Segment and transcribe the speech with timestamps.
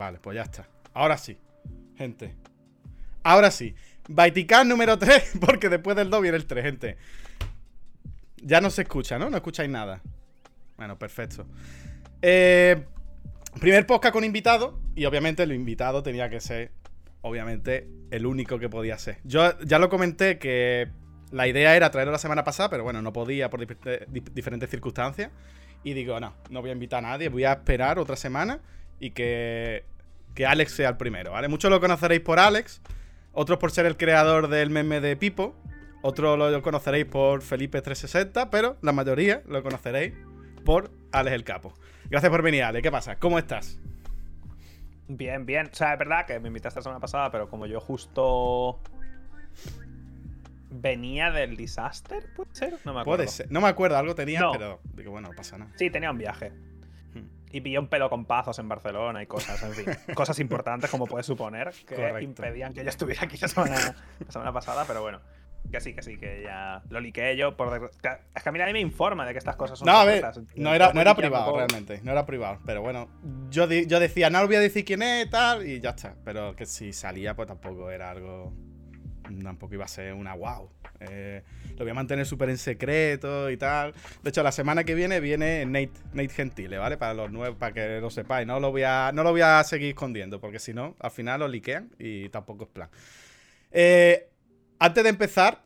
[0.00, 0.66] Vale, pues ya está.
[0.94, 1.36] Ahora sí,
[1.94, 2.34] gente.
[3.22, 3.74] Ahora sí.
[4.08, 6.96] Baitican número 3, porque después del 2 viene el 3, gente.
[8.38, 9.28] Ya no se escucha, ¿no?
[9.28, 10.00] No escucháis nada.
[10.78, 11.46] Bueno, perfecto.
[12.22, 12.82] Eh,
[13.60, 14.80] primer podcast con invitado.
[14.94, 16.72] Y obviamente el invitado tenía que ser,
[17.20, 19.18] obviamente, el único que podía ser.
[19.24, 20.88] Yo ya lo comenté que
[21.30, 23.60] la idea era traerlo la semana pasada, pero bueno, no podía por
[24.32, 25.30] diferentes circunstancias.
[25.84, 28.60] Y digo, no, no voy a invitar a nadie, voy a esperar otra semana
[29.00, 29.84] y que,
[30.34, 31.48] que Alex sea el primero, ¿vale?
[31.48, 32.80] Muchos lo conoceréis por Alex,
[33.32, 35.56] otros por ser el creador del meme de Pipo,
[36.02, 40.14] otros lo conoceréis por Felipe360, pero la mayoría lo conoceréis
[40.64, 41.74] por Alex el Capo.
[42.08, 42.82] Gracias por venir, Alex.
[42.82, 43.18] ¿Qué pasa?
[43.18, 43.78] ¿Cómo estás?
[45.08, 45.68] Bien, bien.
[45.72, 48.80] O sea, es verdad que me invitaste la semana pasada, pero como yo justo
[50.70, 52.78] venía del disaster, ¿puede ser?
[52.84, 53.16] No me acuerdo.
[53.16, 53.50] Puede ser.
[53.50, 55.72] No me acuerdo, algo tenía, pero digo, bueno, no pasa nada.
[55.76, 56.52] Sí, tenía un viaje.
[57.52, 59.86] Y pillé un pelo con pazos en Barcelona y cosas, en fin.
[60.14, 64.52] cosas importantes, como puedes suponer, que impedían que yo estuviera aquí la semana, la semana
[64.52, 65.20] pasada, pero bueno.
[65.70, 67.56] Que sí, que sí, que ya lo liqué yo.
[67.56, 67.90] Por...
[68.34, 69.86] Es que a mí nadie me informa de que estas cosas son.
[69.86, 70.24] No, a ver,
[70.56, 72.00] no era, no era privado realmente.
[72.02, 72.58] No era privado.
[72.64, 73.08] Pero bueno,
[73.50, 76.16] yo, yo decía, no voy a decir quién es, tal, y ya está.
[76.24, 78.52] Pero que si salía, pues tampoco era algo.
[79.42, 80.70] Tampoco iba a ser una wow.
[81.00, 81.42] Eh,
[81.76, 83.94] lo voy a mantener súper en secreto y tal.
[84.22, 86.96] De hecho, la semana que viene viene Nate, Nate Gentile, ¿vale?
[86.96, 88.46] Para los nuevos, para que lo sepáis.
[88.46, 91.40] No lo voy a, no lo voy a seguir escondiendo, porque si no, al final
[91.40, 92.90] lo liquean y tampoco es plan.
[93.70, 94.28] Eh,
[94.78, 95.62] antes de empezar,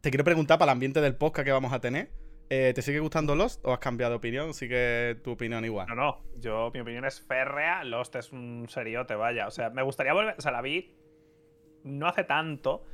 [0.00, 2.10] te quiero preguntar para el ambiente del podcast que vamos a tener.
[2.52, 4.54] Eh, ¿Te sigue gustando Lost o has cambiado de opinión?
[4.54, 5.86] ¿Sigue tu opinión igual?
[5.88, 6.24] No, no.
[6.36, 7.84] Yo, mi opinión es férrea.
[7.84, 9.46] Lost es un seriote, vaya.
[9.46, 10.34] O sea, me gustaría volver.
[10.36, 10.96] O sea, la vi
[11.84, 12.84] no hace tanto.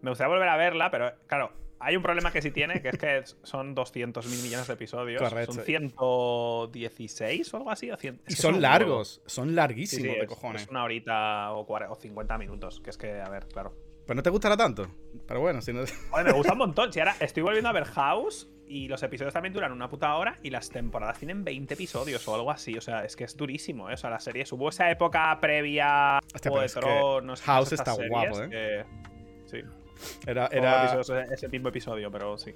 [0.00, 2.98] Me gustaría volver a verla, pero claro, hay un problema que sí tiene, que es
[2.98, 5.22] que son 200 mil millones de episodios.
[5.22, 5.52] Correcto.
[5.52, 7.90] Son 116 o algo así.
[8.26, 10.62] y son largos, son larguísimos de cojones.
[10.62, 13.74] Es una horita o, o 50 minutos, que es que, a ver, claro.
[14.06, 14.86] Pero no te gustará tanto.
[15.26, 15.80] Pero bueno, si no.
[16.12, 16.92] Oye, me gusta un montón.
[16.92, 20.38] Si ahora estoy volviendo a ver House y los episodios también duran una puta hora
[20.42, 22.76] y las temporadas tienen 20 episodios o algo así.
[22.76, 23.94] O sea, es que es durísimo, ¿eh?
[23.94, 28.84] O sea, la serie hubo esa época previa Hostia, de House está guapo, ¿eh?
[29.46, 29.58] Sí.
[30.26, 31.00] Era, era...
[31.30, 32.54] ese mismo episodio, pero sí.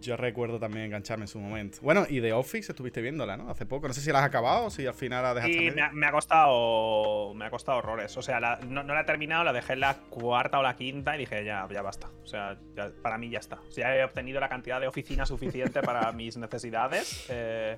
[0.00, 1.78] Yo recuerdo también engancharme en su momento.
[1.82, 3.50] Bueno, y The Office estuviste viéndola, ¿no?
[3.50, 3.88] Hace poco.
[3.88, 5.58] No sé si la has acabado o si al final la dejaste.
[5.58, 7.34] Sí, me ha, costado.
[7.34, 8.16] Me ha costado horrores.
[8.16, 11.20] O sea, no, la he terminado, la dejé en la cuarta o la quinta y
[11.20, 12.08] dije, ya, ya basta.
[12.22, 12.58] O sea,
[13.02, 13.56] para mí ya está.
[13.56, 17.26] O sea, he obtenido la cantidad de oficina suficiente para mis necesidades.
[17.28, 17.76] Eh,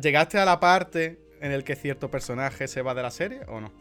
[0.00, 3.60] ¿Llegaste a la parte en el que cierto personaje se va de la serie o
[3.60, 3.72] no?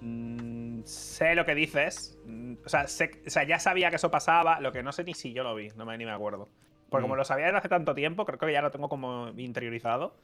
[0.00, 0.55] Mm,
[0.86, 2.18] sé lo que dices.
[2.24, 2.86] Mm, o sea,
[3.44, 4.60] ya sabía que eso pasaba.
[4.60, 6.48] Lo que no sé ni si yo lo vi, no me, ni me acuerdo.
[6.88, 7.18] Porque como mm.
[7.18, 10.14] lo sabía desde hace tanto tiempo, creo que ya lo tengo como interiorizado.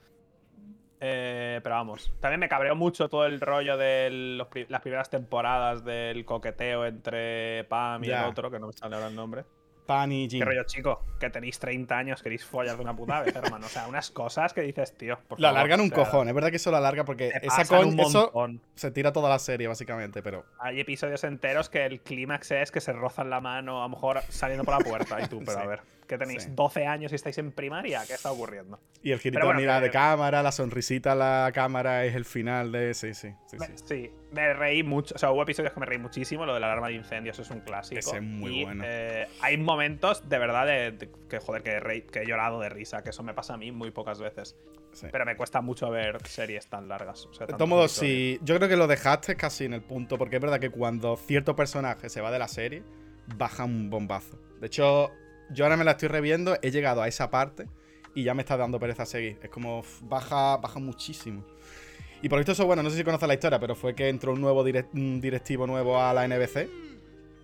[1.05, 6.25] Eh, pero vamos, también me cabreó mucho todo el rollo de las primeras temporadas del
[6.25, 9.44] coqueteo entre Pam y el otro, que no me sale ahora el nombre.
[9.87, 10.41] Pan y Jim.
[10.41, 13.66] Qué rollo, chico, que tenéis 30 años, queréis follar de una puta vez, hermano.
[13.66, 15.19] O sea, unas cosas que dices, tío.
[15.37, 18.32] lo alargan un cojón, es verdad que eso lo alarga porque esa con eso
[18.75, 20.44] se tira toda la serie, básicamente, pero.
[20.59, 24.20] Hay episodios enteros que el clímax es que se rozan la mano, a lo mejor
[24.28, 25.81] saliendo por la puerta, y tú, pero a ver
[26.12, 28.78] que tenéis 12 años y estáis en primaria, ¿qué está ocurriendo?
[29.03, 32.95] Y el girito mira de cámara, la sonrisita a la cámara es el final de.
[32.95, 33.34] Sí, sí.
[33.47, 34.11] Sí, me, sí.
[34.31, 35.15] me reí mucho.
[35.15, 36.45] O sea, hubo episodios que me reí muchísimo.
[36.45, 37.99] Lo de la alarma de incendios es un clásico.
[37.99, 38.84] Ese es muy bueno.
[38.87, 43.11] Eh, hay momentos de verdad de, que, joder, que, que he llorado de risa, que
[43.11, 44.56] eso me pasa a mí muy pocas veces.
[45.11, 47.27] Pero me cuesta mucho ver series tan largas.
[47.39, 48.39] de todos modos, sí.
[48.43, 51.56] Yo creo que lo dejaste casi en el punto, porque es verdad que cuando cierto
[51.56, 52.83] personaje se va de la serie,
[53.37, 54.39] baja un bombazo.
[54.61, 55.11] De hecho,
[55.53, 57.69] yo ahora me la estoy reviendo, he llegado a esa parte
[58.15, 59.39] y ya me está dando pereza seguir.
[59.43, 61.45] Es como baja, baja muchísimo.
[62.21, 64.33] Y por esto eso, bueno, no sé si conoces la historia, pero fue que entró
[64.33, 66.69] un nuevo directivo nuevo a la NBC.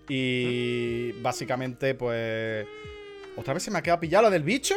[0.09, 2.67] Y básicamente, pues.
[3.37, 4.75] ¿Otra vez se me ha quedado pillado lo del bicho?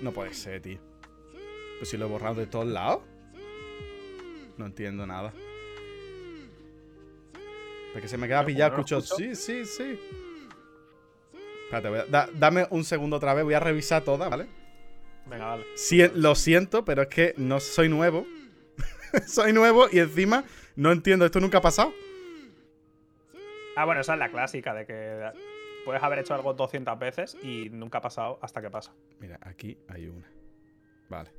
[0.00, 0.78] No puede ser, tío.
[1.78, 3.02] Pues si lo he borrado de todos lados.
[4.56, 5.32] No entiendo nada.
[7.92, 9.00] Porque se me queda pillado, escucho.
[9.00, 9.98] Sí, sí, sí.
[11.72, 14.46] Espérate, dame un segundo otra vez, voy a revisar todas, ¿vale?
[15.24, 15.64] Venga, vale.
[16.14, 18.26] lo siento, pero es que no soy nuevo.
[19.26, 20.44] soy nuevo y encima
[20.76, 21.94] no entiendo, esto nunca ha pasado.
[23.74, 25.30] Ah, bueno, esa es la clásica de que
[25.86, 28.92] puedes haber hecho algo 200 veces y nunca ha pasado hasta que pasa.
[29.18, 30.30] Mira, aquí hay una.
[31.08, 31.30] Vale.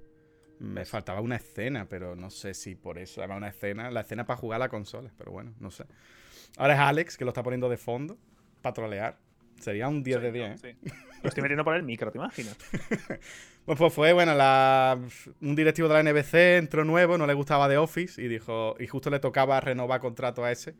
[0.60, 3.92] Me faltaba una escena, pero no sé si por eso era una escena.
[3.92, 5.86] La escena para jugar a la consola, pero bueno, no sé.
[6.58, 8.18] Ahora es Alex que lo está poniendo de fondo
[8.62, 9.23] para trolear.
[9.64, 10.76] Sería un 10 de 10, ¿eh?
[10.84, 10.92] Sí.
[11.22, 12.58] Lo estoy metiendo por el micro, ¿te imaginas?
[13.66, 15.00] Pues, pues fue, bueno, la,
[15.40, 18.88] un directivo de la NBC entró nuevo, no le gustaba The Office y dijo, y
[18.88, 20.76] justo le tocaba renovar contrato a ese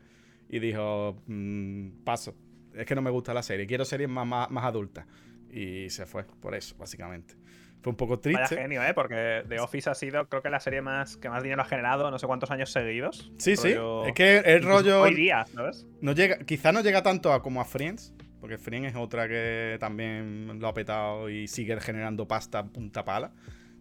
[0.50, 2.34] y dijo, mm, paso,
[2.74, 5.06] es que no me gusta la serie, quiero series más, más, más adultas.
[5.50, 7.36] Y se fue, por eso, básicamente.
[7.80, 8.56] Fue un poco Vaya triste.
[8.56, 8.92] genio, ¿eh?
[8.92, 12.10] Porque The Office ha sido, creo que la serie más que más dinero ha generado
[12.10, 13.32] no sé cuántos años seguidos.
[13.38, 13.74] Sí, sí.
[14.06, 15.86] Es que el rollo Hoy día, ¿sabes?
[16.02, 18.12] no llega, quizá no llega tanto a como a Friends,
[18.44, 23.32] porque Friends es otra que también lo ha petado y sigue generando pasta punta pala.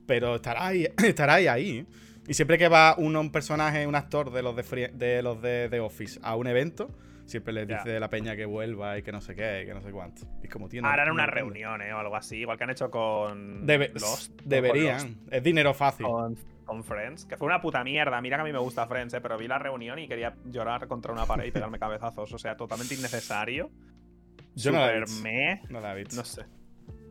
[0.08, 1.86] Pero estará ahí, estará ahí, ahí.
[2.30, 5.42] Y siempre que va uno, un personaje, un actor de los de, Frie- de los
[5.42, 6.90] de The Office a un evento,
[7.26, 7.80] siempre les Ya.
[7.80, 9.92] dice a la peña que vuelva y que no sé qué, y que no sé
[9.92, 10.22] cuánto.
[10.42, 10.88] Y como tiene.
[10.88, 11.92] Harán una reunión, ¿eh?
[11.92, 15.18] O algo así, igual que han hecho con Debe- Lost, o con Lost, deberían.
[15.30, 16.06] Es dinero fácil.
[16.06, 18.22] Con, con Friends, que fue una puta mierda.
[18.22, 19.20] Mira que a mí me gusta Friends, ¿eh?
[19.20, 22.32] Pero vi la reunión y quería llorar contra una pared y pegarme cabezazos.
[22.32, 23.70] O sea, totalmente innecesario.
[24.56, 25.22] Yo no la he visto.
[25.24, 25.62] meh.
[25.70, 26.16] No la he visto.
[26.16, 26.46] No sé.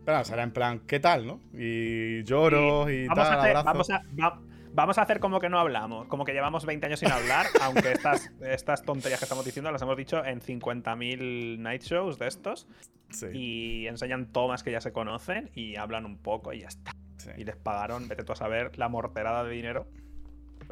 [0.04, 1.40] Pero no, será en plan, ¿qué tal, no?
[1.54, 4.40] Y lloro y, vamos, tal, a hacer, vamos, a, va-
[4.72, 7.92] vamos a hacer como que no hablamos, como que llevamos 20 años sin hablar, aunque
[7.92, 12.66] estas, estas tonterías que estamos diciendo las hemos dicho en 50.000 night shows de estos
[13.10, 16.96] Sí, y enseñan tomas que ya se conocen y hablan un poco y ya está.
[17.18, 17.30] sí.
[17.36, 19.86] Y les pagaron, vete tú a saber, la morterada de dinero.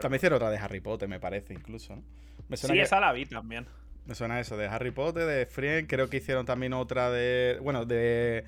[0.01, 2.03] También hicieron otra de Harry Potter, me parece, incluso, ¿no?
[2.49, 3.67] Me suena, Sí, que- esa la vi también.
[4.07, 7.59] Me suena eso, de Harry Potter, de Friends, creo que hicieron también otra de...
[7.63, 8.45] Bueno, de...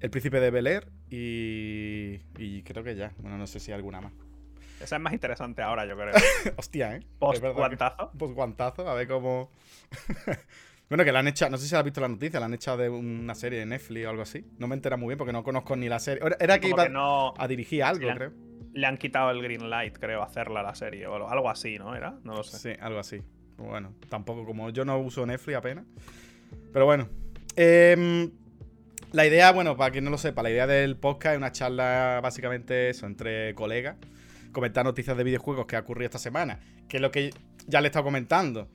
[0.00, 2.20] El Príncipe de Bel Air y...
[2.38, 3.12] Y creo que ya.
[3.18, 4.12] Bueno, no sé si hay alguna más.
[4.80, 6.12] Esa es más interesante ahora, yo creo.
[6.56, 7.00] Hostia, ¿eh?
[7.18, 8.10] Post verdad que- guantazo.
[8.18, 9.50] Post guantazo, a ver cómo...
[10.88, 12.78] bueno, que la han echado, no sé si has visto la noticia, la han echado
[12.78, 14.44] de una serie de Netflix o algo así.
[14.58, 16.22] No me entera muy bien porque no conozco ni la serie.
[16.40, 18.32] Era- que Como iba que no a dirigir algo, creo.
[18.72, 21.94] le han quitado el green light, creo, a hacerla la serie o algo así, ¿no?
[21.94, 22.18] ¿Era?
[22.24, 22.56] No lo sé.
[22.74, 23.20] Sí, algo así.
[23.64, 25.84] Bueno, tampoco como yo no uso Netflix apenas.
[26.72, 27.08] Pero bueno.
[27.56, 28.30] Em,
[29.12, 32.20] la idea, bueno, para quien no lo sepa, la idea del podcast es una charla
[32.22, 33.96] básicamente eso, entre colegas.
[34.52, 36.60] Comentar noticias de videojuegos que ha ocurrido esta semana.
[36.88, 37.30] Que es lo que
[37.66, 38.68] ya le he estado comentando.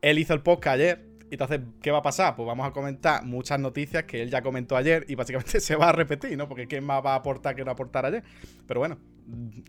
[0.00, 1.04] Él hizo el podcast ayer.
[1.30, 2.36] y Entonces, ¿qué va a pasar?
[2.36, 5.88] Pues vamos a comentar muchas noticias que él ya comentó ayer y básicamente se va
[5.88, 6.48] a repetir, ¿no?
[6.48, 8.22] Porque ¿quién más va a aportar que no aportar ayer?
[8.66, 8.98] Pero bueno,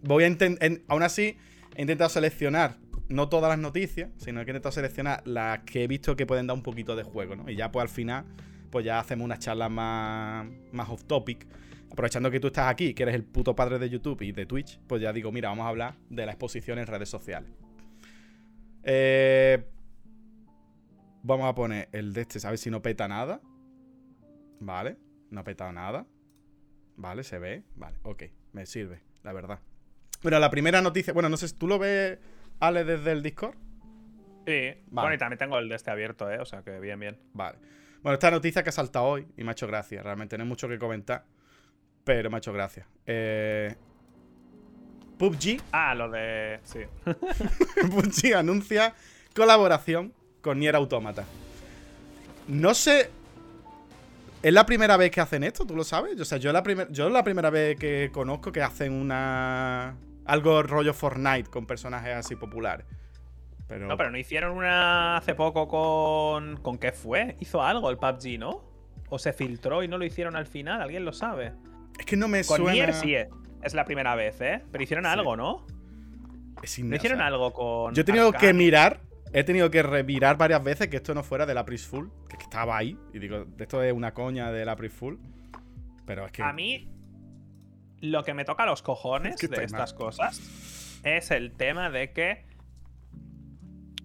[0.03, 0.71] voy a intentar.
[0.87, 1.37] Aún así,
[1.75, 2.77] he intentado seleccionar
[3.13, 6.47] no todas las noticias, sino que he intentado seleccionar las que he visto que pueden
[6.47, 7.49] dar un poquito de juego, ¿no?
[7.49, 8.25] Y ya pues al final,
[8.71, 11.47] pues ya hacemos unas charlas más, más off topic.
[11.91, 14.79] Aprovechando que tú estás aquí, que eres el puto padre de YouTube y de Twitch,
[14.87, 17.51] pues ya digo, mira, vamos a hablar de la exposición en redes sociales.
[18.83, 19.63] Eh,
[21.21, 23.41] vamos a poner el de este, ver si no peta nada.
[24.59, 24.97] Vale,
[25.29, 26.07] no ha petado nada.
[26.95, 27.63] Vale, se ve.
[27.75, 28.23] Vale, ok,
[28.53, 29.59] me sirve, la verdad.
[30.23, 32.17] Bueno, la primera noticia, bueno, no sé, ¿tú lo ves,
[32.67, 33.55] Ale, desde el Discord?
[34.45, 34.73] Sí.
[34.91, 36.39] Bueno, y también tengo el de este abierto, ¿eh?
[36.39, 37.17] O sea que bien, bien.
[37.33, 37.57] Vale.
[38.01, 40.01] Bueno, esta noticia que ha saltado hoy y me ha hecho gracia.
[40.03, 41.23] Realmente no hay mucho que comentar,
[42.03, 42.85] pero me ha hecho gracia.
[43.05, 43.73] Eh,
[45.17, 46.59] PUBG, Ah, lo de.
[46.63, 46.79] Sí.
[47.89, 48.93] PUBG anuncia
[49.35, 51.23] colaboración con Nier Automata.
[52.47, 53.09] No sé.
[54.41, 55.65] ¿Es la primera vez que hacen esto?
[55.65, 56.19] ¿Tú lo sabes?
[56.19, 59.95] O sea, yo la, primer- yo es la primera vez que conozco que hacen una.
[60.25, 62.85] Algo rollo Fortnite con personajes así populares.
[63.67, 63.87] Pero.
[63.87, 66.57] No, pero no hicieron una hace poco con.
[66.57, 67.35] ¿Con qué fue?
[67.39, 68.63] Hizo algo el PUBG, ¿no?
[69.09, 71.53] O se filtró y no lo hicieron al final, ¿alguien lo sabe?
[71.99, 72.71] Es que no me Con suena.
[72.73, 73.27] Nier sí es,
[73.61, 74.63] es la primera vez, ¿eh?
[74.71, 75.11] Pero hicieron Sí.
[75.11, 75.65] algo, ¿no?
[76.61, 77.93] Es ¿No hicieron algo con.
[77.93, 79.01] Yo he tenido que mirar,
[79.33, 82.37] he tenido que revirar varias veces que esto no fuera de la Full, que es
[82.37, 82.97] que estaba ahí.
[83.13, 85.15] Y digo, esto es una coña de la Full.
[86.05, 86.41] Pero es que.
[86.41, 86.89] A mí,
[88.03, 92.43] lo que me toca los cojones de estas cosas es el tema de que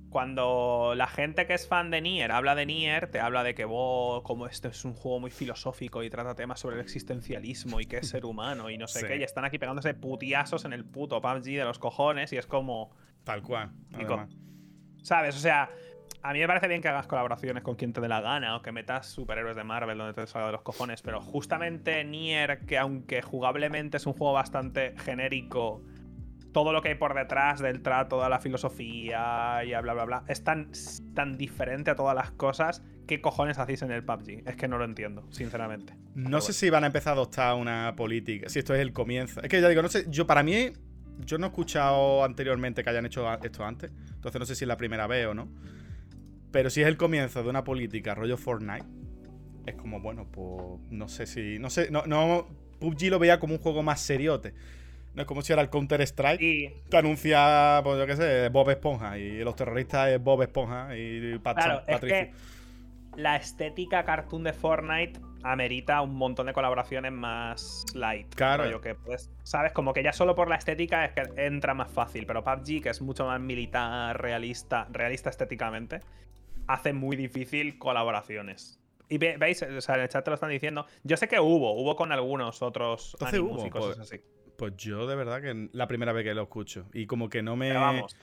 [0.09, 3.65] cuando la gente que es fan de Nier habla de Nier, te habla de que
[3.65, 7.87] "Bo, como esto es un juego muy filosófico y trata temas sobre el existencialismo y
[7.87, 9.07] qué es ser humano y no sé Sí.
[9.09, 12.47] qué, y están aquí pegándose putiazos en el puto PUBG de los cojones y es
[12.47, 12.91] como,
[13.25, 13.73] Tal cual.
[13.93, 14.31] Además.
[15.03, 15.37] ¿sabes?
[15.37, 15.71] O sea,
[16.23, 18.63] a mí me parece bien que hagas colaboraciones con quien te dé la gana o
[18.63, 22.79] que metas superhéroes de Marvel donde te salga de los cojones, pero justamente Nier, que
[22.79, 25.83] aunque jugablemente es un juego bastante genérico,
[26.53, 30.25] todo lo que hay por detrás del trato, de la filosofía y bla bla bla,
[30.29, 30.71] es tan,
[31.15, 32.83] tan diferente a todas las cosas.
[33.07, 34.43] ¿Qué cojones hacéis en el PUBG?
[34.47, 35.95] Es que no lo entiendo, sinceramente.
[36.15, 38.49] No sé si van a empezar a adoptar una política.
[38.49, 39.41] Si esto es el comienzo.
[39.41, 40.05] Es que ya digo, no sé.
[40.09, 40.73] Yo, para mí,
[41.25, 43.91] yo no he escuchado anteriormente que hayan hecho esto antes.
[44.15, 45.49] Entonces no sé si es la primera vez o no.
[46.51, 48.87] Pero si es el comienzo de una política rollo Fortnite,
[49.67, 51.59] es como, bueno, pues no sé si.
[51.59, 52.49] No sé, no, no.
[52.81, 54.55] PUBG lo veía como un juego más seriote.
[55.15, 56.39] No es como si era el Counter-Strike.
[56.39, 59.19] Que anuncia, pues yo qué sé, Bob Esponja.
[59.19, 62.33] Y los terroristas es Bob Esponja y Pat- Claro, es que
[63.17, 68.33] la estética cartoon de Fortnite amerita un montón de colaboraciones más light.
[68.35, 68.65] Claro.
[68.65, 69.73] Rollo que pues, ¿sabes?
[69.73, 72.25] Como que ya solo por la estética es que entra más fácil.
[72.25, 75.99] Pero PUBG, que es mucho más militar, realista, realista estéticamente,
[76.69, 78.81] hace muy difícil colaboraciones.
[79.09, 80.87] Y ve- veis, o sea, en el chat te lo están diciendo.
[81.03, 84.21] Yo sé que hubo, hubo con algunos otros Entonces hubo, y cosas pues, así.
[84.57, 86.87] Pues yo de verdad que la primera vez que lo escucho.
[86.93, 87.73] Y como que no me.
[87.73, 88.17] Vamos,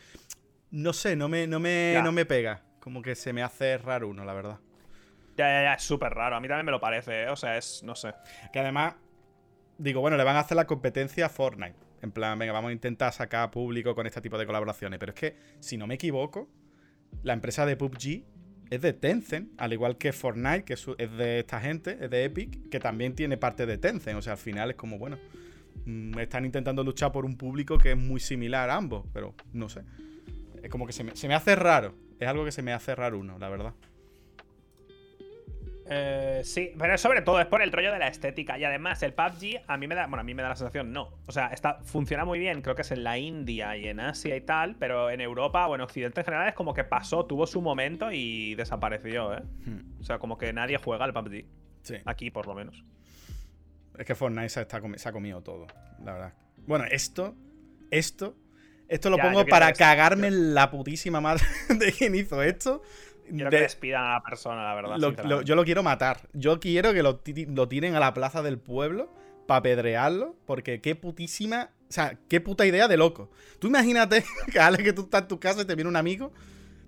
[0.72, 2.02] No sé, no me, no me, Ya.
[2.04, 2.64] no me pega.
[2.80, 4.60] Como que se me hace raro uno, la verdad.
[5.38, 6.36] ya, ya, ya, es súper raro.
[6.36, 7.30] A mí también me lo parece, ¿eh?
[7.30, 8.14] O sea, es, no sé.
[8.54, 8.96] Que además,
[9.80, 11.76] digo, bueno, le van a hacer la competencia a Fortnite.
[12.04, 15.00] En plan, venga, vamos a intentar sacar público con este tipo de colaboraciones.
[15.00, 16.48] Pero es que, si no me equivoco,
[17.24, 18.24] la empresa de PUBG
[18.70, 22.70] es de Tencent, al igual que Fortnite, que es de esta gente, es de Epic,
[22.70, 24.18] que también tiene parte de Tencent.
[24.18, 25.18] O sea, al final es como, bueno,
[25.86, 29.70] mm, están intentando luchar por un público que es muy similar a ambos, pero no
[29.70, 29.82] sé.
[30.64, 31.96] Es como que se me, se me hace raro.
[32.20, 33.74] Es algo que se me hace raro uno, la verdad.
[35.88, 38.58] Eh, sí, pero sobre todo es por el rollo de la estética.
[38.58, 40.08] Y además, el PUBG a mí me da.
[40.08, 41.12] Bueno, a mí me da la sensación, no.
[41.28, 44.36] O sea, está, funciona muy bien, creo que es en la India y en Asia
[44.36, 47.46] y tal, pero en Europa o en Occidente en general es como que pasó, tuvo
[47.46, 49.44] su momento y desapareció, ¿eh?
[49.66, 51.46] Hmm, O sea, como que nadie juega al PUBG.
[51.84, 51.96] Sí.
[52.06, 52.84] Aquí, por lo menos.
[53.98, 55.68] Es que Fortnite se, está comi- se ha comido todo,
[56.04, 56.34] la verdad.
[56.66, 57.36] Bueno, esto,
[57.92, 58.36] esto,
[58.88, 62.82] esto lo Ya, pongo para cagarme en la putísima madre de quien hizo esto.
[63.30, 64.92] Quiero De- que despidan a la persona, la verdad.
[64.92, 65.46] lo- lo- sinceramente.
[65.48, 66.30] yo lo quiero matar.
[66.34, 69.12] Yo quiero que lo, lo tiren a la plaza del pueblo
[69.48, 73.30] para apedrearlo, porque qué putísima, o sea, qué puta idea de loco.
[73.60, 76.32] Tú imagínate que Ale, que tú estás en tu casa y te viene un amigo.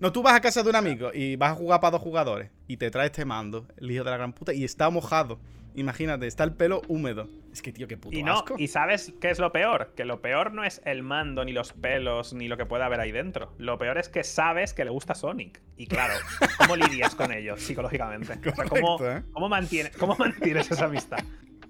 [0.00, 2.50] No, tú vas a casa de un amigo y vas a jugar para dos jugadores
[2.68, 5.40] y te trae este mando, el hijo de la gran puta, y está mojado.
[5.78, 7.28] Imagínate, está el pelo húmedo.
[7.52, 8.54] Es que, tío, qué puto Y no, asco.
[8.58, 9.92] y sabes qué es lo peor?
[9.96, 13.00] Que lo peor no es el mando, ni los pelos, ni lo que pueda haber
[13.00, 13.54] ahí dentro.
[13.58, 15.60] Lo peor es que sabes que le gusta Sonic.
[15.76, 16.14] Y claro,
[16.58, 18.32] ¿cómo lidias con ello psicológicamente?
[18.50, 19.22] O sea, ¿cómo, ¿eh?
[19.32, 21.18] cómo, mantiene- cómo mantienes esa amistad?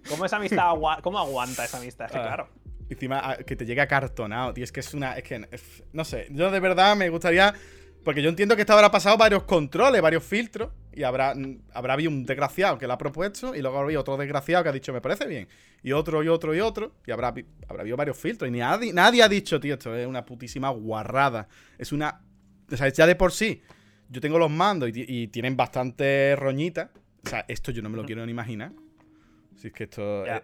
[0.08, 0.72] ¿Cómo esa amistad
[1.02, 2.06] cómo aguanta esa amistad?
[2.06, 2.22] Es que Ah.
[2.22, 2.48] claro.
[2.90, 4.64] Encima ah, que te llegue acartonado, tío.
[4.64, 5.12] Es que es una.
[5.18, 5.46] Es que.
[5.92, 6.26] no sé.
[6.30, 7.52] Yo de verdad me gustaría.
[8.08, 10.70] Porque yo entiendo que esto habrá pasado varios controles, varios filtros.
[10.94, 11.34] Y habrá,
[11.74, 13.54] habrá habido un desgraciado que lo ha propuesto.
[13.54, 15.46] Y luego habrá habido otro desgraciado que ha dicho, me parece bien.
[15.82, 16.94] Y otro, y otro, y otro.
[17.06, 17.34] Y habrá,
[17.68, 18.48] habrá habido varios filtros.
[18.48, 21.48] Y ni nadie, nadie ha dicho, tío, esto es una putísima guarrada.
[21.76, 22.22] Es una.
[22.72, 23.60] O sea, ya de por sí.
[24.08, 26.90] Yo tengo los mandos y, ti- y tienen bastante roñita.
[27.26, 28.72] O sea, esto yo no me lo quiero ni imaginar.
[29.58, 30.24] Si es que esto.
[30.24, 30.40] Eh,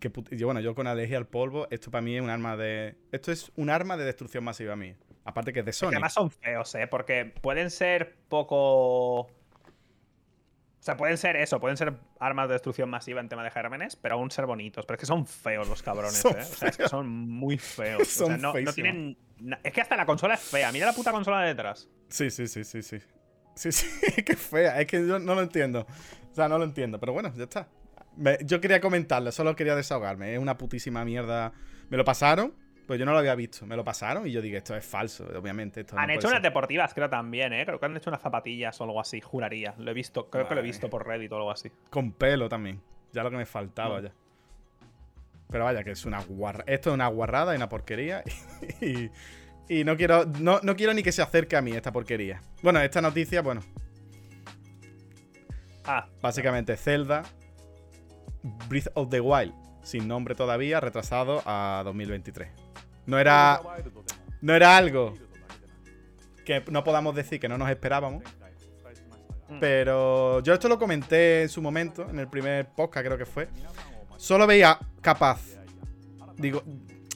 [0.00, 2.58] que put- yo, bueno, yo con alergia al polvo, esto para mí es un arma
[2.58, 2.94] de.
[3.10, 4.94] Esto es un arma de destrucción masiva a mí.
[5.26, 5.88] Aparte que es de Que Sony.
[5.88, 6.86] además son feos, ¿eh?
[6.86, 9.20] Porque pueden ser poco.
[9.20, 9.28] O
[10.86, 14.14] sea, pueden ser eso, pueden ser armas de destrucción masiva en tema de gérmenes, pero
[14.14, 14.86] aún ser bonitos.
[14.86, 16.42] Pero es que son feos los cabrones, Son ¿eh?
[16.42, 18.02] O sea, es que son muy feos.
[18.02, 19.16] o Son sea, no, tienen.
[19.64, 20.70] Es que hasta la consola es fea.
[20.70, 21.88] Mira la puta consola de detrás.
[22.08, 22.98] Sí, sí, sí, sí, sí.
[23.56, 24.80] Sí, sí, que fea.
[24.80, 25.86] Es que yo no lo entiendo.
[26.30, 27.00] O sea, no lo entiendo.
[27.00, 27.68] Pero bueno, ya está.
[28.16, 30.34] Me- yo quería comentarlo, solo quería desahogarme.
[30.34, 31.52] Es una putísima mierda.
[31.90, 32.54] Me lo pasaron,
[32.86, 33.66] pues yo no lo había visto.
[33.66, 35.80] Me lo pasaron y yo dije, esto es falso, obviamente.
[35.80, 37.64] Esto han hecho unas deportivas, creo también, ¿eh?
[37.66, 39.74] Creo que han hecho unas zapatillas o algo así, juraría.
[39.78, 41.70] Lo he visto, creo que lo he visto por Reddit o algo así.
[41.90, 42.80] Con pelo también.
[43.12, 44.12] Ya lo que me faltaba ya.
[45.48, 46.64] Pero vaya, que es una guarra.
[46.66, 48.22] Esto es una guarrada y una porquería.
[48.80, 49.10] Y,
[49.68, 50.24] y no quiero.
[50.40, 52.42] No, no quiero ni que se acerque a mí esta porquería.
[52.62, 53.62] Bueno, esta noticia, bueno,
[55.84, 57.22] Ah, básicamente Zelda.
[58.68, 59.54] Breath of the Wild.
[59.82, 62.48] Sin nombre todavía, retrasado a 2023.
[63.06, 63.60] No era.
[64.40, 65.14] No era algo
[66.46, 68.22] que no podamos decir que no nos esperábamos.
[69.48, 69.58] mm.
[69.60, 73.48] Pero yo esto lo comenté en su momento, en el primer podcast creo que fue.
[74.16, 75.40] Solo veía capaz.
[76.36, 76.62] Digo,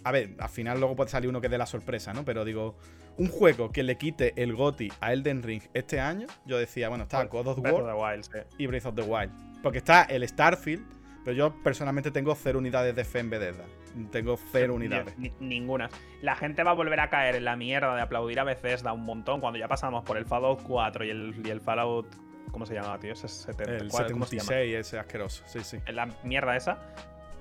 [0.04, 2.24] a ver, al final luego puede salir uno que dé la sorpresa, ¿no?
[2.24, 2.76] Pero digo,
[3.16, 7.04] un juego que le quite el GOTI a Elden Ring este año, yo decía, bueno,
[7.04, 8.20] está God of War
[8.58, 9.30] y Breath of the Wild.
[9.62, 10.84] Porque está el Starfield,
[11.24, 13.64] pero yo personalmente tengo cero unidades de fe en Bethesda.
[14.10, 15.16] Tengo cero unidades.
[15.18, 15.88] Ni- ninguna.
[16.22, 19.04] La gente va a volver a caer en la mierda de aplaudir a Bethesda un
[19.04, 22.06] montón cuando ya pasamos por el Fallout 4 y el, y el Fallout.
[22.52, 23.12] ¿Cómo se llamaba, tío?
[23.12, 23.76] Ese 70.
[23.76, 24.46] El ¿cuál- ¿Cómo se llama?
[24.48, 25.42] 76, ese asqueroso.
[25.46, 25.78] Sí, sí.
[25.86, 26.78] En la mierda esa.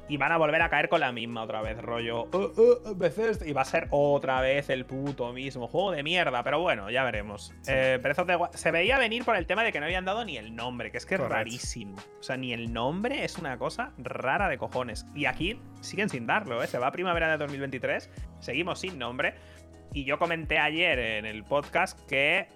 [0.09, 2.23] Y van a volver a caer con la misma otra vez, rollo.
[2.33, 6.01] "Uh, uh, uh, Bethesda", Y va a ser otra vez el puto mismo juego de
[6.03, 6.43] mierda.
[6.43, 7.53] Pero bueno, ya veremos.
[7.61, 7.71] Sí.
[7.73, 10.05] Eh, Breath of the Wild- se veía venir por el tema de que no habían
[10.05, 11.95] dado ni el nombre, que es que es rarísimo.
[12.19, 15.05] O sea, ni el nombre es una cosa rara de cojones.
[15.13, 16.67] Y aquí siguen sin darlo, ¿eh?
[16.67, 19.35] Se va a primavera de 2023, seguimos sin nombre.
[19.93, 22.47] Y yo comenté ayer en el podcast que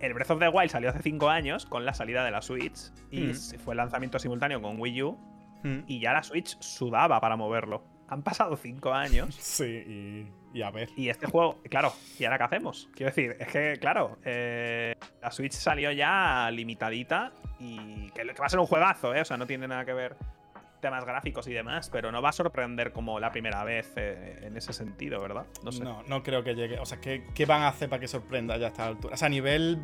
[0.00, 2.90] el Breath of the Wild salió hace 5 años con la salida de la Switch
[3.10, 3.58] y Mm.
[3.64, 5.18] fue lanzamiento simultáneo con Wii U
[5.66, 5.84] Mm.
[5.88, 7.82] y ya la Switch sudaba para moverlo.
[8.08, 9.34] han pasado cinco años.
[9.40, 10.88] Sí, y, a ver.
[10.96, 12.88] Y este juego, claro, ¿y ahora qué hacemos?
[12.94, 18.48] Quiero decir, es que, claro, eh, la Switch salió ya limitadita y que, va a
[18.48, 19.20] ser un juegazo, ¿eh?
[19.20, 20.16] O sea, no tiene nada que ver
[20.80, 24.56] temas gráficos y demás, pero no va a sorprender como la primera vez eh, en
[24.56, 25.46] ese sentido, ¿verdad?
[25.64, 25.82] No sé.
[25.82, 26.78] No, no creo que llegue.
[26.78, 29.14] O sea, ¿qué, ¿qué, van a hacer para que sorprenda ya a esta altura?
[29.14, 29.78] O sea, a nivel.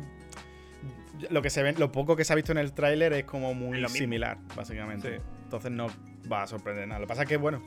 [1.29, 3.53] Lo que se ve, lo poco que se ha visto en el tráiler es como
[3.53, 5.21] muy similar, básicamente.
[5.43, 5.87] Entonces no
[6.31, 6.99] va a sorprender nada.
[6.99, 7.61] Lo que pasa es que, bueno,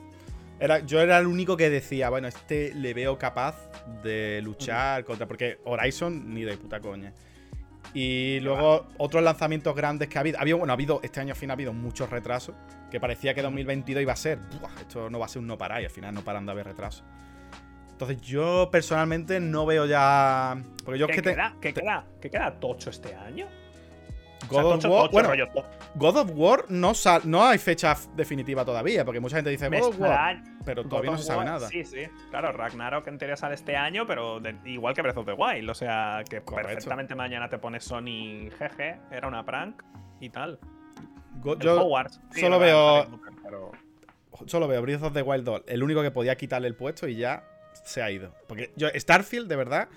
[0.58, 3.56] era, yo era el único que decía, bueno, este le veo capaz
[4.02, 5.26] de luchar contra.
[5.26, 7.12] Porque Horizon ni de puta coña.
[7.94, 10.40] Y luego otros lanzamientos grandes que ha habido.
[10.40, 12.54] Había, bueno, ha habido, este año al fin ha habido muchos retrasos.
[12.90, 14.38] Que parecía que 2022 iba a ser.
[14.80, 16.66] esto no va a ser un no parar y al final no paran de haber
[16.66, 17.04] retrasos.
[17.96, 20.62] Entonces yo personalmente no veo ya.
[20.84, 21.30] Porque yo ¿Qué es que.
[21.30, 22.04] Queda, ¿Qué queda?
[22.20, 23.46] ¿Qué queda tocho este año?
[24.50, 25.10] God of War.
[25.10, 25.30] bueno,
[25.94, 26.92] God of War no,
[27.24, 31.16] no hay fecha definitiva todavía, porque mucha gente dice God of War, pero todavía no
[31.16, 31.68] se sabe nada.
[31.68, 32.02] Sí, sí.
[32.28, 35.70] Claro, Ragnarok en teoría sale este año, pero igual que Breath of the Wild.
[35.70, 39.82] O sea, que perfectamente mañana te pone Sony GG, era una prank
[40.20, 40.60] y tal.
[41.42, 41.88] yo
[42.30, 43.06] solo veo.
[44.44, 47.16] Solo veo Breath of the Wild 2, el único que podía quitarle el puesto y
[47.16, 48.34] ya se ha ido.
[48.46, 49.88] Porque yo, Starfield, de verdad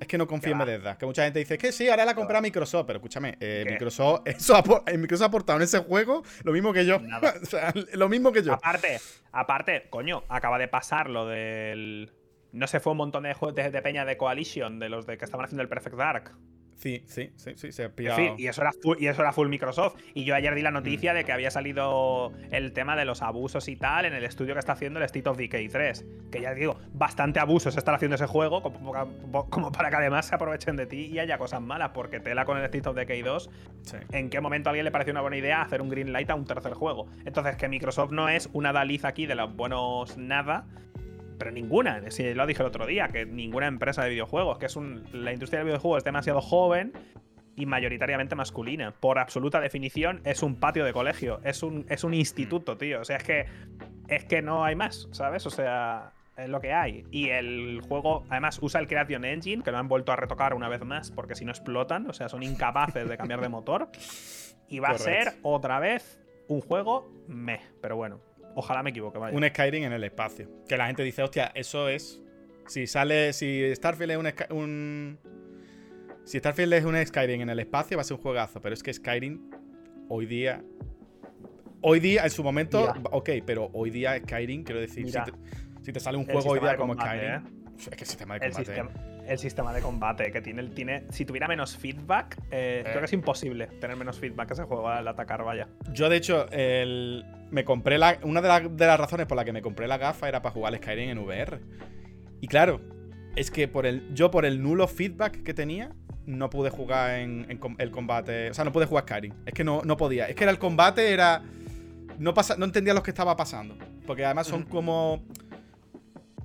[0.00, 0.96] es que no confío en Bethesda.
[0.96, 2.86] Que mucha gente dice que sí, ahora la comprado Microsoft.
[2.86, 4.62] Pero escúchame, eh, Microsoft, eso ha,
[4.96, 6.96] Microsoft ha aportado en ese juego lo mismo que yo.
[7.42, 8.54] o sea, lo mismo que yo.
[8.54, 8.98] Aparte,
[9.30, 12.12] aparte, coño, acaba de pasar lo del.
[12.52, 15.24] No se fue un montón de, de, de peña de Coalition, de los de que
[15.24, 16.32] estaban haciendo el Perfect Dark.
[16.80, 18.36] Sí, sí, sí, sí, se ha pillado.
[18.38, 20.00] y, eso era full, y eso era full Microsoft.
[20.14, 23.68] Y yo ayer di la noticia de que había salido el tema de los abusos
[23.68, 26.06] y tal en el estudio que está haciendo el State of Decay 3.
[26.32, 30.76] Que ya digo, bastante abusos está haciendo ese juego, como, para que además se aprovechen
[30.76, 31.90] de ti y haya cosas malas.
[31.90, 33.50] Porque tela con el State of Decay 2,
[34.12, 36.34] ¿en qué momento a alguien le pareció una buena idea hacer un green light a
[36.34, 37.08] un tercer juego?
[37.26, 40.64] Entonces, que Microsoft no es una Daliz aquí de los buenos nada
[41.40, 44.76] pero ninguna, si lo dije el otro día, que ninguna empresa de videojuegos, que es
[44.76, 46.92] un, la industria de videojuegos es demasiado joven
[47.56, 48.92] y mayoritariamente masculina.
[48.92, 53.00] Por absoluta definición, es un patio de colegio, es un, es un instituto, tío.
[53.00, 53.46] O sea, es que,
[54.08, 55.46] es que no hay más, ¿sabes?
[55.46, 57.06] O sea, es lo que hay.
[57.10, 60.68] Y el juego, además, usa el Creation Engine, que lo han vuelto a retocar una
[60.68, 63.88] vez más, porque si no explotan, o sea, son incapaces de cambiar de motor.
[64.68, 68.20] Y va a ser otra vez un juego meh, pero bueno.
[68.54, 69.36] Ojalá me equivoque, vaya.
[69.36, 70.48] Un Skyrim en el espacio.
[70.68, 72.22] Que la gente dice, hostia, eso es.
[72.66, 73.32] Si sale.
[73.32, 75.18] Si Starfield es un,
[76.24, 78.60] Si Starfield es un Skyrim en el espacio, va a ser un juegazo.
[78.60, 79.50] Pero es que Skyrim,
[80.08, 80.62] hoy día.
[81.82, 85.10] Hoy día, en su momento, ok, pero hoy día Skyrim, quiero decir,
[85.80, 87.24] si te, sale un juego hoy día como Skyrim.
[87.24, 87.42] ¿eh?
[87.78, 88.60] Es que el sistema de combate.
[88.60, 91.04] El sistema, de combate que tiene, tiene.
[91.10, 95.06] Si tuviera menos feedback, eh, creo que es imposible tener menos feedback ese juego al
[95.06, 95.68] atacar, vaya.
[95.92, 98.18] Yo, de hecho, el me compré la.
[98.22, 100.80] Una de, las razones por la que me compré la gafa era para jugar al
[100.80, 101.60] Skyrim en VR.
[102.40, 102.80] Y claro,
[103.36, 105.92] es que por el, yo por el nulo feedback que tenía,
[106.26, 107.46] no pude jugar en,
[107.78, 108.50] el combate.
[108.50, 109.34] O sea, no pude jugar Skyrim.
[109.46, 110.26] Es que no, no podía.
[110.26, 111.42] Es que era el combate, era.
[112.18, 113.76] No, pasa, no entendía lo que estaba pasando.
[114.06, 115.24] Porque además son como.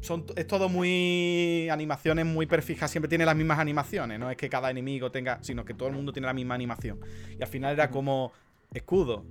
[0.06, 1.68] Son, es todo muy.
[1.70, 2.92] Animaciones muy perfijas.
[2.92, 4.20] Siempre tiene las mismas animaciones.
[4.20, 5.40] No es que cada enemigo tenga.
[5.42, 7.00] Sino que todo el mundo tiene la misma animación.
[7.38, 8.32] Y al final era como.
[8.74, 9.26] Escudo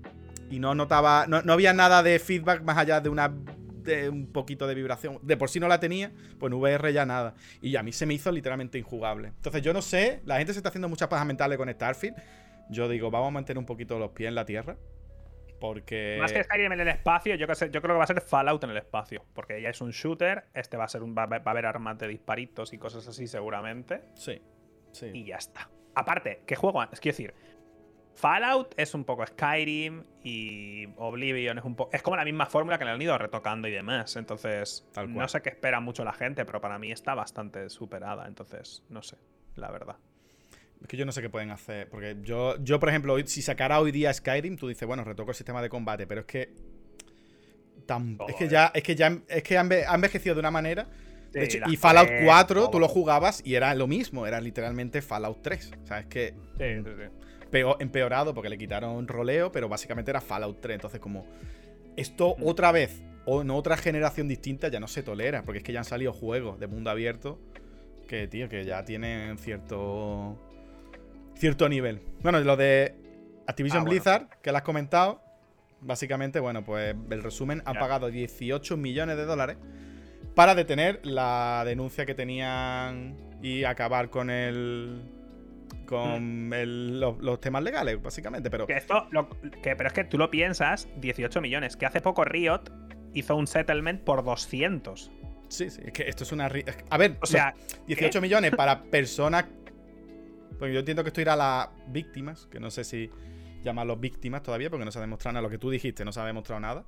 [0.50, 3.34] y no notaba, no, había nada de feedback más allá de una
[3.82, 5.18] de un poquito de vibración.
[5.22, 7.34] De por sí no la tenía, pues en VR ya nada.
[7.60, 9.28] Y a mí se me hizo literalmente injugable.
[9.28, 12.16] Entonces yo no sé, la gente se está haciendo muchas pajas mentales con Starfield.
[12.70, 14.78] Yo digo, vamos a mantener un poquito los pies en la tierra.
[15.64, 16.18] Porque.
[16.20, 18.70] Más que Skyrim en el espacio, yo, yo creo que va a ser Fallout en
[18.70, 19.24] el espacio.
[19.32, 20.44] Porque ya es un shooter.
[20.52, 21.16] Este va a ser un.
[21.16, 24.02] Va, a haber armas de disparitos y cosas así, seguramente.
[24.14, 24.42] Sí.
[24.92, 25.10] Sí.
[25.14, 25.70] Y ya está.
[25.94, 26.82] Aparte, ¿qué juego?
[26.82, 27.34] Es quiero decir,
[28.14, 31.96] Fallout es un poco Skyrim y Oblivion es un poco.
[31.96, 34.16] Es como la misma fórmula que le han ido retocando y demás.
[34.16, 38.26] Entonces, no sé qué espera mucho la gente, pero para mí está bastante superada.
[38.26, 39.16] Entonces, no sé,
[39.54, 39.96] la verdad.
[40.84, 41.88] Es que yo no sé qué pueden hacer.
[41.88, 45.36] Porque yo, yo por ejemplo, si sacara hoy día Skyrim, tú dices, bueno, retoco el
[45.36, 46.50] sistema de combate, pero es que.
[48.28, 50.86] es que ya, es que ya es que ha envejecido de una manera.
[51.66, 55.72] y Fallout 4 tú lo jugabas y era lo mismo, era literalmente Fallout 3.
[55.82, 56.34] O sea, es que.
[56.58, 57.24] Sí, sí, sí
[57.78, 60.76] empeorado porque le quitaron roleo, pero básicamente era Fallout 3.
[60.76, 61.26] Entonces, como
[61.96, 62.46] esto mm.
[62.46, 65.80] otra vez o en otra generación distinta ya no se tolera, porque es que ya
[65.80, 67.38] han salido juegos de mundo abierto
[68.08, 70.38] que, tío, que ya tienen cierto
[71.36, 72.00] cierto nivel.
[72.22, 72.94] Bueno, lo de
[73.46, 75.22] Activision ah, Blizzard, que lo has comentado,
[75.80, 79.56] básicamente, bueno, pues el resumen, han pagado 18 millones de dólares
[80.34, 85.02] para detener la denuncia que tenían y acabar con el
[85.86, 88.50] con los, temas legales, básicamente.
[88.50, 88.66] Pero...
[88.66, 89.06] Que esto,
[89.62, 92.62] que, pero es que tú lo piensas, 18 millones, que hace poco Riot
[93.12, 95.12] hizo un settlement por 200.
[95.48, 96.50] Sí, sí, es que esto es una...
[96.90, 97.54] A ver, o sea,
[97.86, 99.44] 18 millones para personas...
[100.58, 103.10] Porque yo entiendo que esto irá a las víctimas, que no sé si
[103.62, 105.42] llamarlos víctimas todavía, porque no se ha demostrado nada.
[105.42, 106.84] Lo que tú dijiste, no se ha demostrado nada.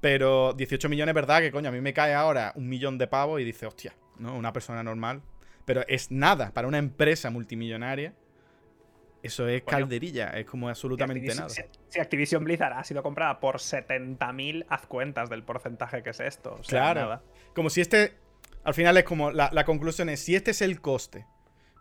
[0.00, 1.40] Pero 18 millones, ¿verdad?
[1.40, 4.34] Que coño, a mí me cae ahora un millón de pavos y dice, hostia, ¿no?
[4.34, 5.22] Una persona normal.
[5.64, 8.14] Pero es nada para una empresa multimillonaria.
[9.22, 11.48] Eso es calderilla, es como absolutamente nada.
[11.48, 16.60] Si, Activision Blizzard ha sido comprada por 70.000, haz cuentas del porcentaje que es esto.
[16.68, 17.20] claro.
[17.54, 18.14] Como si este.
[18.62, 19.32] Al final es como.
[19.32, 21.26] La, conclusión es: si este es el coste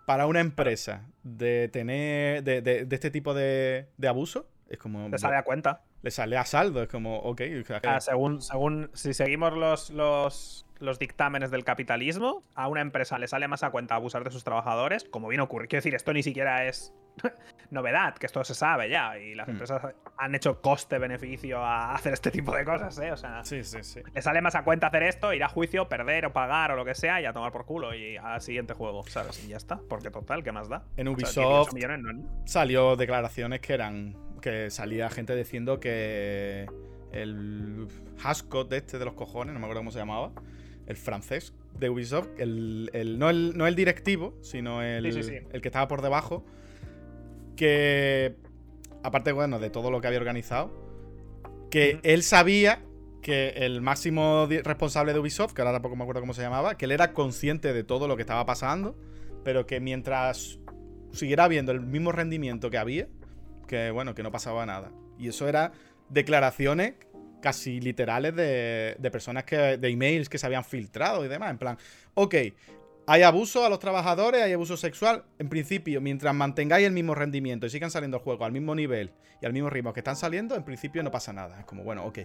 [0.06, 2.44] para una empresa de tener.
[2.44, 5.10] de, este tipo de, de abuso, es como.
[5.10, 5.82] Le sale a cuenta.
[6.02, 7.42] Le sale a saldo, es como, ok.
[7.84, 8.92] Ah, según, según.
[8.94, 13.70] Si seguimos los, los, los dictámenes del capitalismo, a una empresa le sale más a
[13.70, 15.68] cuenta abusar de sus trabajadores, como bien ocurre.
[15.68, 16.94] Quiero decir, esto ni siquiera es
[17.70, 19.18] novedad, que esto se sabe ya.
[19.18, 19.52] Y las hmm.
[19.52, 23.12] empresas han hecho coste-beneficio a hacer este tipo de cosas, ¿eh?
[23.12, 24.02] O sea, sí, sí, sí.
[24.14, 26.86] le sale más a cuenta hacer esto, ir a juicio, perder o pagar o lo
[26.86, 29.44] que sea y a tomar por culo y al siguiente juego, ¿sabes?
[29.46, 30.84] Y ya está, porque total, ¿qué más da?
[30.98, 31.72] En Ubisoft
[32.46, 34.16] salió declaraciones que eran.
[34.42, 36.68] que salía gente diciendo que
[37.12, 37.88] el
[38.24, 40.32] Hascot de este de los cojones, no me acuerdo cómo se llamaba,
[40.88, 45.88] el francés de Ubisoft, el, no, el, no el directivo, sino el, el que estaba
[45.88, 46.46] por debajo
[47.56, 48.36] que,
[49.04, 50.72] aparte, bueno, de todo lo que había organizado,
[51.72, 52.84] que él sabía
[53.22, 56.86] que el máximo responsable de Ubisoft, que ahora tampoco me acuerdo cómo se llamaba, que
[56.86, 58.96] él era consciente de todo lo que estaba pasando,
[59.44, 60.60] pero que mientras
[61.12, 63.08] siguiera viendo el mismo rendimiento que había,
[63.68, 64.92] que bueno, que no pasaba nada.
[65.18, 65.72] Y eso era
[66.10, 66.94] declaraciones
[67.42, 71.58] casi literales de, de personas que, de emails que se habían filtrado y demás, en
[71.58, 71.78] plan,
[72.14, 72.36] ok,
[73.08, 75.24] hay abuso a los trabajadores, hay abuso sexual.
[75.38, 79.12] En principio, mientras mantengáis el mismo rendimiento y sigan saliendo el juego al mismo nivel
[79.42, 81.60] y al mismo ritmo que están saliendo, en principio no pasa nada.
[81.60, 82.20] Es como, bueno, ok.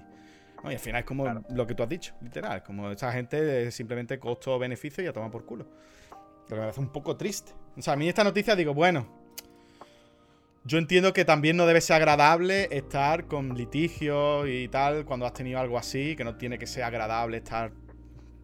[0.65, 2.63] y al final es como lo que tú has dicho, literal.
[2.63, 5.67] Como esa gente es simplemente costo-beneficio y a tomar por culo.
[6.49, 7.53] Lo que me parece un poco triste.
[7.77, 9.20] O sea, a mí esta noticia digo, bueno,
[10.65, 15.33] yo entiendo que también no debe ser agradable estar con litigios y tal cuando has
[15.33, 17.73] tenido algo así, que no tiene que ser agradable estar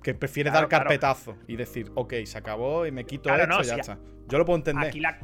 [0.02, 3.76] que prefiere dar carpetazo y decir, ok, se acabó y me quito esto y ya
[3.76, 3.98] está.
[4.28, 4.88] Yo lo puedo entender.
[4.88, 5.18] Aquí la,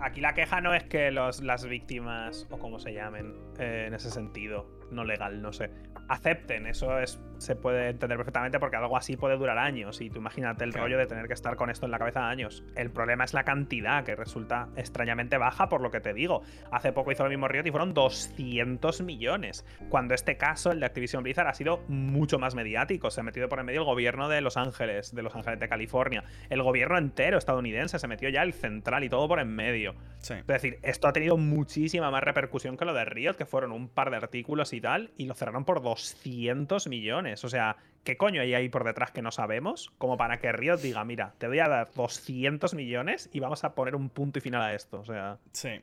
[0.00, 3.94] aquí la queja no es que los, las víctimas, o como se llamen, eh, en
[3.94, 5.70] ese sentido, no legal, no sé,
[6.08, 6.66] acepten.
[6.66, 10.00] Eso es, se puede entender perfectamente porque algo así puede durar años.
[10.00, 12.64] Y tú imagínate el rollo de tener que estar con esto en la cabeza años.
[12.76, 16.42] El problema es la cantidad, que resulta extrañamente baja por lo que te digo.
[16.70, 19.64] Hace poco hizo lo mismo Riot y fueron 200 millones.
[19.88, 23.10] Cuando este caso, el de Activision Blizzard, ha sido mucho más mediático.
[23.10, 25.68] Se ha metido por en medio el gobierno de Los Ángeles, de Los Ángeles de
[25.68, 26.24] California.
[26.50, 29.94] El gobierno entero estadounidense se metió ya el central y todo por en medio.
[30.20, 33.88] Es decir, esto ha tenido muchísima más repercusión que lo de Riot, que fueron un
[33.88, 37.44] par de artículos y tal, y lo cerraron por 200 millones.
[37.44, 39.92] O sea, ¿qué coño hay ahí por detrás que no sabemos?
[39.98, 43.74] Como para que Riot diga, mira, te voy a dar 200 millones y vamos a
[43.74, 45.00] poner un punto y final a esto.
[45.00, 45.38] O sea.
[45.52, 45.80] Sí.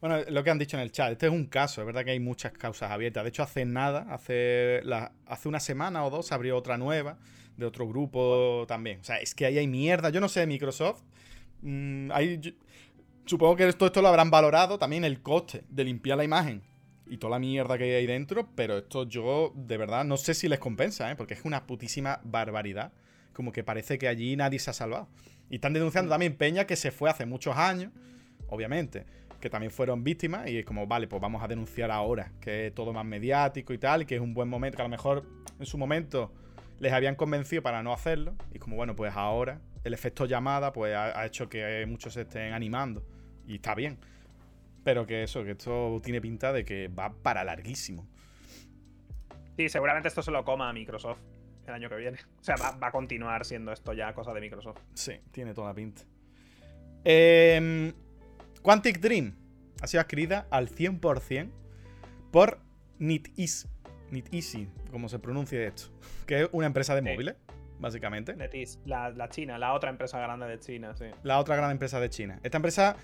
[0.00, 2.12] Bueno, lo que han dicho en el chat, este es un caso, es verdad que
[2.12, 3.22] hay muchas causas abiertas.
[3.24, 4.80] De hecho, hace nada, hace,
[5.26, 7.18] hace una semana o dos, abrió otra nueva
[7.56, 9.00] de otro grupo también.
[9.00, 10.10] O sea, es que ahí hay mierda.
[10.10, 11.02] Yo no sé, Microsoft.
[11.60, 12.10] Mm,
[13.26, 16.62] supongo que todo esto lo habrán valorado también el coste de limpiar la imagen
[17.06, 20.34] y toda la mierda que hay ahí dentro, pero esto yo de verdad no sé
[20.34, 21.16] si les compensa, ¿eh?
[21.16, 22.92] porque es una putísima barbaridad.
[23.32, 25.08] Como que parece que allí nadie se ha salvado.
[25.48, 26.12] Y están denunciando mm.
[26.12, 27.92] también Peña que se fue hace muchos años,
[28.48, 29.06] obviamente,
[29.40, 32.74] que también fueron víctimas y es como, vale, pues vamos a denunciar ahora, que es
[32.74, 35.26] todo más mediático y tal, y que es un buen momento, que a lo mejor
[35.58, 36.32] en su momento
[36.78, 40.94] les habían convencido para no hacerlo, y como, bueno, pues ahora el efecto llamada pues
[40.94, 43.04] ha hecho que muchos se estén animando,
[43.46, 43.98] y está bien.
[44.84, 48.08] Pero que eso, que esto tiene pinta de que va para larguísimo.
[49.56, 51.20] Sí, seguramente esto se lo coma a Microsoft
[51.66, 52.18] el año que viene.
[52.40, 54.80] O sea, va, a continuar siendo esto ya cosa de Microsoft.
[54.94, 56.02] Sí, tiene toda la pinta.
[57.04, 57.92] Em,
[58.62, 59.34] Quantic Dream
[59.80, 61.50] ha sido adquirida al 100%
[62.30, 62.60] por
[62.98, 63.68] NetEase.
[64.10, 65.84] NetEasy, como se pronuncia esto.
[66.26, 67.34] Que es una empresa de móviles,
[67.78, 68.34] básicamente.
[68.34, 71.06] NetEase, la, la China, la otra empresa grande de China, sí.
[71.22, 72.38] La otra gran empresa de China.
[72.42, 72.96] Esta empresa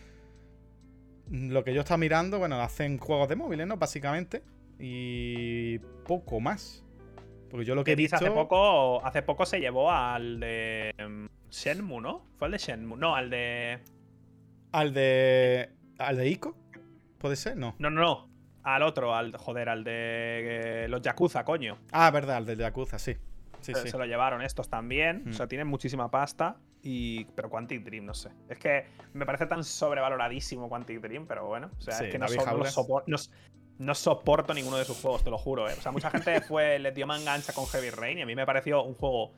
[1.30, 3.76] lo que yo estaba mirando, bueno, hacen juegos de móviles, ¿no?
[3.76, 4.42] Básicamente.
[4.78, 6.84] Y poco más.
[7.50, 8.16] Porque yo lo que he visto.
[8.16, 10.94] Hace poco, hace poco se llevó al de.
[10.98, 12.26] Em, Shenmue, ¿no?
[12.36, 12.98] Fue al de Shenmue.
[12.98, 13.80] No, al de.
[14.72, 15.70] Al de.
[15.98, 16.56] ¿Al de Ico?
[17.18, 17.56] ¿Puede ser?
[17.56, 17.74] No.
[17.78, 18.28] No, no, no.
[18.62, 19.36] Al otro, al.
[19.36, 20.84] Joder, al de.
[20.84, 21.78] Eh, los Yakuza, coño.
[21.90, 23.16] Ah, verdad, al de Yakuza, sí.
[23.60, 23.88] Sí, se, sí.
[23.90, 25.24] se lo llevaron estos también.
[25.28, 25.48] O sea, mm.
[25.48, 26.56] tienen muchísima pasta.
[26.82, 28.30] Y, pero Quantic Dream, no sé.
[28.48, 31.70] Es que me parece tan sobrevaloradísimo Quantic Dream, pero bueno.
[31.78, 32.26] O sea, es que no,
[33.78, 35.68] no soporto ninguno de sus juegos, te lo juro.
[35.68, 35.74] ¿eh?
[35.78, 38.44] O sea, mucha gente fue, le dio mangancha con Heavy Rain y a mí me
[38.44, 39.32] pareció un juego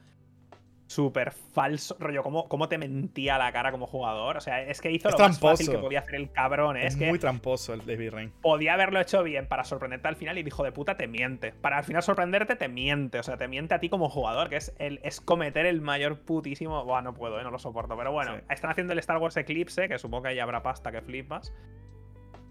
[0.90, 1.96] súper falso.
[2.00, 4.36] Rollo, ¿cómo, ¿cómo, te mentía la cara como jugador?
[4.36, 6.76] O sea, es que hizo lo más fácil que podía hacer el cabrón.
[6.76, 6.86] ¿eh?
[6.86, 8.32] Es, muy tramposo el Heavy Rain.
[8.42, 11.52] Podía haberlo hecho bien para sorprenderte al final y dijo de puta te miente.
[11.52, 13.20] Para al final sorprenderte te miente.
[13.20, 16.18] O sea, te miente a ti como jugador, que es, el, es cometer el mayor
[16.22, 16.84] putísimo.
[16.84, 17.44] Buah, no puedo, ¿eh?
[17.44, 17.96] no lo soporto.
[17.96, 21.02] Pero bueno, están haciendo el Star Wars Eclipse, que supongo que ahí habrá pasta que
[21.02, 21.54] flipas.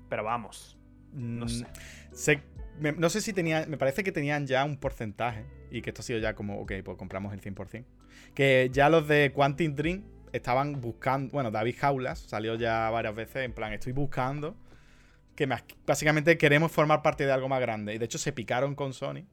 [0.07, 0.78] Pero vamos.
[1.13, 1.49] No mm,
[2.13, 2.41] sé.
[2.97, 3.65] no sé si tenía.
[3.67, 5.45] Me parece que tenían ya un porcentaje.
[5.71, 7.85] Y que esto ha sido ya como, ok, pues compramos el 100%.
[8.33, 11.31] Que ya los de Quantum Dream estaban buscando.
[11.31, 13.45] Bueno, David Jaulas salió ya varias veces.
[13.45, 14.55] En plan, estoy buscando.
[15.35, 15.47] Que
[15.85, 17.93] básicamente queremos formar parte de algo más grande.
[17.93, 19.25] Y de hecho se picaron con Sony.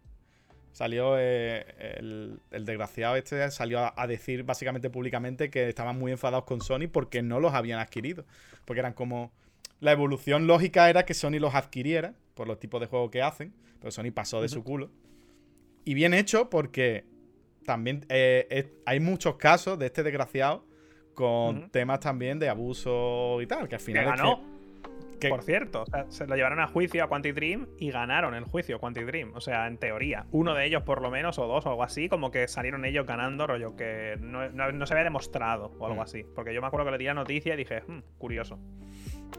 [0.73, 1.65] Salió eh,
[1.99, 6.87] el, desgraciado este, salió a, a, decir básicamente públicamente que estaban muy enfadados con Sony
[6.93, 8.27] porque no los habían adquirido.
[8.67, 9.33] Porque eran como
[9.81, 13.55] la evolución lógica era que Sony los adquiriera por los tipos de juegos que hacen,
[13.79, 14.91] pero Sony pasó de su culo.
[15.85, 17.05] Y bien hecho porque
[17.65, 20.65] también eh, hay muchos casos de este desgraciado
[21.15, 24.05] con temas también de abuso y tal, que al final...
[24.05, 24.57] ganó.
[25.31, 28.79] Por cierto, se lo llevaron a juicio a Quantic Dream y ganaron el juicio a
[28.79, 29.33] Quantic Dream.
[29.35, 30.27] O sea, en teoría.
[30.31, 33.07] Uno de ellos, por lo menos, o dos, o algo así, como que salieron ellos
[33.07, 36.05] ganando, rollo que no, se había demostrado o algo mm.
[36.05, 36.25] así.
[36.35, 38.59] Porque yo me acuerdo que le di la noticia y dije, hmm, curioso.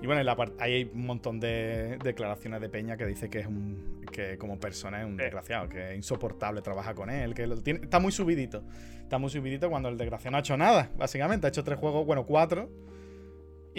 [0.02, 3.48] Y bueno, la ahí hay un montón de declaraciones de Peña que dice que es
[3.48, 7.48] un que como persona es un desgraciado, que es insoportable trabajar con él, que
[7.82, 8.64] está muy subidito.
[9.02, 11.48] Está muy subidito cuando el desgraciado no ha hecho nada, básicamente.
[11.48, 12.70] Ha hecho tres juegos, bueno, cuatro.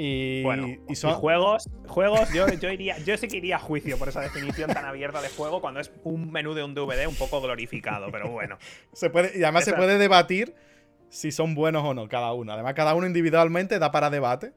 [0.01, 3.99] Y, bueno, y son juegos, juegos, yo, yo, iría, yo sí que iría a juicio
[3.99, 7.17] por esa definición tan abierta de juego cuando es un menú de un DVD un
[7.17, 8.59] poco glorificado, pero bueno.
[8.93, 10.55] se puede, y además se puede debatir
[11.09, 12.53] si son buenos o no cada uno.
[12.53, 14.53] Además, cada uno individualmente da para debate.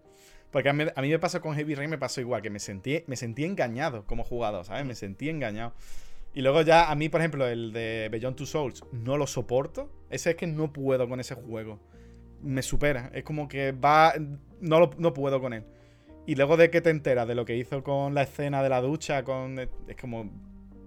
[0.51, 3.15] Porque a mí, me pasó con Heavy Rain, me pasó igual, que me sentí, me
[3.15, 4.85] sentí engañado como jugador, ¿sabes?
[4.85, 5.73] Me sentí engañado.
[6.33, 9.89] Y luego ya a mí, por ejemplo, el de Beyond Two Souls, no lo soporto.
[10.09, 11.79] Ese es que no puedo con ese juego.
[12.41, 13.11] Me supera.
[13.13, 14.13] Es como que va...
[14.59, 15.63] No, lo, no puedo con él.
[16.25, 18.81] Y luego de que te enteras de lo que hizo con la escena de la
[18.81, 19.57] ducha, con...
[19.59, 20.29] Es como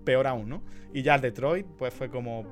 [0.04, 0.62] peor aún, ¿no?
[0.92, 2.44] Y ya el Detroit, pues fue como...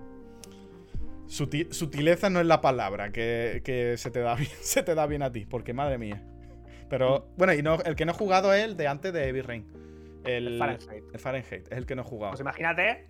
[1.28, 5.30] sutileza no es la palabra que, que se, te da se te da bien a
[5.30, 6.22] ti, porque madre mía.
[6.92, 9.40] Pero, bueno, y no, el que no he jugado es el de antes de Heavy
[9.40, 9.66] Rain.
[10.26, 11.04] El, Fahrenheit.
[11.14, 12.32] El Fahrenheit, es el que no he jugado.
[12.32, 13.08] Pues imagínate.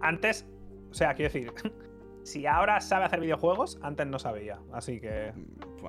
[0.00, 0.44] Antes,
[0.90, 1.52] o sea, quiero decir,
[2.24, 4.58] si ahora sabe hacer videojuegos, antes no sabía.
[4.72, 5.30] Así que.
[5.36, 5.86] Mm,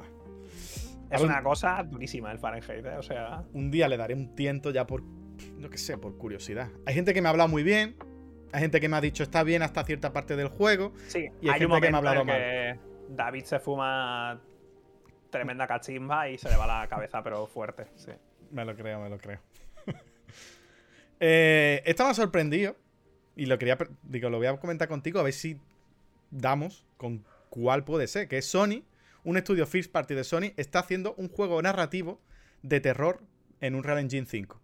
[1.09, 2.97] es una cosa durísima el Fahrenheit, ¿eh?
[2.99, 3.43] O sea.
[3.53, 5.01] Un día le daré un tiento ya por.
[5.57, 6.69] No que sé, por curiosidad.
[6.85, 7.95] Hay gente que me ha hablado muy bien.
[8.53, 10.93] Hay gente que me ha dicho está bien hasta cierta parte del juego.
[11.07, 12.79] Sí, y hay, gente que me ha hablado mal.
[13.09, 14.39] David se fuma
[15.35, 18.11] tremenda cachimba y se le va la cabeza, pero fuerte, sí.
[18.51, 19.39] Me lo creo, me lo creo.
[21.19, 22.77] eh, estaba sorprendido
[23.35, 25.59] y lo quería, digo, lo voy a comentar contigo a ver si
[26.31, 28.83] damos con cuál puede ser, que es Sony,
[29.25, 32.21] un estudio first party de Sony, está haciendo un juego narrativo
[32.61, 33.21] de terror
[33.59, 34.61] en un Real Engine 5.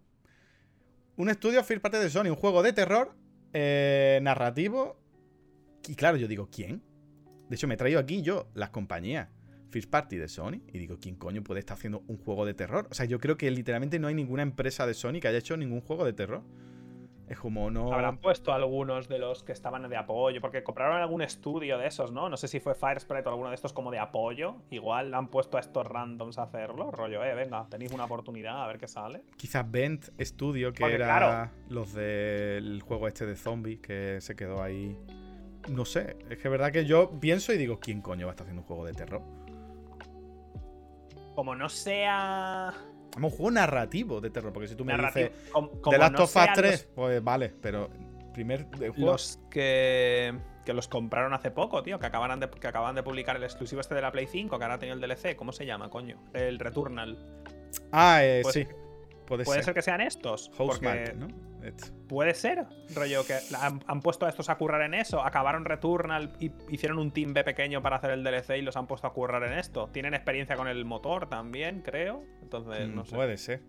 [1.16, 3.14] Un estudio first party de Sony, un juego de terror
[3.52, 4.98] eh, narrativo.
[5.86, 6.82] Y claro, yo digo, ¿quién?
[7.50, 9.28] De hecho, me he traído aquí yo las compañías
[9.72, 10.60] first party de Sony.
[10.72, 12.86] Y digo, ¿quién coño puede estar haciendo un juego de terror?
[12.90, 15.56] O sea, yo creo que literalmente no hay ninguna empresa de Sony que haya hecho
[15.56, 16.42] ningún juego de terror.
[17.28, 17.90] Es como no.
[17.90, 22.12] Habrán puesto algunos de los que estaban de apoyo, porque compraron algún estudio de esos,
[22.12, 22.28] ¿no?
[22.28, 24.56] No sé si fue Firesprite o alguno de estos como de apoyo.
[24.70, 26.90] Igual han puesto a estos randoms a hacerlo.
[26.90, 29.24] Rollo, eh, venga, tenéis una oportunidad a ver qué sale.
[29.38, 34.98] Quizás Bent Studio, que era los del juego este de zombie, que se quedó ahí.
[35.70, 38.34] No sé, es que es verdad que yo pienso y digo, ¿quién coño va a
[38.34, 39.22] estar haciendo un juego de terror?
[41.34, 42.72] Como no sea.
[43.16, 46.88] un juego narrativo de terror, porque si tú me dices de Last of Us 3,
[46.94, 47.90] pues vale, pero
[48.32, 48.66] primer
[48.96, 53.36] Los que, que los compraron hace poco, tío, que acaban, de, que acaban de publicar
[53.36, 55.90] el exclusivo este de la Play 5, que ahora tiene el DLC, ¿cómo se llama,
[55.90, 56.18] coño?
[56.32, 57.18] El Returnal.
[57.92, 58.66] Ah, eh, sí.
[59.44, 59.74] Puede, ser.
[59.74, 60.50] que sean estos.
[60.56, 61.28] porque ¿no?
[62.08, 66.50] Puede ser, rollo, que han, puesto a estos a currar en eso, acabaron Returnal y
[66.70, 69.42] hicieron un team B pequeño para hacer el DLC y los han puesto a currar
[69.44, 69.88] en esto.
[69.92, 72.24] Tienen experiencia con el motor también, creo.
[72.42, 73.14] Entonces, mm, no sé.
[73.14, 73.60] Puede ser.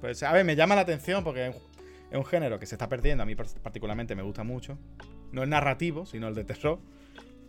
[0.00, 3.22] Pues, a ver, me llama la atención porque es un género que se está perdiendo.
[3.22, 4.78] A mí particularmente me gusta mucho.
[5.32, 6.78] No el narrativo, sino el de terror.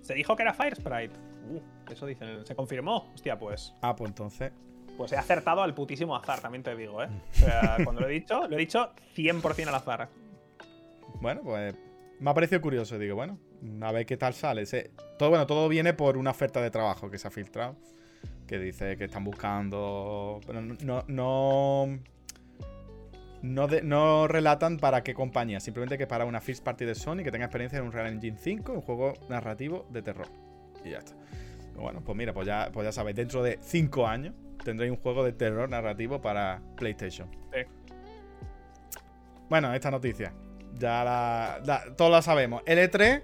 [0.02, 1.14] Se dijo que era Fire Sprite.
[1.50, 2.46] Uh, eso dicen.
[2.46, 3.12] Se confirmó.
[3.14, 3.74] Hostia, pues.
[3.82, 4.52] Ah, pues entonces.
[4.98, 7.10] Pues he acertado al putísimo azar, también te digo, ¿eh?
[7.32, 10.10] O sea, cuando lo he dicho, lo he dicho 100% al azar.
[11.22, 11.76] Bueno, pues
[12.20, 12.98] me ha parecido curioso.
[12.98, 13.38] Digo, bueno,
[13.82, 14.64] a ver qué tal sale.
[15.18, 17.76] todo, bueno, todo viene por una oferta de trabajo que se ha filtrado.
[18.48, 20.40] Que dice que están buscando.
[20.46, 21.04] Pero no.
[21.08, 22.00] No,
[23.42, 27.18] no, de- no relatan para qué compañía, simplemente que para una first party de Sony
[27.18, 30.28] que tenga experiencia en un Real Engine 5, un juego narrativo de terror.
[30.84, 31.16] Y ya está.
[31.76, 34.34] Bueno, pues mira, pues ya, pues ya sabéis, dentro de 5 años
[34.66, 37.30] tendréis un juego de terror narrativo para PlayStation.
[37.54, 37.62] Sí.
[39.50, 40.34] Bueno, esta noticia.
[40.78, 42.62] Ya la, la- todos la sabemos.
[42.66, 43.24] L3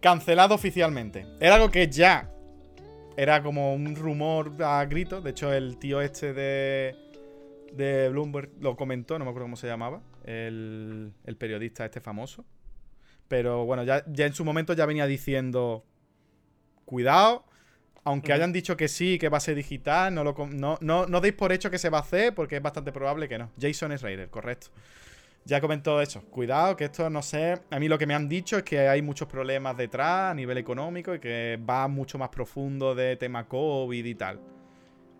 [0.00, 1.26] cancelado oficialmente.
[1.40, 2.28] Era algo que ya
[3.16, 5.22] era como un rumor a gritos.
[5.24, 6.94] De hecho, el tío este de,
[7.72, 10.02] de Bloomberg lo comentó, no me acuerdo cómo se llamaba.
[10.24, 12.44] El, el periodista este famoso.
[13.28, 15.84] Pero bueno, ya, ya en su momento ya venía diciendo.
[16.84, 17.44] Cuidado.
[18.04, 21.20] Aunque hayan dicho que sí, que va a ser digital, no, lo, no, no, no
[21.20, 23.50] deis por hecho que se va a hacer, porque es bastante probable que no.
[23.60, 24.68] Jason es Raider, correcto.
[25.44, 26.22] Ya comentó eso.
[26.22, 27.60] Cuidado, que esto no sé.
[27.70, 30.58] A mí lo que me han dicho es que hay muchos problemas detrás a nivel
[30.58, 34.40] económico y que va mucho más profundo de tema COVID y tal.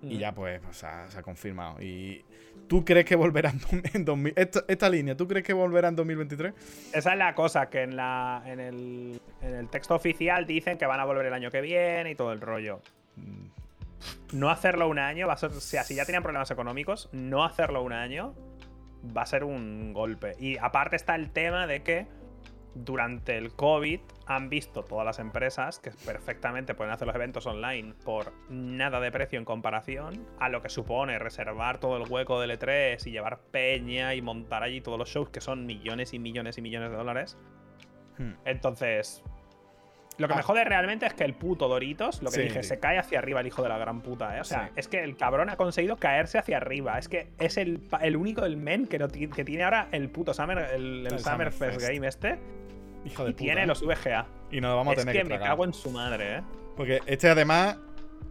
[0.02, 1.80] Y ya, pues, se ha confirmado.
[1.80, 2.24] ¿Y
[2.68, 3.52] tú crees que volverá
[3.94, 4.32] en 2000?
[4.36, 6.54] Esta, esta línea, ¿tú crees que volverá en 2023?
[6.92, 10.86] Esa es la cosa, que en, la, en, el, en el texto oficial dicen que
[10.86, 12.80] van a volver el año que viene y todo el rollo.
[13.16, 17.08] Mm, No hacerlo un año, va a ser, o sea, si ya tenían problemas económicos,
[17.12, 18.34] no hacerlo un año
[19.16, 20.34] va a ser un golpe.
[20.38, 22.06] Y aparte está el tema de que
[22.74, 27.94] durante el COVID han visto todas las empresas que perfectamente pueden hacer los eventos online
[28.04, 32.58] por nada de precio en comparación a lo que supone reservar todo el hueco del
[32.58, 36.58] E3 y llevar peña y montar allí todos los shows que son millones y millones
[36.58, 37.38] y millones de dólares.
[38.18, 38.32] hmm.
[38.44, 39.22] Entonces,
[40.18, 40.36] lo que Ah.
[40.38, 42.68] me jode realmente es que el puto Doritos, lo que Sí, dije, sí.
[42.70, 44.40] se cae hacia arriba el hijo de la gran puta, ¿eh?
[44.40, 44.72] O sea, Sí.
[44.76, 46.98] es que el cabrón ha conseguido caerse hacia arriba.
[46.98, 50.34] Es que es el, el único del men que, no que tiene ahora el puto
[50.34, 51.80] Summer, el, el El Summer Fest.
[51.80, 52.38] Game este.
[53.04, 53.42] Hijo de Y puta.
[53.44, 53.66] tiene ¿eh?
[53.66, 54.26] los VGA.
[54.50, 56.42] Y nos lo vamos a es tener que, que, me cago en su madre, ¿eh?
[56.76, 57.78] Porque este además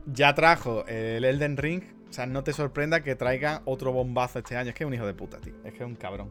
[0.06, 1.84] ya trajo el Elden Ring.
[2.10, 4.70] O sea, no te sorprenda que traiga otro bombazo este año.
[4.70, 5.54] Es que es un hijo de puta, tío.
[5.64, 6.30] Es que es un cabrón.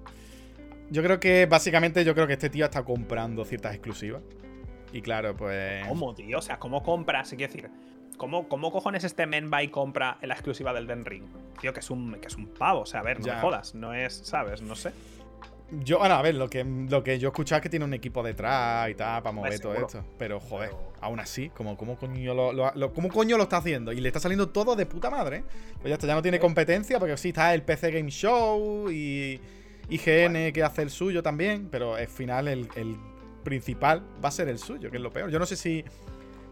[0.91, 4.23] Yo creo que, básicamente, yo creo que este tío está comprando ciertas exclusivas.
[4.93, 5.87] Y claro, pues.
[5.87, 6.39] ¿Cómo, tío?
[6.39, 7.31] O sea, ¿cómo compras?
[7.37, 7.71] Quiero decir,
[8.17, 11.25] ¿cómo, ¿cómo cojones este men va y compra la exclusiva del Den Ring?
[11.61, 12.81] Tío, que es un, que es un pavo.
[12.81, 13.35] O sea, a ver, no Ya.
[13.37, 13.75] me jodas.
[13.75, 14.63] No es, ¿sabes?
[14.63, 14.93] No sé.
[15.85, 17.95] Yo, bueno, a ver, lo que, lo que yo he escuchado es que tiene un
[17.95, 20.05] equipo detrás y tal para mover todo esto.
[20.19, 23.93] Pero, joder, Pero- aún así, como, ¿cómo, coño lo, lo- coño lo está haciendo?
[23.93, 25.45] Y le está saliendo todo de puta madre.
[25.75, 29.41] Pues ya está, ya no tiene competencia, porque sí está el PC Game Show y
[29.91, 32.97] IGN que hace el suyo también, pero al final el, el
[33.45, 35.31] principal va a ser el suyo, que es lo peor.
[35.31, 35.85] Yo no sé si,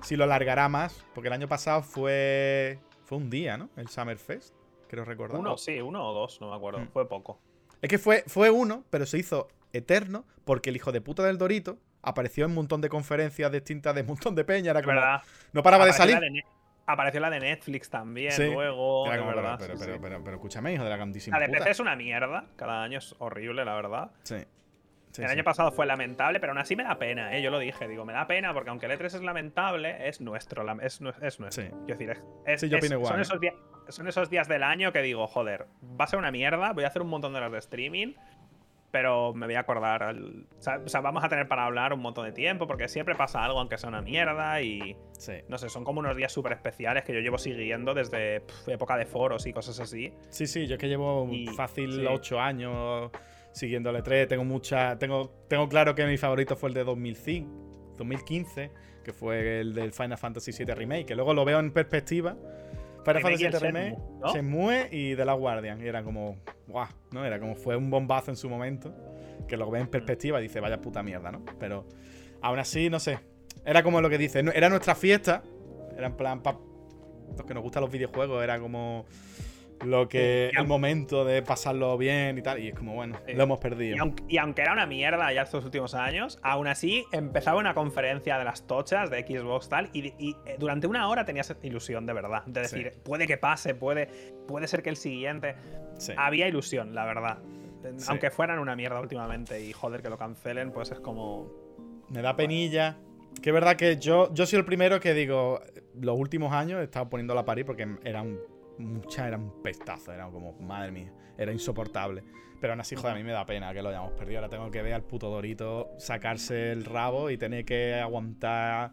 [0.03, 3.70] si lo alargará más, porque el año pasado fue, fue un día, ¿no?
[3.77, 4.55] El Summer Fest,
[4.88, 5.38] creo recordar.
[5.40, 6.81] Uno, sí, uno o dos, no me acuerdo.
[6.81, 6.88] Mm.
[6.88, 7.40] Fue poco.
[7.83, 11.38] Es que fue, fue uno, pero se hizo eterno porque el hijo de puta del
[11.38, 14.70] Dorito apareció en un montón de conferencias distintas de un montón de peña.
[14.70, 15.22] Era como, verdad.
[15.53, 16.14] no paraba de salir.
[16.14, 16.44] la de Ne-
[16.87, 18.46] apareció la de Netflix también Sí.
[18.51, 19.07] luego.
[19.07, 19.57] Era como, pero, verdad.
[19.61, 19.98] pero, pero, sí.
[20.01, 21.59] pero, pero escúchame, hijo de la grandísima La de puta.
[21.59, 22.46] PC es una mierda.
[22.57, 24.11] Cada año es horrible, la verdad.
[24.22, 24.37] Sí.
[25.18, 25.35] Sí, el sí.
[25.35, 27.42] año pasado fue lamentable, pero aún así me da pena, ¿eh?
[27.42, 30.62] Yo lo dije, digo, me da pena porque aunque el E3 es lamentable, es nuestro.
[30.81, 31.50] Es, nu- es nuestro.
[31.64, 31.68] Sí.
[31.87, 33.22] Quiero decir, es, es- Sí, yo opino igual, son, ¿eh?
[33.22, 33.54] esos días,
[33.88, 35.66] son esos días del año que digo, joder,
[36.00, 38.14] va a ser una mierda, voy a hacer un montón de horas de streaming,
[38.90, 40.02] pero me voy a acordar.
[40.02, 43.44] al- o, sea, vamos a tener para hablar un montón de tiempo porque siempre pasa
[43.44, 45.33] algo, aunque sea una mierda, y Sí.
[45.48, 48.96] no sé, son como unos días súper especiales que yo llevo siguiendo desde pf, época
[48.96, 50.12] de foros y cosas así.
[50.31, 52.07] Sí, sí, yo es que llevo Y- fácil sí.
[52.09, 53.11] 8 años
[53.52, 54.28] siguiendo el E3.
[54.28, 54.98] Tengo mucha.
[54.98, 58.70] Tengo, tengo claro que mi favorito fue el de 2005, 2015,
[59.04, 62.37] que fue el del Final Fantasy VII Remake, que luego lo veo en perspectiva.
[63.04, 64.32] Final Fantasy VII Remake, ¿no?
[64.32, 65.80] Shenmue y The Last Guardian.
[65.82, 66.38] Y era como.
[66.66, 66.88] ¡Guau!
[67.12, 67.24] ¿No?
[67.24, 68.94] Era como fue un bombazo en su momento.
[69.46, 71.44] Que lo ve en perspectiva y dice, vaya puta mierda, ¿no?
[71.58, 71.87] Pero
[72.42, 73.18] aún así, no sé.
[73.64, 75.42] Era como lo que dice, era nuestra fiesta.
[75.96, 76.58] Era en plan, pa,
[77.37, 79.06] los que nos gustan los videojuegos, era como
[79.84, 80.50] lo que.
[80.52, 82.58] Sí, el momento de pasarlo bien y tal.
[82.58, 83.34] Y es como, bueno, Sí.
[83.34, 83.96] lo hemos perdido.
[83.96, 87.74] Y aunque, y aunque era una mierda ya estos últimos años, aún así empezaba una
[87.74, 92.06] conferencia de las tochas de Xbox tal, y, y, eh, durante una hora tenías ilusión
[92.06, 92.44] de verdad.
[92.46, 92.76] De Sí.
[92.76, 94.06] decir, puede que pase, puede,
[94.46, 95.54] puede ser que el siguiente.
[95.98, 96.12] Sí.
[96.16, 97.38] Había ilusión, la verdad.
[97.96, 98.06] Sí.
[98.08, 101.50] Aunque fueran una mierda últimamente y joder que lo cancelen, pues es como.
[102.08, 102.96] Me da penilla.
[103.42, 105.60] Que es verdad que yo, yo soy el primero que digo,
[105.94, 108.38] los últimos años he estado poniendo la parir porque eran
[108.78, 112.22] muchas, eran un pestazo, era como, madre mía, era insoportable.
[112.60, 114.40] Pero aún así, joder, a mí me da pena que lo hayamos perdido.
[114.40, 118.90] Ahora tengo que ver al puto Dorito sacarse el rabo y tener que aguantar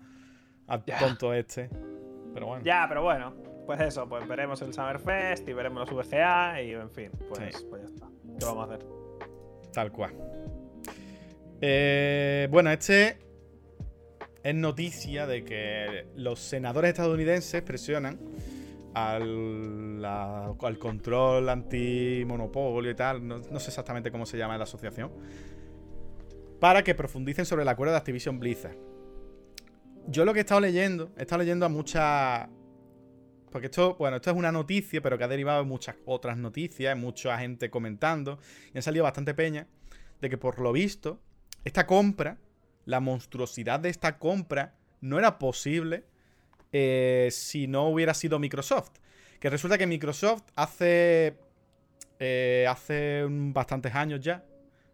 [0.67, 0.99] al Ya.
[0.99, 1.69] tonto este.
[2.33, 2.63] Pero bueno.
[2.63, 3.33] Ya, pero bueno.
[3.65, 7.65] Pues eso, pues veremos el Summerfest y veremos los VGA y en fin, pues, Sí.
[7.67, 8.07] pues ya está.
[8.39, 8.85] ¿Qué vamos a hacer?
[9.73, 10.13] Tal cual.
[11.61, 13.17] Eh, bueno, este
[14.43, 18.19] es noticia de que los senadores estadounidenses presionan
[18.95, 25.11] al, al control antimonopolio y tal, no, no sé exactamente cómo se llama la asociación,
[26.59, 28.77] para que profundicen sobre el acuerdo de Activision Blizzard.
[30.07, 32.47] Yo lo que he estado leyendo, he estado leyendo a muchas
[33.55, 36.97] porque esto, bueno, esto es una noticia, pero que ha derivado de muchas otras noticias,
[36.97, 38.37] mucha gente comentando,
[38.73, 39.67] y han salido bastante peña,
[40.19, 41.21] de que por lo visto,
[41.63, 42.37] esta compra,
[42.83, 46.03] la monstruosidad de esta compra, no era posible
[46.77, 48.91] eh, si no hubiera sido Microsoft.
[49.39, 51.37] Que resulta que Microsoft hace.
[52.19, 54.43] Eh, hace bastantes años ya,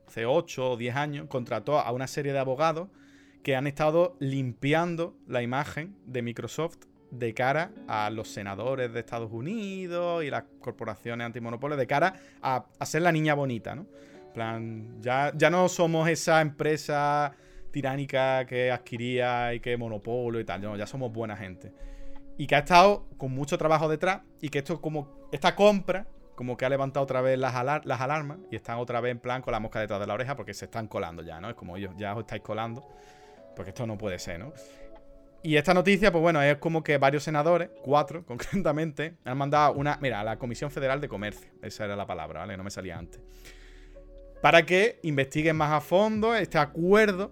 [0.07, 2.89] hace 8 o 10 años, contrató a una serie de abogados
[3.43, 9.31] que han estado limpiando la imagen de Microsoft de cara a los senadores de Estados
[9.31, 13.87] Unidos y las corporaciones antimonopolio, de cara a, ser la niña bonita, ¿no?
[14.33, 17.35] plan, ya, ya no somos esa empresa
[17.71, 21.73] tiránica que adquiría y que monopolio y tal, ya somos buena gente.
[22.37, 26.57] Y que ha estado con mucho trabajo detrás y que esto como, esta compra como
[26.57, 27.53] que ha levantado otra vez las,
[27.85, 30.35] las alarmas y están otra vez en plan con la mosca detrás de la oreja
[30.35, 31.49] porque se están colando ya, ¿no?
[31.49, 32.83] Es como ellos, ya os estáis colando,
[33.55, 34.53] porque esto no puede ser, ¿no?
[35.43, 39.97] Y esta noticia, pues bueno, es como que varios senadores, cuatro concretamente, han mandado una,
[40.01, 42.57] mira, a la Comisión Federal de Comercio, esa era la palabra, ¿vale?
[42.57, 43.21] No me salía antes.
[44.41, 47.31] Para que investiguen más a fondo este acuerdo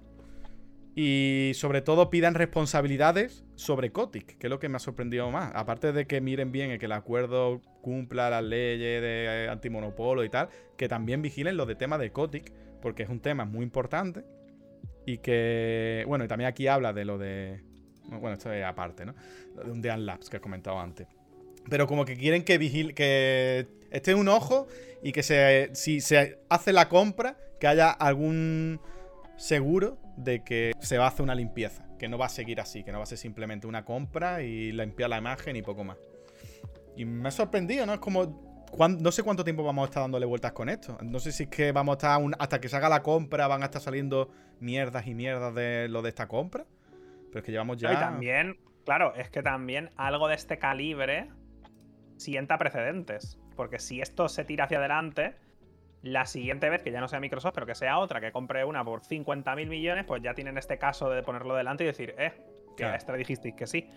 [0.96, 5.52] y sobre todo pidan responsabilidades sobre Kotick, que es lo que me ha sorprendido más.
[5.56, 10.50] Aparte de que miren bien que el acuerdo cumpla las leyes de antimonopolio y tal,
[10.78, 14.24] que también vigilen lo de tema de Kotick, porque es un tema muy importante.
[15.06, 17.64] Y que, bueno, y también aquí habla de lo de
[18.18, 19.14] bueno, esto es aparte, ¿no?
[19.64, 21.08] De un Dean Labs que he comentado antes.
[21.70, 24.68] Pero como que quieren que vigile, que esté un ojo
[25.04, 28.80] y que se, si se hace la compra, que haya algún
[29.38, 31.86] seguro de que se va a hacer una limpieza.
[31.97, 34.72] Que no va a seguir así, que no va a ser simplemente una compra y
[34.72, 35.97] limpiar la imagen y poco más.
[36.95, 37.93] Y me ha sorprendido, ¿no?
[37.93, 38.47] Es como.
[38.99, 40.97] No sé cuánto tiempo vamos a estar dándole vueltas con esto.
[41.01, 42.22] No sé si es que vamos a estar.
[42.38, 46.03] hasta que se haga la compra, van a estar saliendo mierdas y mierdas de lo
[46.03, 46.65] de esta compra.
[47.28, 47.93] Pero es que llevamos ya.
[47.93, 51.30] Y también, claro, es que también algo de este calibre
[52.17, 53.39] sienta precedentes.
[53.55, 55.36] Porque si esto se tira hacia adelante,
[56.02, 58.84] la siguiente vez, que ya no sea Microsoft, pero que sea otra, que compre una
[58.84, 62.34] por 50 mil millones, pues ya tienen este caso de ponerlo delante y decir, eh,
[62.78, 63.89] que a esta dijisteis que sí.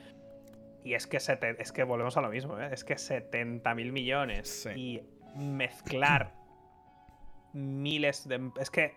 [0.84, 2.70] Y es que, es que volvemos a lo mismo, ¿eh?
[2.72, 5.00] es que 70 mil millones y
[5.36, 6.32] mezclar
[7.53, 8.50] miles de.
[8.61, 8.96] Es que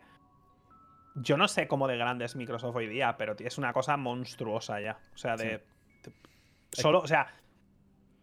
[1.16, 4.82] yo no sé cómo de grande es Microsoft hoy día, pero es una cosa monstruosa
[4.82, 4.98] ya.
[5.14, 5.62] O sea, de.
[6.72, 7.28] solo, o sea,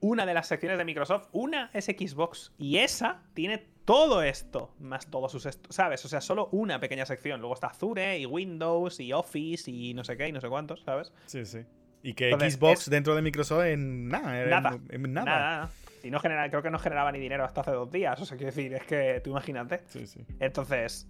[0.03, 2.53] una de las secciones de Microsoft, una es Xbox.
[2.59, 5.49] Y esa tiene todo esto, más todos sus.
[5.71, 6.05] ¿Sabes?
[6.05, 7.41] O sea, solo una pequeña sección.
[7.41, 10.83] Luego está Azure y Windows y Office y no sé qué y no sé cuántos,
[10.83, 11.13] ¿sabes?
[11.27, 11.61] Sí, sí.
[12.03, 14.45] Y que Xbox dentro de Microsoft en nada.
[14.47, 14.79] nada.
[14.91, 15.25] En, nada.
[15.25, 15.71] nada.
[16.03, 18.21] Y no genera, creo que no generaba ni dinero hasta hace dos días.
[18.21, 19.83] O sea, quiero decir, es que tú imagínate.
[19.87, 20.27] Sí, sí.
[20.41, 21.09] Entonces,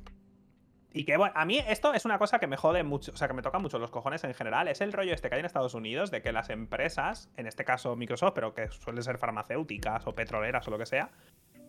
[0.94, 3.28] y que, bueno, a mí esto es una cosa que me jode mucho, o sea,
[3.28, 4.68] que me toca mucho los cojones en general.
[4.68, 7.64] Es el rollo este que hay en Estados Unidos de que las empresas, en este
[7.64, 11.10] caso Microsoft, pero que suelen ser farmacéuticas o petroleras o lo que sea,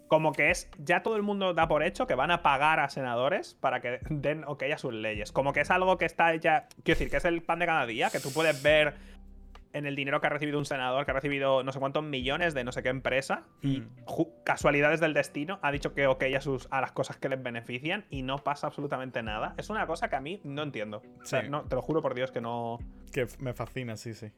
[0.07, 2.89] como que es, ya todo el mundo da por hecho que van a pagar a
[2.89, 5.31] senadores para que den ok a sus leyes.
[5.31, 7.85] Como que es algo que está ya, quiero decir, que es el pan de cada
[7.85, 8.93] día, que tú puedes ver
[9.73, 12.53] en el dinero que ha recibido un senador, que ha recibido no sé cuántos millones
[12.53, 14.43] de no sé qué empresa, y mm.
[14.45, 18.05] casualidades del destino, ha dicho que ok a, sus, a las cosas que les benefician
[18.09, 19.55] y no pasa absolutamente nada.
[19.57, 21.01] Es una cosa que a mí no entiendo.
[21.49, 22.79] no, te lo juro por Dios que no.
[23.11, 24.31] Que me fascina, sí, sí.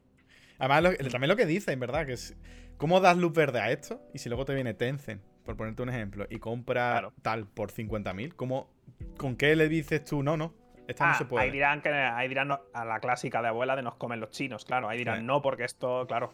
[0.57, 2.05] Además, también lo que dicen, ¿verdad?
[2.05, 2.35] Que es.
[2.77, 4.01] ¿Cómo das luz verde a esto?
[4.13, 8.33] Y si luego te viene Tencent, por ponerte un ejemplo, y compra tal por 50.000,
[8.35, 8.69] ¿cómo,
[9.17, 10.53] ¿con qué le dices tú no, no?
[10.99, 11.45] Ah, se puede.
[11.45, 14.65] Ahí dirán, que, ahí dirán a la clásica de abuela de nos comen los chinos,
[14.65, 14.89] claro.
[14.89, 16.33] Ahí dirán no, porque esto, claro.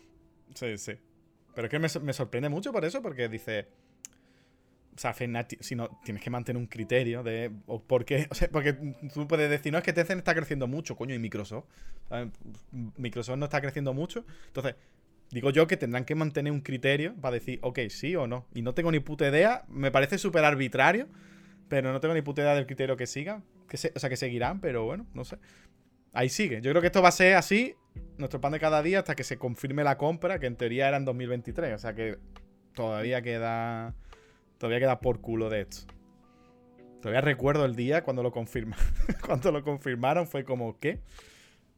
[0.54, 0.98] Sí, sí.
[1.54, 3.68] Pero es que me, sorprende mucho por eso, porque dice.
[4.96, 7.52] O sea, si no, tienes que mantener un criterio de.
[7.88, 8.28] ¿Por qué?
[8.32, 8.74] O sea, porque
[9.14, 11.66] tú puedes decir, no, es que Tencent está creciendo mucho, coño, y Microsoft.
[12.98, 14.26] Microsoft no está creciendo mucho.
[14.48, 14.76] Entonces,
[15.30, 18.46] digo yo que tendrán que mantener un criterio para decir, ok, sí o no.
[18.54, 19.64] Y no tengo ni puta idea.
[19.68, 21.08] Me parece súper arbitrario.
[21.68, 23.44] Pero no tengo ni puta idea del criterio que sigan.
[23.72, 25.38] Que o sea, que seguirán, pero bueno, no sé.
[26.12, 26.60] Ahí sigue.
[26.60, 27.74] Yo creo que esto va a ser así,
[28.18, 30.98] nuestro pan de cada día, hasta que se confirme la compra, que en teoría era
[30.98, 31.74] en 2023.
[31.74, 32.18] O sea que
[32.74, 33.96] todavía queda.
[34.58, 35.94] Todavía queda por culo de esto.
[37.02, 38.86] Todavía recuerdo el día cuando lo confirmaron.
[39.26, 41.00] cuando lo confirmaron fue como, ¿qué?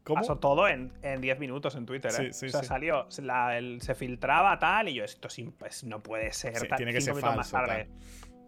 [0.04, 0.22] ¿Cómo?
[0.22, 0.92] Pasó todo en
[1.22, 2.30] 10 minutos en Twitter, ¿eh?
[2.32, 5.30] o sea, salió, se filtraba tal, y yo, esto
[5.60, 6.68] pues, no puede ser.
[6.76, 7.38] tiene que ser falso.
[7.38, 7.88] Más tarde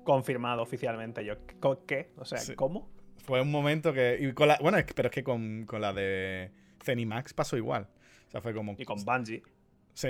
[0.05, 1.25] confirmado oficialmente.
[1.25, 1.35] Yo,
[1.85, 2.13] ¿qué?
[2.15, 2.89] O sea, ¿cómo?
[3.25, 4.33] Fue un momento que.
[4.61, 6.51] bueno, pero es que con, la de
[6.83, 7.87] Zenimax pasó igual.
[8.27, 8.75] O sea, fue como.
[8.77, 9.41] Y con Bungie.
[9.93, 10.09] Sí.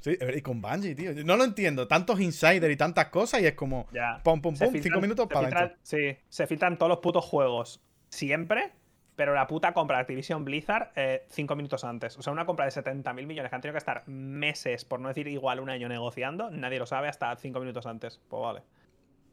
[0.00, 1.12] Sí, y con Bungie, tío.
[1.24, 1.86] No lo entiendo.
[1.86, 3.86] Tantos insiders y tantas cosas y es como.
[3.92, 4.20] Ya.
[4.24, 4.68] Pum, pum, pum.
[4.72, 5.76] filtran- Cinco minutos para adentro.
[5.82, 8.72] Sí, se filtran todos los putos juegos siempre,
[9.16, 12.16] pero la puta compra de Activision Blizzard eh, cinco minutos antes.
[12.18, 15.00] O sea, una compra de 70 mil millones que han tenido que estar meses, por
[15.00, 18.20] no decir igual un año negociando, nadie lo sabe hasta cinco minutos antes.
[18.28, 18.62] Pues vale.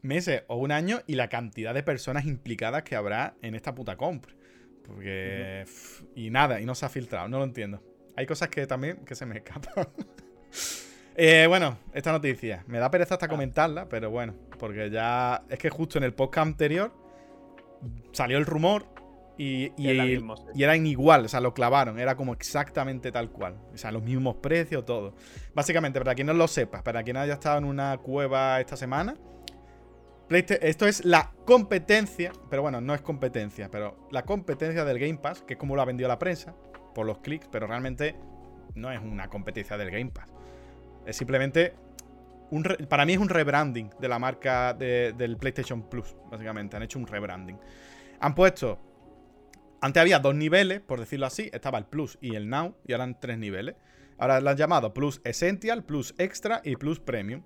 [0.02, 3.96] Meses o un año y la cantidad de personas implicadas que habrá en esta puta
[3.96, 4.32] compra.
[4.86, 5.64] Porque.
[6.14, 7.28] Y nada, y no se ha filtrado.
[7.28, 7.82] No lo entiendo.
[8.16, 9.88] Hay cosas que también que se me escapan.
[11.16, 12.64] Eh, bueno, esta noticia.
[12.66, 14.34] Me da pereza hasta comentarla, pero bueno.
[14.58, 15.42] Porque ya.
[15.48, 16.92] Es que justo en el podcast anterior
[18.12, 18.86] salió el rumor
[19.38, 20.24] y, y, sí.
[20.54, 23.56] y eran igual, o sea, lo clavaron, era como exactamente tal cual.
[23.72, 25.14] O sea, los mismos precios, todo.
[25.54, 29.16] Básicamente, para quien no lo sepa, para quien haya estado en una cueva esta semana,
[30.30, 35.42] Esto es la competencia, pero bueno, no es competencia, pero la competencia del Game Pass,
[35.42, 36.54] que es como lo ha vendido la prensa,
[36.94, 38.14] por los clics, pero realmente
[38.76, 40.28] no es una competencia del Game Pass.
[41.04, 41.74] Es simplemente.
[42.52, 46.76] Un para mí es un rebranding de la marca de- del PlayStation Plus, básicamente.
[46.76, 47.58] Han hecho un rebranding.
[48.20, 48.78] Han puesto.
[49.80, 51.48] Antes había dos niveles, por decirlo así.
[51.52, 53.76] Estaba el Plus y el Now, y ahora han tres niveles.
[54.18, 57.42] Ahora lo han llamado Plus Essential, Plus Extra y Plus Premium.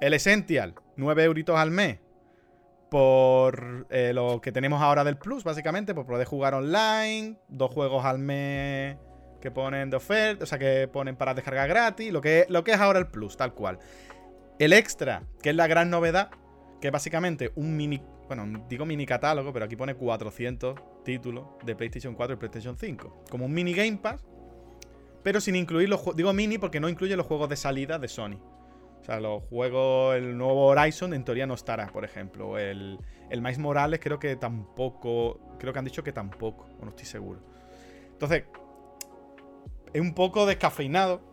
[0.00, 1.98] El Essential, 9 euritos al mes.
[2.90, 7.36] Por eh, lo que tenemos ahora del Plus, básicamente, por poder jugar online.
[7.48, 8.96] Dos juegos al mes
[9.40, 12.12] que ponen de oferta, o sea, que ponen para descargar gratis.
[12.12, 13.78] Lo que, lo que es ahora el Plus, tal cual.
[14.58, 16.30] El Extra, que es la gran novedad,
[16.80, 18.02] que es básicamente un mini.
[18.26, 23.24] Bueno, digo mini catálogo, pero aquí pone 400 títulos de PlayStation 4 y PlayStation 5.
[23.30, 24.24] Como un mini Game Pass,
[25.22, 26.16] pero sin incluir los juegos.
[26.16, 28.40] Digo mini porque no incluye los juegos de salida de Sony.
[29.00, 32.58] O sea, los juegos, el nuevo Horizon en teoría no estará, por ejemplo.
[32.58, 32.98] El,
[33.30, 35.56] el Miles Morales creo que tampoco.
[35.58, 37.40] Creo que han dicho que tampoco, o no estoy seguro.
[38.12, 38.44] Entonces,
[39.92, 41.28] es un poco descafeinado.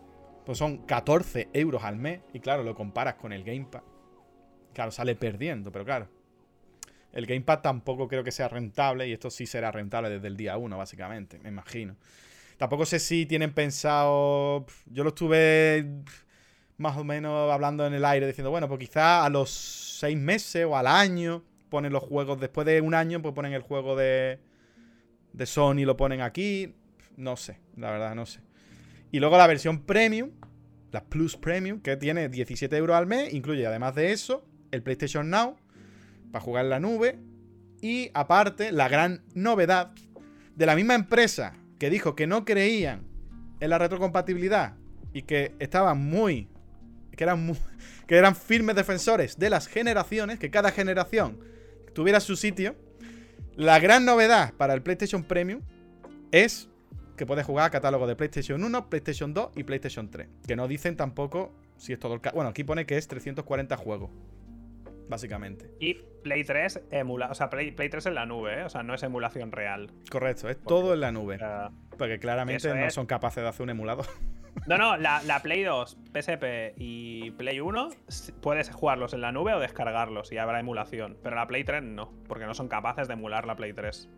[0.46, 2.22] Pues son 14 euros al mes.
[2.32, 3.84] Y claro, lo comparas con el Game Pass.
[4.74, 6.08] Claro, sale perdiendo, pero claro.
[7.12, 9.10] El Game Pass tampoco creo que sea rentable.
[9.10, 11.98] Y esto sí será rentable desde el día 1, básicamente, me imagino.
[12.58, 14.66] Tampoco sé si tienen pensado.
[14.86, 16.04] Yo lo estuve
[16.78, 20.66] más o menos hablando en el aire, diciendo, bueno, pues quizá a los seis meses
[20.66, 22.40] o al año ponen los juegos.
[22.40, 24.40] Después de un año, pues ponen el juego de,
[25.34, 26.76] de Sony, lo ponen aquí.
[27.16, 28.42] No sé, la verdad, no sé.
[29.12, 30.32] Y luego la versión premium,
[30.92, 35.30] la Plus Premium, que tiene 17 euros al mes, incluye además de eso el PlayStation
[35.30, 35.58] Now
[36.32, 37.20] para jugar en la nube.
[37.82, 39.92] Y aparte, la gran novedad
[40.56, 43.04] de la misma empresa que dijo que no creían
[43.60, 44.76] en la retrocompatibilidad
[45.14, 46.50] y que estaban muy.
[47.18, 47.54] Que eran,
[48.08, 51.38] que eran firmes defensores de las generaciones, que cada generación
[51.94, 52.76] tuviera su sitio.
[53.58, 55.62] La gran novedad para el PlayStation Premium
[56.32, 56.70] es
[57.18, 60.28] que puedes jugar a catálogo de PlayStation 1, PlayStation 2 y PlayStation 3.
[60.48, 62.22] Que no dicen tampoco si es todo el.
[62.22, 64.12] ca- Bueno, aquí pone que es 340 juegos.
[65.10, 65.72] Básicamente.
[65.80, 65.94] Y
[66.24, 68.64] Play 3 emula, o sea, Play, Play 3 en la nube, ¿eh?
[68.64, 69.90] o sea, no es emulación real.
[70.12, 71.38] Correcto, es todo en la nube.
[71.98, 74.06] Porque claramente no es- son capaces de hacer un emulador.
[74.66, 79.32] No, no, la, la Play 2, PSP y Play 1 s- puedes jugarlos en la
[79.32, 81.16] nube o descargarlos y habrá emulación.
[81.24, 84.10] Pero la Play 3 no, porque no son capaces de emular la Play 3.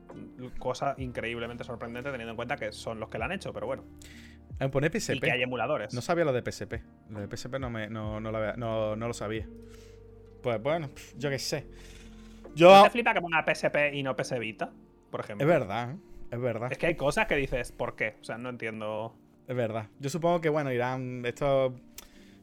[0.58, 3.84] Cosa increíblemente sorprendente teniendo en cuenta que son los que la han hecho, pero bueno.
[4.60, 5.20] Me pone Y PSP.
[5.22, 5.94] que hay emuladores.
[5.94, 6.82] No sabía lo de PSP.
[7.10, 9.46] Lo de PSP no, me, no- no lo sabía.
[10.42, 11.66] Pues bueno, pf, yo qué sé.
[12.44, 12.84] ¿No Yo.
[12.84, 14.72] te flipa que ponga PSP y no PS Vita?
[15.12, 15.46] Por ejemplo.
[15.46, 15.96] Es verdad, ¿eh?
[16.32, 16.72] es verdad.
[16.72, 18.16] Es que hay cosas que dices, ¿por qué?
[18.22, 19.16] O sea, no entiendo.
[19.48, 19.88] Es verdad.
[20.00, 21.24] Yo supongo que, bueno, irán.
[21.26, 21.76] Esto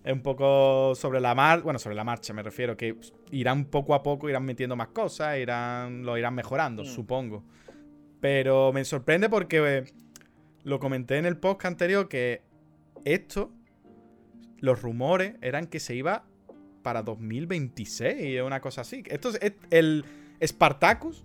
[0.05, 1.63] es un poco sobre la mar.
[1.63, 2.77] Bueno, sobre la marcha, me refiero.
[2.77, 2.97] Que
[3.31, 6.05] irán poco a poco, irán metiendo más cosas, irán.
[6.05, 6.87] Lo irán mejorando, Mm.
[6.87, 7.45] supongo.
[8.21, 9.85] Pero me sorprende porque eh,
[10.65, 12.43] lo comenté en el podcast anterior que
[13.05, 13.53] esto.
[14.59, 16.25] Los rumores eran que se iba
[16.87, 19.03] para 2026 o una cosa así.
[19.09, 20.05] Esto es, es- el
[20.41, 21.25] Spartacus.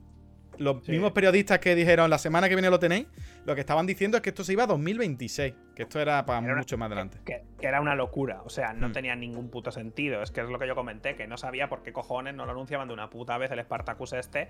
[0.57, 0.91] Los Sí.
[0.91, 3.05] mismos periodistas que dijeron la semana que viene lo tenéis,
[3.45, 6.39] lo que estaban diciendo es que esto se iba a 2026, que esto era para
[6.39, 7.19] Era una- mucho más adelante.
[7.25, 8.41] Que, que era una locura.
[8.43, 8.91] O sea, no Hmm.
[8.91, 10.23] tenía ningún puto sentido.
[10.23, 12.51] Es que es lo que yo comenté, que no sabía por qué cojones no lo
[12.53, 14.49] anunciaban de una puta vez el Spartacus este.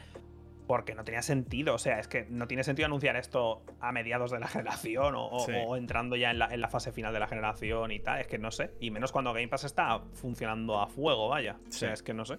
[0.71, 1.75] Porque no tenía sentido.
[1.75, 5.27] O sea, es que no tiene sentido anunciar esto a mediados de la generación o,
[5.27, 5.51] o- Sí.
[5.67, 8.21] o entrando ya en la, en la fase final de la generación y tal.
[8.21, 8.71] Es que no sé.
[8.79, 11.57] Y menos cuando Game Pass está funcionando a fuego, vaya.
[11.67, 11.93] O sea, Sí.
[11.95, 12.37] es que no sé.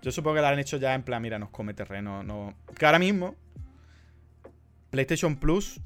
[0.00, 2.22] Yo supongo que lo han hecho ya en plan, mira, nos come terreno.
[2.22, 2.54] No...
[2.78, 3.34] Que ahora mismo,
[4.88, 5.78] PlayStation Plus.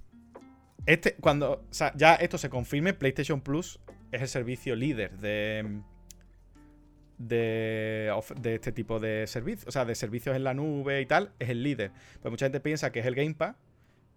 [0.87, 3.81] Este, cuando o sea, ya esto se confirme, PlayStation Plus
[4.13, 5.81] es el servicio líder de.
[7.21, 8.11] De,
[8.41, 11.51] de este tipo de servicios, o sea, de servicios en la nube y tal, es
[11.51, 11.93] el líder.
[12.23, 13.57] Pues mucha gente piensa que es el Game Pass.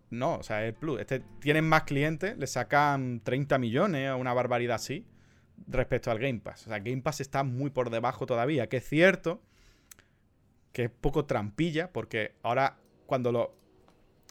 [0.09, 1.01] No, o sea, es el Plus.
[1.01, 5.05] Este, tienen más clientes, le sacan 30 millones o una barbaridad así
[5.67, 6.67] respecto al Game Pass.
[6.67, 9.41] O sea, Game Pass está muy por debajo todavía, que es cierto
[10.71, 13.55] que es poco trampilla, porque ahora cuando lo...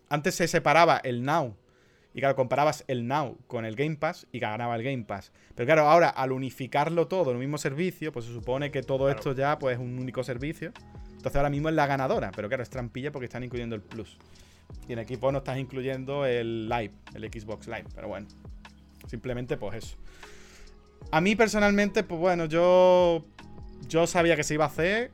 [0.08, 1.56] Antes se separaba el Now
[2.14, 5.32] y claro, comparabas el Now con el Game Pass y ganaba el Game Pass.
[5.54, 9.10] Pero claro, ahora al unificarlo todo en un mismo servicio, pues se supone que todo
[9.10, 10.72] esto ya pues, es un único servicio.
[11.08, 14.18] Entonces ahora mismo es la ganadora, pero claro, es trampilla porque están incluyendo el Plus.
[14.88, 17.86] Y en equipo no estás incluyendo el Live, el Xbox Live.
[17.94, 18.26] Pero bueno,
[19.06, 19.96] simplemente pues eso.
[21.10, 23.24] A mí personalmente, pues bueno, yo,
[23.88, 25.10] yo sabía que se iba a hacer.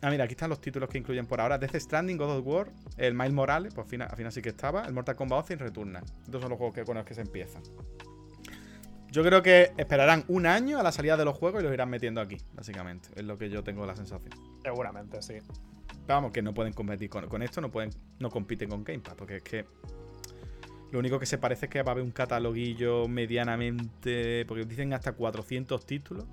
[0.00, 1.58] Ah, mira, aquí están los títulos que incluyen por ahora.
[1.58, 4.50] Death Stranding, God of War, el Miles Morales, pues al final, al final sí que
[4.50, 4.84] estaba.
[4.84, 6.04] El Mortal Kombat 11 y Returnal.
[6.24, 7.62] Estos son los juegos que, con los que se empiezan.
[9.10, 11.90] Yo creo que esperarán un año a la salida de los juegos y los irán
[11.90, 13.08] metiendo aquí, básicamente.
[13.16, 14.30] Es lo que yo tengo la sensación.
[14.62, 15.34] Seguramente, sí.
[16.06, 19.14] Vamos, que no pueden competir con, con esto, no pueden, no compiten con Game Pass,
[19.16, 19.64] porque es que
[20.90, 24.44] lo único que se parece es que va a haber un cataloguillo medianamente.
[24.46, 26.24] Porque dicen hasta 400 títulos.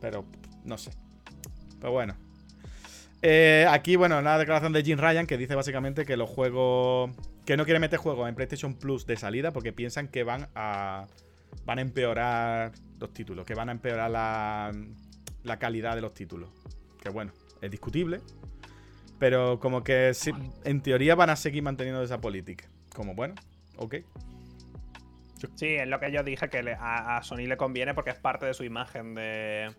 [0.00, 0.24] Pero
[0.64, 0.90] no sé.
[1.80, 2.14] Pero bueno.
[3.22, 7.10] Eh, aquí, bueno, la declaración de Jim Ryan que dice básicamente que los juegos.
[7.46, 11.06] Que no quiere meter juegos en PlayStation Plus de salida porque piensan que van a.
[11.64, 13.46] Van a empeorar los títulos.
[13.46, 14.72] Que van a empeorar la,
[15.44, 16.50] la calidad de los títulos.
[17.00, 18.20] Que bueno, es discutible.
[19.18, 20.12] Pero como que
[20.64, 22.66] en teoría van a seguir manteniendo esa política.
[22.92, 23.34] Como bueno,
[23.76, 23.96] ok.
[25.54, 28.54] Sí, es lo que yo dije que a, Sony le conviene porque es parte de
[28.54, 29.70] su imagen de.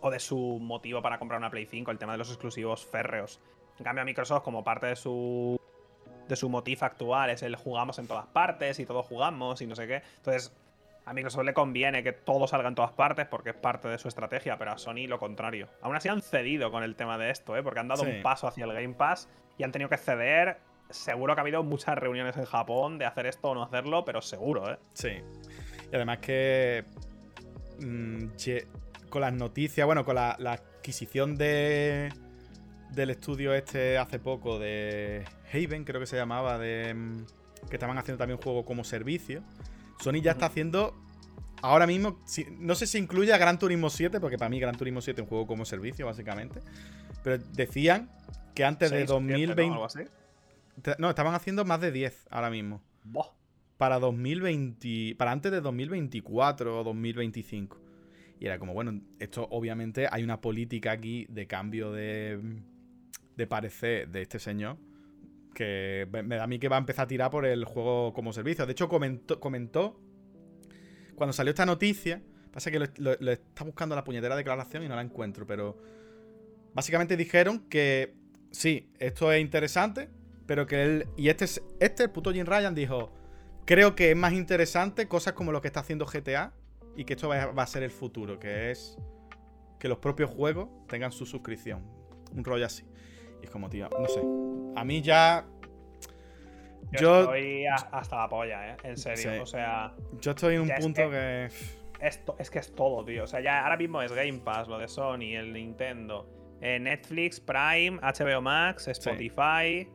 [0.00, 3.40] O de su motivo para comprar una Play 5, el tema de los exclusivos férreos.
[3.78, 5.60] En cambio, a Microsoft, como parte de su.
[6.28, 9.74] de su motif actual, es el jugamos en todas partes y todos jugamos y no
[9.74, 10.02] sé qué.
[10.16, 10.52] Entonces,
[11.04, 14.08] a Microsoft le conviene que todo salga en todas partes porque es parte de su
[14.08, 15.68] estrategia, pero a Sony lo contrario.
[15.80, 17.62] Aún así han cedido con el tema de esto, ¿eh?
[17.62, 20.58] porque han dado un paso hacia el Game Pass y han tenido que ceder
[20.90, 24.20] seguro que ha habido muchas reuniones en Japón de hacer esto o no hacerlo, pero
[24.20, 24.78] seguro, ¿eh?
[24.92, 25.22] Sí.
[25.90, 26.84] Y además que.
[27.80, 28.34] Mm,
[29.08, 32.12] con las noticias, bueno, con la, adquisición de.
[32.90, 36.94] Del estudio este hace poco de Haven, creo que se llamaba, de.
[36.94, 37.26] Mm,
[37.68, 39.42] que estaban haciendo también un juego como servicio.
[40.00, 40.94] Sony ya está haciendo.
[41.60, 42.20] Ahora mismo,
[42.58, 45.24] no sé si incluye a Gran Turismo 7, porque para mí Gran Turismo 7 es
[45.24, 46.60] un juego como servicio, básicamente.
[47.24, 48.10] Pero decían
[48.54, 50.08] que antes de 2020.
[50.98, 52.80] No, estaban haciendo más de 10 ahora mismo.
[53.76, 55.16] Para 2020.
[55.16, 57.87] Para antes de 2024 o 2025.
[58.40, 62.40] Y era como, bueno, esto obviamente hay una política aquí de cambio de,
[63.36, 64.76] de parecer de este señor.
[65.54, 68.32] Que me da a mí que va a empezar a tirar por el juego como
[68.32, 68.64] servicio.
[68.64, 70.00] De hecho, comentó, comentó
[71.16, 72.22] cuando salió esta noticia.
[72.52, 75.46] Pasa que le está buscando la puñetera declaración y no la encuentro.
[75.46, 75.76] Pero
[76.74, 78.14] básicamente dijeron que
[78.52, 80.08] sí, esto es interesante.
[80.46, 81.08] Pero que él.
[81.16, 81.46] Y este,
[81.80, 83.12] este, el puto Jim Ryan, dijo:
[83.66, 86.54] Creo que es más interesante cosas como lo que está haciendo GTA.
[86.98, 88.40] Y que esto va, a ser el futuro.
[88.40, 88.98] Que es
[89.78, 91.82] que los propios juegos tengan su suscripción.
[92.34, 92.84] Un rollo así.
[93.40, 94.20] Y es como, tío, no sé.
[94.76, 95.46] A mí ya.
[96.92, 98.76] Yo, estoy hasta la polla, ¿eh?
[98.82, 99.42] En serio.
[99.42, 99.94] O sea.
[100.20, 101.48] Yo estoy en un punto que.
[102.00, 103.24] Esto, es que es todo, tío.
[103.24, 106.28] O sea, ya ahora mismo es Game Pass, lo de Sony, el Nintendo.
[106.60, 109.88] Eh, Netflix, Prime, HBO Max, Spotify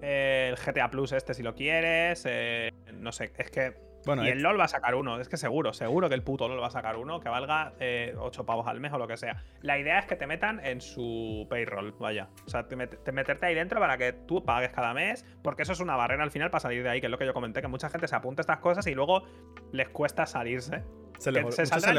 [0.00, 2.24] el GTA Plus este si lo quieres.
[2.26, 3.87] Eh, no sé, es que.
[4.06, 6.48] Bueno, y el LOL va a sacar uno, es que seguro, seguro que el puto
[6.48, 9.16] LOL va a sacar uno que valga 8 eh, pavos al mes o lo que
[9.16, 9.42] sea.
[9.60, 12.28] La idea es que te metan en su payroll, vaya.
[12.46, 15.80] O sea, te, meterte ahí dentro para que tú pagues cada mes, porque eso es
[15.80, 17.68] una barrera al final para salir de ahí, que es lo que yo comenté, que
[17.68, 19.24] mucha gente se apunta a estas cosas y luego
[19.72, 20.84] les cuesta salirse.
[21.18, 21.44] Se les,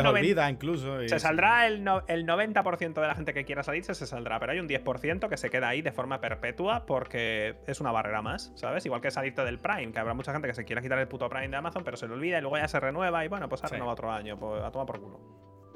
[0.05, 1.07] olvida incluso.
[1.07, 4.59] se saldrá el, el 90% de la gente que quiera salirse, se saldrá, pero hay
[4.59, 8.85] un 10% que se queda ahí de forma perpetua porque es una barrera más, ¿sabes?
[8.85, 11.29] Igual que salirte del Prime, que habrá mucha gente que se quiera quitar el puto
[11.29, 13.61] Prime de Amazon, pero se le olvida y luego ya se renueva y bueno, pues
[13.61, 15.19] se renueva otro año, pues a tomar por culo.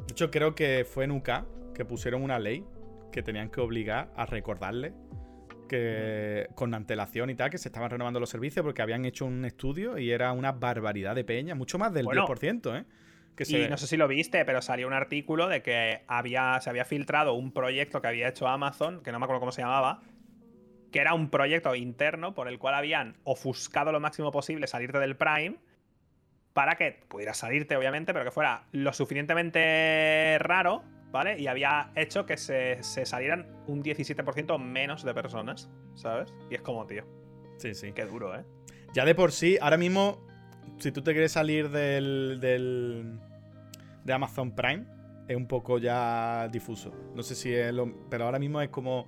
[0.07, 1.29] De hecho, creo que fue en UK
[1.75, 2.65] que pusieron una ley
[3.11, 4.93] que tenían que obligar a recordarle
[5.67, 9.45] que con antelación y tal, que se estaban renovando los servicios porque habían hecho un
[9.45, 12.85] estudio y era una barbaridad de peña, mucho más del 10%, ¿eh?
[13.39, 16.85] Y no sé si lo viste, pero salió un artículo de que había, se había
[16.85, 20.01] filtrado un proyecto que había hecho Amazon, que no me acuerdo cómo se llamaba,
[20.91, 25.17] que era un proyecto interno por el cual habían ofuscado lo máximo posible salirte del
[25.17, 25.57] Prime
[26.53, 31.39] para que pudieras salirte, obviamente, pero que fuera lo suficientemente raro, ¿vale?
[31.39, 36.31] Y había hecho que se, salieran un 17% menos de personas, ¿sabes?
[36.51, 37.05] Y es como, tío.
[37.57, 37.91] Sí, sí.
[37.93, 38.43] Qué duro, ¿eh?
[38.93, 40.23] Ya de por sí, ahora mismo
[40.79, 43.19] si tú te quieres salir del, del
[44.03, 44.85] de Amazon Prime,
[45.27, 46.91] es un poco ya difuso.
[47.15, 47.91] No sé si es lo.
[48.09, 49.05] Pero ahora mismo es como.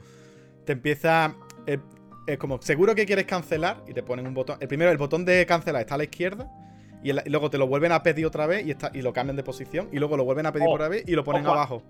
[0.66, 1.36] Te empieza.
[1.66, 2.62] Es, como.
[2.62, 4.58] Seguro que quieres cancelar y te ponen un botón.
[4.62, 6.50] El primero, el botón de cancelar está a la izquierda.
[7.04, 9.14] y, el- y luego te lo vuelven a pedir otra vez y, está, y lo
[9.14, 11.84] cambian de posición y luego lo vuelven a pedir otra vez y lo ponen abajo.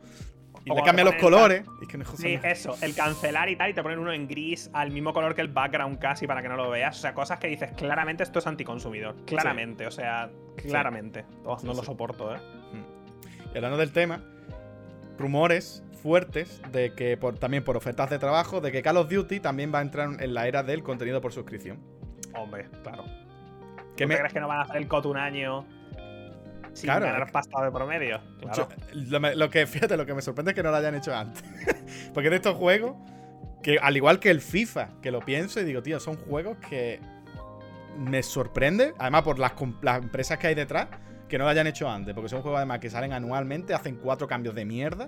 [0.66, 1.64] Y le cambian los colores.
[1.80, 4.12] Y es que no joder, Sí, eso, el cancelar y tal, y te ponen uno
[4.12, 6.98] en gris al mismo color que el background casi para que no lo veas.
[6.98, 9.16] O sea, cosas que dices, claramente esto es anticonsumidor.
[9.26, 11.24] Claramente, o sea, claramente.
[11.44, 12.40] Oh, no lo soporto, eh.
[13.54, 14.22] Y hablando del tema,
[15.18, 19.40] rumores fuertes de que por, también por ofertas de trabajo, de que Call of Duty
[19.40, 21.80] también va a entrar en la era del contenido por suscripción.
[22.36, 23.06] Hombre, claro.
[23.96, 25.66] Que ¿Tú me- crees que no van a hacer el COT un año
[26.76, 28.20] sin Claro, ganar pasta de promedio?
[28.42, 28.68] Claro.
[28.94, 31.44] Yo- lo, que, fíjate, lo que me sorprende es que no lo hayan hecho antes.
[32.14, 32.96] Porque de estos juegos,
[33.64, 37.00] que al igual que el FIFA, que lo pienso y digo, tío, son juegos que
[37.98, 39.54] me sorprende, además por las
[39.98, 40.88] empresas que hay detrás,
[41.30, 42.14] que no lo hayan hecho antes.
[42.14, 45.08] Porque son juegos además que salen anualmente, hacen cuatro cambios de mierda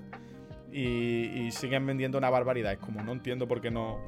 [0.71, 2.71] y, y siguen vendiendo una barbaridad.
[2.71, 3.99] Es como, no entiendo por qué no...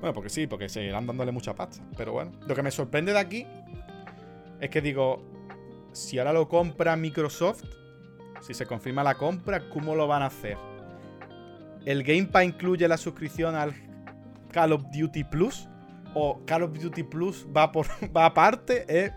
[0.00, 1.82] Bueno, porque sí, porque seguirán dándole mucha pasta.
[1.96, 3.46] Pero bueno, lo que me sorprende de aquí
[4.60, 5.22] es que digo,
[5.94, 7.64] si ahora lo compra Microsoft,
[8.40, 10.58] si se confirma la compra, ¿cómo lo van a hacer?
[11.86, 13.72] ¿El Game Pass incluye la suscripción al
[14.50, 15.68] Call of Duty Plus?
[16.14, 17.86] ¿O Call of Duty Plus va por
[18.16, 18.84] va aparte?
[18.88, 19.12] Eh,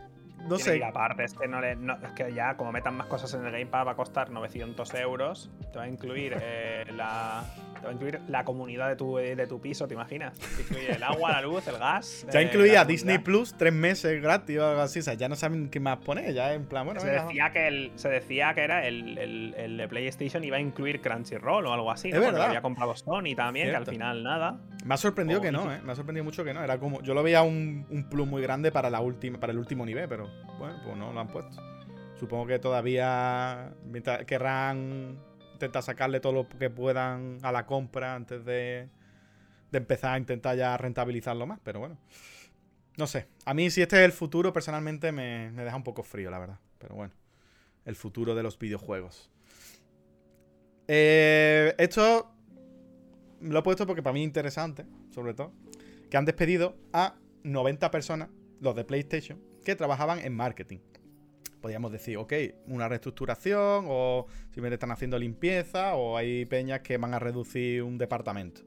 [0.47, 0.83] no Tiene sé.
[0.83, 3.51] aparte, es que, no le- no- es que ya como metan más cosas en el
[3.51, 5.49] Game Pass va a costar 900 euros.
[5.71, 7.43] Te va a incluir eh, la
[7.79, 10.33] te va a incluir la comunidad de tu, de tu piso, ¿te imaginas?
[10.39, 12.25] Te incluye el agua, la luz, el gas.
[12.33, 13.19] Ya eh, incluía Disney.
[13.19, 14.99] Plus tres meses gratis o algo así.
[14.99, 16.33] O sea, ya no saben qué más poner.
[16.33, 19.53] Ya en plan, bueno, Se venga, decía, que el, se decía que era el, el-
[19.57, 22.19] el de PlayStation iba a incluir Crunchyroll o algo así, Es ¿no?
[22.21, 22.47] Porque verdad.
[22.47, 24.57] había comprado Sony también, que al final nada.
[24.87, 25.71] Me ha sorprendido que no.
[25.71, 25.81] ¿eh?
[25.83, 26.63] Me ha sorprendido mucho que no.
[26.63, 27.01] Era como.
[27.01, 30.07] Yo lo veía un, un plus muy grande para la última, para el último nivel,
[30.07, 31.61] pero bueno, pues no lo han puesto.
[32.19, 35.19] Supongo que todavía mientras- querrán
[35.53, 38.89] intentar sacarle todo lo que puedan a la compra antes de,
[39.71, 41.97] de empezar a intentar ya rentabilizarlo más, pero bueno.
[42.97, 43.27] No sé.
[43.45, 46.39] A mí, si este es el futuro, personalmente me, me deja un poco frío, la
[46.39, 46.59] verdad.
[46.79, 47.13] Pero bueno.
[47.85, 49.29] El futuro de los videojuegos.
[50.87, 52.31] Eh, esto
[53.41, 55.53] lo he puesto porque para mí es interesante, sobre todo,
[56.09, 58.29] que han despedido a 90 personas,
[58.59, 60.79] los de PlayStation, que trabajaban en marketing.
[61.61, 62.33] Podríamos decir, ok,
[62.67, 67.97] una reestructuración, o simplemente están haciendo limpieza, o hay peñas que van a reducir un
[67.97, 68.61] departamento.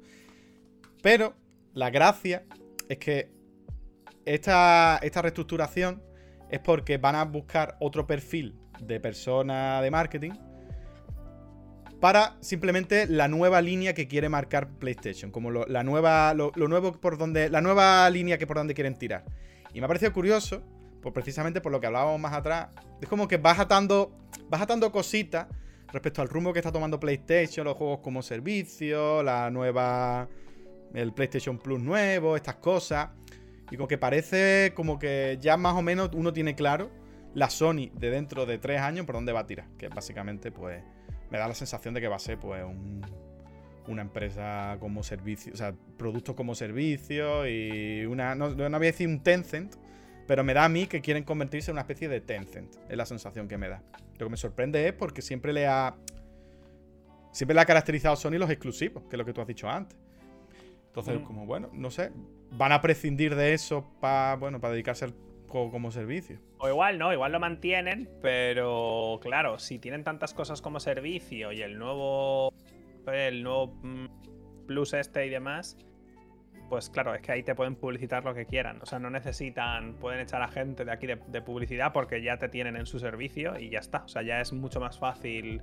[1.03, 1.35] Pero
[1.73, 2.45] la gracia
[2.89, 3.31] es que
[4.25, 6.03] esta, esta reestructuración
[6.51, 10.33] es porque van a buscar otro perfil de persona de marketing
[12.01, 17.19] para simplemente la nueva línea que quiere marcar PlayStation, como la nueva, lo nuevo por
[17.19, 19.25] donde, la nueva línea que por donde quieren tirar.
[19.73, 20.63] Y me ha parecido curioso,
[21.03, 22.69] pues precisamente por lo que hablábamos más atrás,
[23.01, 24.13] es como que vas atando,
[24.49, 25.47] vas atando cositas
[25.93, 30.29] respecto al rumbo que está tomando PlayStation, los juegos como servicio, la nueva,
[30.95, 33.11] el PlayStation Plus nuevo, estas cosas.
[33.71, 36.91] Y como que parece como que ya más o menos uno tiene claro
[37.35, 39.69] la Sony de dentro de tres años por dónde va a tirar.
[39.79, 40.83] Que básicamente, pues,
[41.31, 43.05] me da la sensación de que va a ser, pues, un-
[43.89, 48.91] una empresa como servicio, o sea, productos como servicio y una, no, no voy a
[48.91, 49.75] decir un Tencent,
[50.27, 52.77] pero me da a mí que quieren convertirse en una especie de Tencent.
[52.89, 53.83] Es la sensación que me da.
[54.19, 55.97] Lo que me sorprende es porque siempre le ha,
[57.33, 59.99] siempre le ha caracterizado Sony los exclusivos, que es lo que tú has dicho antes.
[60.89, 61.25] Entonces, Mm.
[61.25, 62.13] como bueno, no sé,
[62.53, 65.15] van a prescindir de eso para, bueno, para dedicarse al
[65.51, 66.39] como servicio.
[66.59, 71.61] O igual no, igual lo mantienen, pero claro, si tienen tantas cosas como servicio y
[71.63, 72.53] el nuevo.
[73.07, 74.07] El nuevo mm,
[74.67, 75.77] Plus este y demás.
[76.69, 78.81] Pues claro, es que ahí te pueden publicitar lo que quieran.
[78.81, 79.95] O sea, no necesitan.
[79.95, 83.01] Pueden echar a gente de aquí de, de publicidad porque ya te tienen en su
[83.01, 84.05] servicio y ya está.
[84.05, 85.61] O sea, ya es mucho más fácil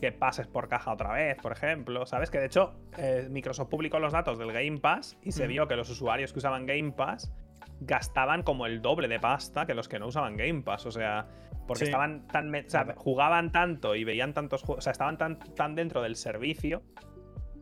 [0.00, 2.04] que pases por caja otra vez, por ejemplo.
[2.06, 2.30] ¿Sabes?
[2.30, 5.48] Que de hecho, eh, Microsoft publicó los datos del Game Pass y se Mm.
[5.48, 7.32] vio que los usuarios que usaban Game Pass
[7.80, 10.86] gastaban como el doble de pasta que los que no usaban Game Pass.
[10.86, 11.26] O sea,
[11.66, 11.90] porque Sí.
[11.90, 12.54] estaban tan.
[12.54, 14.78] o sea, jugaban tanto y veían tantos juegos.
[14.78, 16.82] O sea, estaban tan, tan dentro del servicio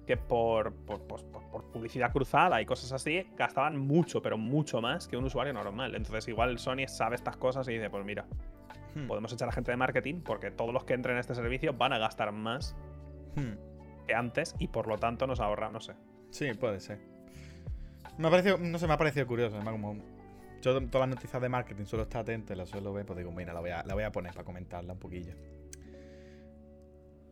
[0.06, 4.82] que por, por, pues, por- por publicidad cruzada y cosas así gastaban mucho, pero mucho
[4.82, 5.94] más que un usuario normal.
[5.94, 8.26] Entonces, igual Sony sabe estas cosas y dice: Pues mira,
[8.94, 11.72] Hmm, podemos echar a gente de marketing porque todos los que entren en este servicio
[11.72, 12.76] van a gastar más
[13.34, 14.06] hmm.
[14.06, 15.94] que antes y por lo tanto nos ahorra, no sé.
[16.30, 17.00] Sí, puede ser.
[18.18, 19.56] Me ha parecido, no sé, me ha parecido curioso.
[19.56, 19.96] además, como
[20.62, 23.30] yo todas las noticias de marketing suelo estar atento y las suelo ver, pues digo,
[23.32, 25.34] mira, la voy a, la voy a poner para comentarla un poquillo.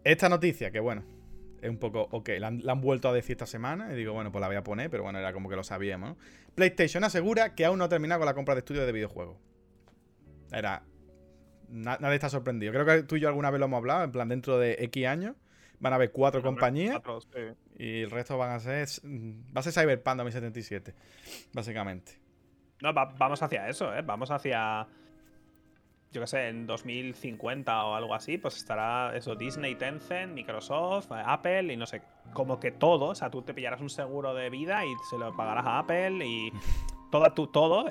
[0.04, 1.04] Esta noticia, que bueno,
[1.60, 4.40] es un poco, ok, la han, vuelto a decir esta semana y digo, bueno, pues
[4.40, 6.16] la voy a poner, pero bueno, era como que lo sabíamos, ¿no?
[6.56, 9.36] PlayStation asegura que aún no ha terminado con la compra de estudios de videojuegos.
[10.50, 10.82] Era...
[11.68, 12.72] na- nadie está sorprendido.
[12.72, 15.06] Creo que tú y yo alguna vez lo hemos hablado, en plan, dentro de X
[15.06, 15.36] años
[15.82, 17.28] van a haber cuatro compañías Cuatro, sí.
[17.76, 18.88] y el resto van a ser.
[19.54, 20.94] Va a ser Cyberpunk 2077.
[21.52, 22.12] Básicamente.
[22.80, 24.00] No, va- vamos hacia eso, ¿eh?
[24.02, 24.86] Vamos hacia.
[26.12, 31.22] yo qué sé, en 2050 o algo así, pues estará eso, Disney, Tencent, Microsoft, eh,
[31.24, 32.02] Apple y no sé,
[32.32, 35.34] como que todo, o sea, tú te pillarás un seguro de vida y se lo
[35.36, 36.52] pagarás a Apple y
[37.12, 37.84] todo, tu, todo,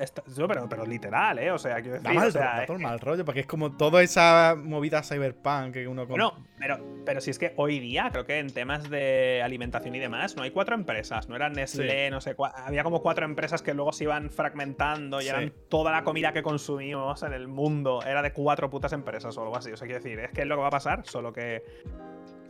[0.47, 1.51] pero, pero literal, ¿eh?
[1.51, 2.11] O sea, quiero decir.
[2.11, 6.07] mal, o sea, todo mal rollo, porque es como toda esa movida cyberpunk que uno.
[6.07, 9.99] No, pero, pero si es que hoy día, creo que en temas de alimentación y
[9.99, 13.76] demás, no hay cuatro empresas, no eran Nestlé, no sé, había como cuatro empresas que
[13.76, 18.24] luego se iban fragmentando y eran toda la comida que consumimos en el mundo, era
[18.24, 19.72] de cuatro putas empresas o algo así.
[19.72, 21.63] O sea, quiero decir, es que es lo que va a pasar, solo que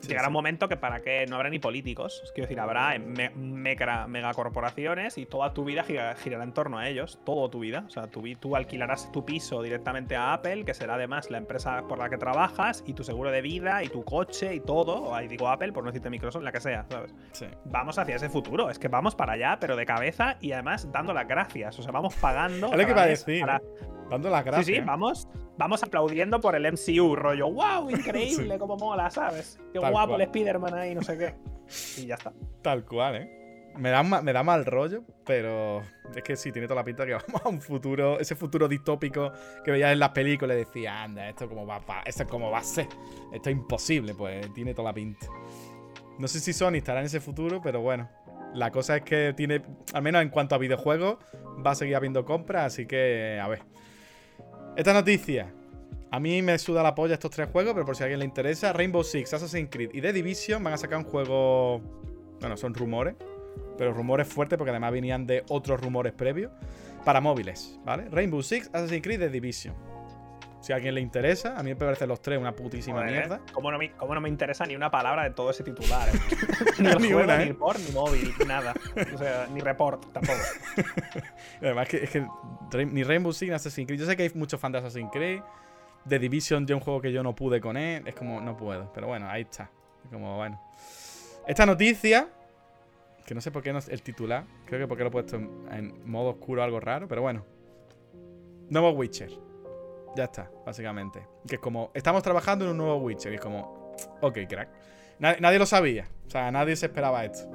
[0.07, 2.23] Llegará un momento que para qué no habrá ni políticos.
[2.33, 7.19] Quiero decir, habrá megacorporaciones y toda tu vida girará en torno a ellos.
[7.23, 7.83] Todo tu vida.
[7.87, 11.83] O sea, tú, tú alquilarás tu piso directamente a Apple, que será además la empresa
[11.87, 15.13] por la que trabajas, y tu seguro de vida, y tu coche, y todo.
[15.13, 17.13] Ahí digo Apple, por no decirte Microsoft, la que sea, ¿sabes?
[17.65, 18.69] Vamos hacia ese futuro.
[18.69, 21.77] Es que vamos para allá, pero de cabeza y además dando las gracias.
[21.79, 22.73] O sea, vamos pagando.
[22.73, 23.45] Es que va a decir.
[24.11, 24.65] Dando las gracias.
[24.65, 25.25] Sí, sí, vamos,
[25.57, 29.57] vamos aplaudiendo por el MCU, rollo, wow, increíble, como mola, ¿sabes?
[29.71, 31.35] Qué guapo el Spider-Man ahí, no sé qué.
[31.97, 32.33] Y ya está.
[32.61, 33.71] Tal cual, ¿eh?
[33.77, 35.81] Me da, me da mal rollo, pero
[36.13, 39.31] es que sí, tiene toda la pinta que vamos a un futuro, ese futuro distópico
[39.63, 42.63] que veías en las películas y decías, anda, esto como va, esto como va a
[42.63, 42.87] ser,
[43.31, 45.25] esto es imposible, pues tiene toda la pinta.
[46.19, 48.09] No sé si Sony estará en ese futuro, pero bueno,
[48.53, 49.61] la cosa es que tiene,
[49.93, 51.17] al menos en cuanto a videojuegos,
[51.65, 53.61] va a seguir habiendo compras, así que, a ver.
[54.75, 55.51] Esta noticia.
[56.11, 58.25] A mí me suda la polla estos tres juegos, pero por si a alguien le
[58.25, 61.81] interesa, Rainbow Six, Assassin's Creed y The Division van a sacar un juego.
[62.39, 63.15] Bueno, son rumores,
[63.77, 66.51] pero rumores fuertes porque además venían de otros rumores previos
[67.03, 68.07] para móviles, ¿vale?
[68.09, 69.75] Rainbow Six, Assassin's Creed, The Division.
[70.61, 73.41] Si a alguien le interesa, a mí me parecen los tres una putísima mierda.
[73.51, 76.07] ¿cómo no, me, no, me, interesa ni una palabra de todo ese titular?
[76.71, 76.83] Eh?
[76.83, 77.45] ni el ni juego, ¿eh?
[77.45, 78.73] report, ni móvil, ni nada.
[79.13, 80.39] O sea, ni report tampoco.
[81.61, 82.27] Además, es que,
[82.85, 83.99] ni Rainbow Six ni Assassin's Creed.
[83.99, 85.41] Yo sé que hay muchos fans de Assassin's Creed.
[86.07, 88.07] The Division, yo un juego que yo no pude con él.
[88.07, 88.91] Es como, no puedo.
[88.93, 89.69] Pero bueno, ahí está.
[90.11, 90.61] Como, bueno.
[91.47, 92.27] Esta noticia,
[93.25, 94.45] que no sé por qué no es el titular.
[94.65, 97.07] Creo que porque lo he puesto en modo oscuro o algo raro.
[97.07, 97.45] Pero bueno.
[98.69, 99.50] Nuevo Witcher.
[100.15, 101.25] Ya está, básicamente.
[101.47, 103.31] Que es como, estamos trabajando en un nuevo Witcher.
[103.31, 104.69] Y es como, ok, crack.
[105.19, 106.07] Nadie, lo sabía.
[106.25, 107.47] O sea, nadie se esperaba esto.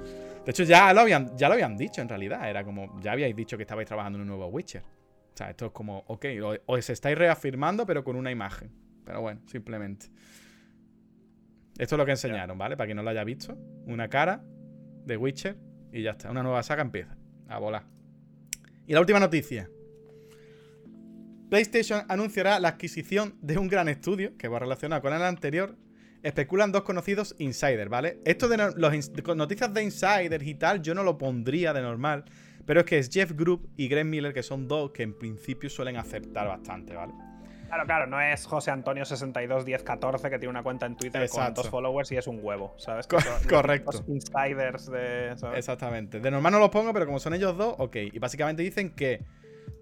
[0.45, 2.49] De hecho, ya lo, habían, ya lo habían dicho en realidad.
[2.49, 4.83] Era como, ya habíais dicho que estabais trabajando en un nuevo Witcher.
[4.83, 6.27] O sea, esto es como, ok,
[6.67, 8.71] os estáis reafirmando, pero con una imagen.
[9.05, 10.07] Pero bueno, simplemente.
[11.77, 12.77] Esto es lo que enseñaron, ¿vale?
[12.77, 13.59] Para quien no lo haya visto.
[13.87, 14.43] Una cara
[15.05, 15.57] de Witcher
[15.93, 16.31] y ya está.
[16.31, 17.17] Una nueva saga empieza
[17.49, 17.85] a volar.
[18.87, 19.69] Y la última noticia.
[21.49, 25.77] PlayStation anunciará la adquisición de un gran estudio que va relacionado con el anterior.
[26.23, 28.19] Especulan dos conocidos insiders, ¿vale?
[28.25, 32.25] Esto de las noticias de insiders y tal, yo no lo pondría de normal.
[32.65, 35.71] Pero es que es Jeff Group y Greg Miller, que son dos que en principio
[35.71, 37.13] suelen aceptar bastante, ¿vale?
[37.69, 41.69] Claro, claro, no es José Antonio 621014 que tiene una cuenta en Twitter con dos
[41.69, 43.07] followers y es un huevo, ¿sabes?
[43.07, 43.93] correcto.
[43.93, 45.35] Los insiders de.
[45.55, 46.21] Exactamente.
[46.21, 47.97] De normal no los pongo, pero como son ellos dos, ok.
[48.13, 49.23] Y básicamente dicen que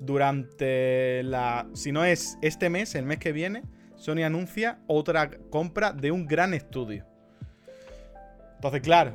[0.04, 1.66] durante la.
[1.74, 3.62] Si no es este mes, el mes que viene,
[3.96, 7.06] Sony anuncia otra compra de un gran estudio.
[8.56, 9.14] Entonces, claro.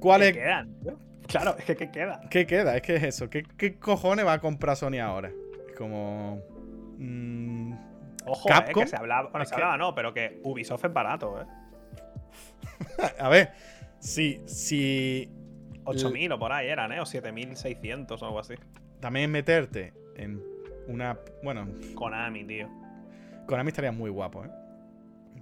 [0.00, 0.32] ¿Cuál es.?
[0.32, 0.76] Quedan,
[1.26, 2.20] Claro, es que ¿qué queda?
[2.30, 2.76] ¿Qué queda?
[2.76, 3.30] Es que es eso.
[3.30, 5.30] ¿Qué, cojones va a comprar Sony ahora?
[5.68, 6.42] Es como.
[6.98, 7.72] Mmm,
[8.26, 9.30] Ojo, Eh, que se hablaba.
[9.30, 11.46] Bueno, se hablaba, no, pero que Ubisoft es barato, ¿eh?
[13.18, 13.52] a ver,
[13.98, 14.42] si.
[14.46, 15.30] si
[15.84, 17.00] 8.000 o por ahí eran, ¿eh?
[17.00, 18.54] O 7.600 o algo así
[19.04, 20.42] también meterte en
[20.86, 21.18] una.
[21.42, 21.68] Bueno.
[21.94, 22.68] Konami, tío.
[23.46, 24.50] Konami estaría muy guapo, ¿eh?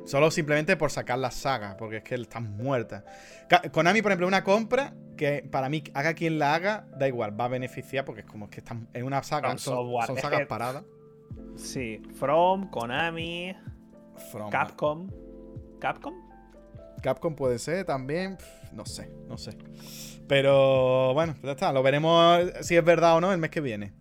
[0.04, 3.04] Solo simplemente por sacar la saga, porque es que están muertas.
[3.72, 7.44] Konami, por ejemplo, una compra que para mí, haga quien la haga, da igual, va
[7.44, 10.82] a beneficiar porque es como que están en una saga, son, sagas paradas.
[11.56, 13.54] Sí, From, Konami,
[14.50, 15.08] Capcom.
[15.78, 16.14] ¿Capcom?
[17.02, 18.38] Capcom puede ser también,
[18.72, 19.56] no sé, no sé.
[20.28, 21.72] Pero bueno, ya está.
[21.72, 23.92] Lo veremos si es verdad o no el mes que viene.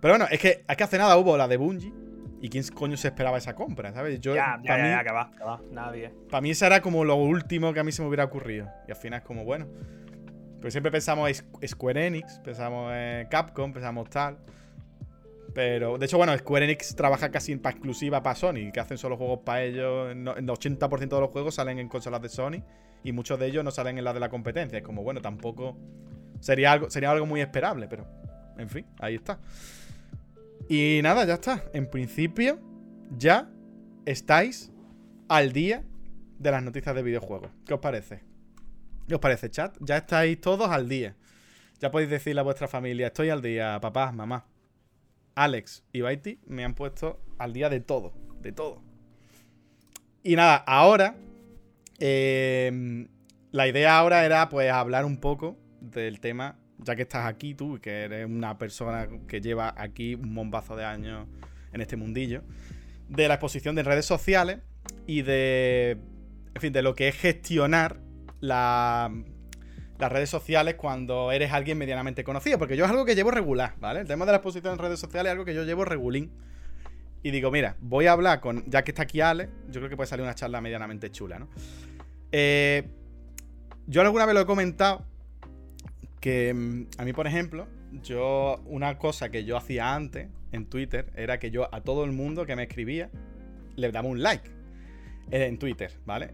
[0.00, 1.92] Pero bueno, es que, es que hace nada hubo la de Bungie.
[2.40, 3.92] ¿Y quién coño se esperaba esa compra?
[3.92, 4.20] ¿Sabes?
[4.20, 5.60] Yo, ya, ya, ya, que va, que va.
[5.72, 6.12] Nadie.
[6.30, 8.70] Para mí esa era como lo último que a mí se me hubiera ocurrido.
[8.86, 9.66] Y al final es como, bueno.
[10.60, 14.38] Pues siempre pensamos en Square Enix, pensamos en Capcom, pensamos tal.
[15.54, 19.16] Pero, de hecho, bueno, Square Enix trabaja casi para exclusiva para Sony, que hacen solo
[19.16, 20.10] juegos para ellos.
[20.12, 22.62] El 80% de los juegos salen en consolas de Sony
[23.02, 24.78] y muchos de ellos no salen en las de la competencia.
[24.78, 25.76] Es como, bueno, tampoco.
[26.40, 28.06] Sería algo, sería algo muy esperable, pero.
[28.58, 29.38] En fin, ahí está.
[30.68, 31.64] Y nada, ya está.
[31.72, 32.60] En principio,
[33.16, 33.50] ya
[34.04, 34.70] estáis
[35.28, 35.84] al día
[36.38, 37.50] de las noticias de videojuegos.
[37.66, 38.22] ¿Qué os parece?
[39.08, 39.76] ¿Qué os parece, chat?
[39.80, 41.16] Ya estáis todos al día.
[41.80, 44.46] Ya podéis decirle a vuestra familia, estoy al día, papá, mamá.
[45.34, 48.12] Alex y Baiti me han puesto al día de todo.
[48.42, 48.82] de todo.
[50.22, 51.16] Y nada, ahora.
[51.98, 53.06] eh,
[53.50, 57.78] la idea ahora era pues hablar un poco del tema, ya que estás aquí tú,
[57.80, 61.26] que eres una persona que lleva aquí un bombazo de años
[61.72, 62.42] en este mundillo,
[63.08, 64.58] de la exposición de redes sociales
[65.06, 65.98] y de.
[66.54, 68.00] En fin, de lo que es gestionar
[68.40, 69.12] la-
[69.98, 72.58] las redes sociales cuando eres alguien medianamente conocido.
[72.58, 74.00] Porque yo es algo que llevo regular, ¿vale?
[74.00, 76.30] El tema de la exposición en redes sociales es algo que yo llevo regulín.
[77.22, 78.64] Y digo, mira, voy a hablar con.
[78.70, 81.48] Ya que está aquí Ale, yo creo que puede salir una charla medianamente chula, ¿no?
[82.30, 82.88] Eh,
[83.86, 85.04] yo alguna vez lo he comentado.
[86.20, 87.66] Que mm, a mí, por ejemplo,
[88.02, 88.60] yo.
[88.66, 92.46] Una cosa que yo hacía antes en Twitter era que yo a todo el mundo
[92.46, 93.10] que me escribía
[93.76, 94.50] le daba un like
[95.30, 96.30] eh, en Twitter, ¿vale?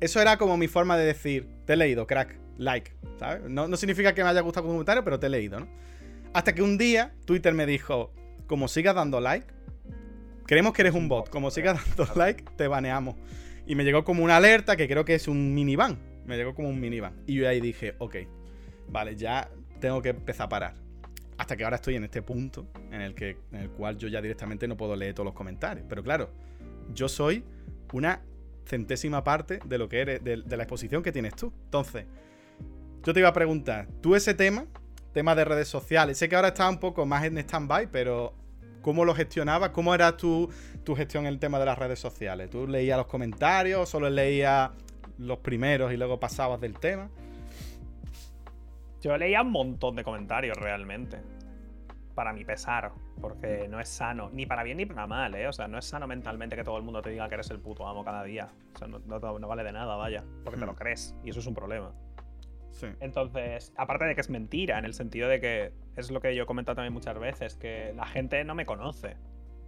[0.00, 3.42] Eso era como mi forma de decir, te he leído, crack, like, ¿sabes?
[3.48, 5.68] No, no significa que me haya gustado tu comentario, pero te he leído, ¿no?
[6.32, 8.12] Hasta que un día Twitter me dijo,
[8.46, 9.46] como sigas dando like,
[10.46, 13.16] creemos que eres un bot, como sigas dando like, te baneamos.
[13.66, 15.98] Y me llegó como una alerta que creo que es un minivan.
[16.26, 17.22] Me llegó como un minivan.
[17.26, 18.16] Y yo ahí dije, ok,
[18.88, 20.74] vale, ya tengo que empezar a parar.
[21.38, 24.20] Hasta que ahora estoy en este punto en el, que, en el cual yo ya
[24.20, 25.86] directamente no puedo leer todos los comentarios.
[25.88, 26.30] Pero claro,
[26.94, 27.44] yo soy
[27.92, 28.22] una
[28.64, 31.52] centésima parte de lo que eres, de, la exposición que tienes tú.
[31.64, 32.06] Entonces,
[33.04, 34.66] yo te iba a preguntar, tú ese tema,
[35.12, 38.34] tema de redes sociales, sé que ahora está un poco más en stand-by, pero
[38.80, 39.70] ¿cómo lo gestionabas?
[39.70, 40.48] ¿Cómo era tu,
[40.84, 42.50] tu gestión en el tema de las redes sociales?
[42.50, 44.70] ¿Tú leías los comentarios, solo leías
[45.18, 47.10] los primeros y luego pasabas del tema?
[49.02, 51.18] Yo leía un montón de comentarios realmente.
[52.14, 52.92] Para mi pesar.
[53.20, 54.30] Porque no es sano.
[54.32, 55.46] Ni para bien ni para mal, ¿eh?
[55.48, 57.58] O sea, no es sano mentalmente que todo el mundo te diga que eres el
[57.60, 58.48] puto amo cada día.
[58.74, 60.24] O sea, no, no- no vale de nada, vaya.
[60.44, 60.68] Porque te Hmm.
[60.68, 61.14] lo crees.
[61.24, 61.92] Y eso es un problema.
[62.70, 62.86] Sí.
[63.00, 66.44] Entonces, aparte de que es mentira, en el sentido de que es lo que yo
[66.44, 69.16] he comentado también muchas veces, que la gente no me conoce.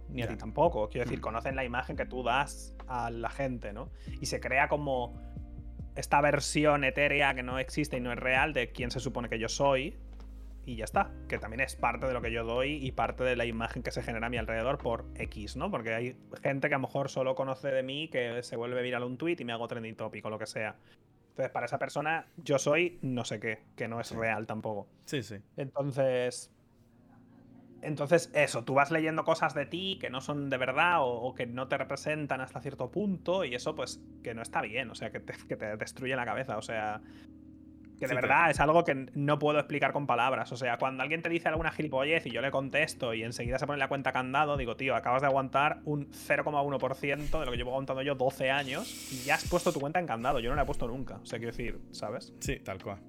[0.09, 0.87] Ni a ti tampoco.
[0.89, 1.23] Quiero decir, Hmm.
[1.23, 3.89] conocen la imagen que tú das a la gente, ¿no?
[4.21, 5.19] Y se crea como
[5.95, 9.39] esta versión etérea que no existe y no es real de quién se supone que
[9.39, 9.97] yo soy.
[10.67, 11.11] Y ya está.
[11.27, 13.91] Que también es parte de lo que yo doy y parte de la imagen que
[13.91, 15.69] se genera a mi alrededor por X, ¿no?
[15.69, 19.03] Porque hay gente que a lo mejor solo conoce de mí, que se vuelve viral
[19.03, 20.75] un tweet y me hago trending topic o lo que sea.
[21.29, 24.87] Entonces, para esa persona, yo soy no sé qué, que no es real tampoco.
[25.05, 25.35] Sí, sí.
[25.57, 26.51] Entonces.
[27.85, 31.33] Entonces, eso, tú vas leyendo cosas de ti que no son de verdad o, o
[31.35, 34.95] que no te representan hasta cierto punto, y eso, pues, que no está bien, o
[34.95, 37.01] sea, que te, que te destruye la cabeza, o sea.
[37.97, 40.51] Que de Sí, verdad es algo que no puedo explicar con palabras.
[40.51, 43.65] O sea, cuando alguien te dice alguna gilipollez y yo le contesto y enseguida se
[43.65, 47.69] pone la cuenta candado, digo, tío, acabas de aguantar un 0,1% de lo que llevo
[47.69, 50.41] aguantando yo 12 años y ya has puesto tu cuenta en candado.
[50.41, 51.19] Yo no la he puesto nunca.
[51.23, 52.33] O sea, quiero decir, ¿sabes?
[52.41, 52.99] Sí, tal cual.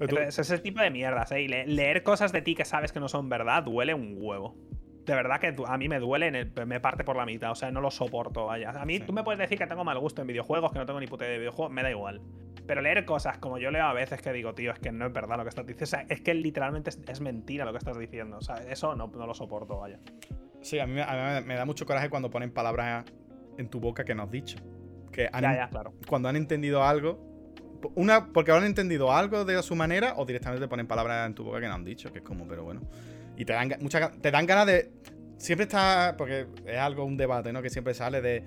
[0.00, 1.42] Entonces, ese tipo de mierdas, ¿eh?
[1.42, 4.56] Y le- leer cosas de ti que sabes que no son verdad duele un huevo.
[5.06, 7.54] De verdad que a mí me duele, en el- me parte por la mitad, o
[7.56, 8.70] sea, no lo soporto, vaya.
[8.70, 9.04] A mí Sí.
[9.04, 11.24] tú me puedes decir que tengo mal gusto en videojuegos, que no tengo ni puta
[11.24, 12.20] idea de videojuegos, me da igual.
[12.66, 15.12] Pero leer cosas como yo leo a veces que digo, tío, es que no es
[15.12, 15.84] verdad lo que estás diciendo.
[15.84, 18.36] O sea, es que literalmente es, es mentira lo que estás diciendo.
[18.36, 19.98] O sea, eso no, no lo soporto, vaya.
[20.60, 23.04] Sí, a mí, me- a mí me da mucho coraje cuando ponen palabras
[23.58, 24.58] en tu boca que no has dicho.
[25.10, 25.92] Que han Ya, ya, claro.
[26.08, 27.31] cuando han entendido algo.
[27.94, 31.44] Una, porque han entendido algo de su manera, o directamente te ponen palabras en tu
[31.44, 32.82] boca que no han dicho, que es como, pero bueno.
[33.36, 34.90] Y te dan, ga- mucha ga- te dan ganas de.
[35.38, 36.14] Siempre está.
[36.16, 37.62] Porque es algo, un debate, ¿no?
[37.62, 38.44] Que siempre sale de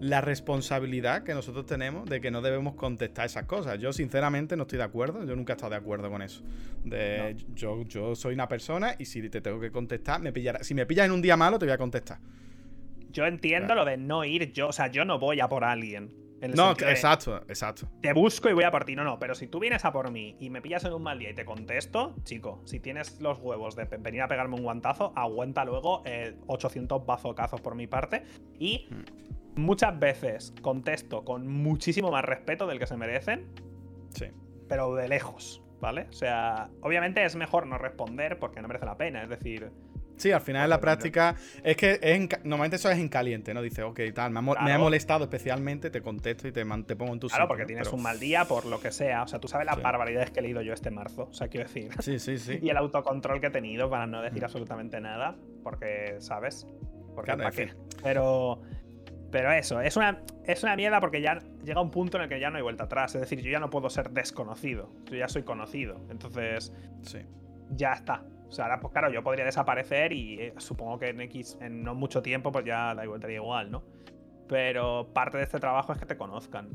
[0.00, 3.78] la responsabilidad que nosotros tenemos de que no debemos contestar esas cosas.
[3.78, 5.24] Yo, sinceramente, no estoy de acuerdo.
[5.24, 6.42] Yo nunca he estado de acuerdo con eso.
[6.84, 10.64] De, yo, yo soy una persona y si te tengo que contestar, me pillará.
[10.64, 12.18] Si me pillas en un día malo, te voy a contestar.
[13.12, 13.84] Yo entiendo Claro.
[13.84, 16.10] lo de no ir yo, o sea, yo no voy a por alguien.
[16.48, 17.88] No, exacto, exacto.
[18.00, 18.96] te busco y voy a por ti.
[18.96, 21.18] No, no, pero si tú vienes a por mí y me pillas en un mal
[21.18, 25.12] día y te contesto, chico, si tienes los huevos de venir a pegarme un guantazo,
[25.14, 28.24] aguanta luego eh, 800 bazocazos por mi parte.
[28.58, 28.88] Y
[29.54, 33.46] muchas veces contesto con muchísimo más respeto del que se merecen,
[34.10, 34.26] Sí.
[34.68, 36.06] pero de lejos, ¿vale?
[36.10, 39.22] O sea, obviamente es mejor no responder porque no merece la pena.
[39.22, 39.70] Es decir,
[40.16, 41.34] Sí, al final en la práctica
[41.64, 43.62] es que es normalmente eso es en caliente, ¿no?
[43.62, 47.26] Dice, ok, tal, me ha, me molestado especialmente, te contesto y te, pongo en tu
[47.28, 49.22] claro, sitio, porque tienes Pero- un mal día por lo que sea.
[49.22, 49.82] O sea, tú sabes las Sí.
[49.82, 51.28] barbaridades que he leído yo este marzo.
[51.30, 51.90] O sea, quiero decir.
[52.00, 52.58] Sí, sí, sí.
[52.62, 54.44] y el autocontrol que he tenido para no decir Mm.
[54.44, 56.66] absolutamente nada, porque, ¿sabes?
[57.14, 57.74] Porque Claro, ¿pa' en qué?
[58.02, 58.62] Pero,
[59.30, 62.38] pero eso, es una, es una mierda porque ya llega un punto en el que
[62.38, 63.14] ya no hay vuelta atrás.
[63.14, 66.00] Es decir, yo ya no puedo ser desconocido, yo ya soy conocido.
[66.10, 67.18] Entonces, Sí.
[67.70, 68.22] ya está.
[68.52, 71.82] O sea, ahora, pues claro, yo podría desaparecer y eh, supongo que en X, en
[71.82, 73.82] no mucho tiempo, pues ya da igual, igual, ¿no?
[74.46, 76.68] Pero parte de este trabajo es que te conozcan.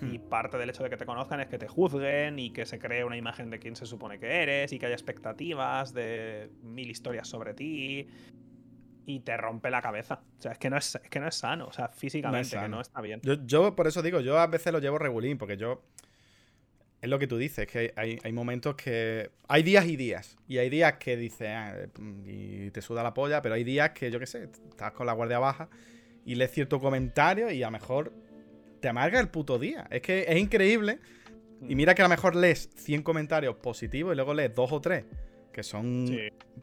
[0.00, 0.28] Y Hmm.
[0.28, 3.04] parte del hecho de que te conozcan es que te juzguen y que se cree
[3.04, 7.28] una imagen de quién se supone que eres y que haya expectativas de mil historias
[7.28, 8.08] sobre ti.
[9.06, 10.22] y te rompe la cabeza.
[10.38, 12.80] O sea, es que no es, que no es sano, o sea, físicamente, que no
[12.80, 13.20] está bien.
[13.22, 15.82] Yo, yo, por eso digo, yo a veces lo llevo regulín, porque yo.
[17.00, 19.30] Es lo que tú dices, que hay, hay momentos que.
[19.48, 20.36] Hay días y días.
[20.46, 21.74] Y hay días que dices, ah,
[22.26, 25.14] y te suda la polla, pero hay días que, yo qué sé, estás con la
[25.14, 25.68] guardia baja
[26.24, 28.12] y lees cierto comentario y a lo mejor
[28.80, 29.86] te amarga el puto día.
[29.90, 30.98] Es que es increíble.
[31.66, 34.80] Y mira que a lo mejor lees 100 comentarios positivos y luego lees dos o
[34.80, 35.04] tres
[35.60, 36.06] que son,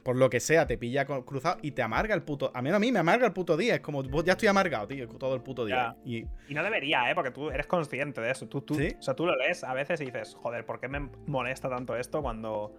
[0.01, 2.51] por lo que sea, te pilla cruzado y te amarga el puto.
[2.53, 3.75] A mí, a mí me amarga el puto día.
[3.75, 5.95] Es como, ya estoy amargado, tío, todo el puto día.
[6.03, 6.25] Y...
[6.49, 7.13] no debería, ¿eh?
[7.13, 8.47] Porque tú eres consciente de eso.
[8.47, 11.09] Tú, tú, O sea, tú lo lees a veces y dices, joder, ¿por qué me
[11.27, 12.73] molesta tanto esto cuando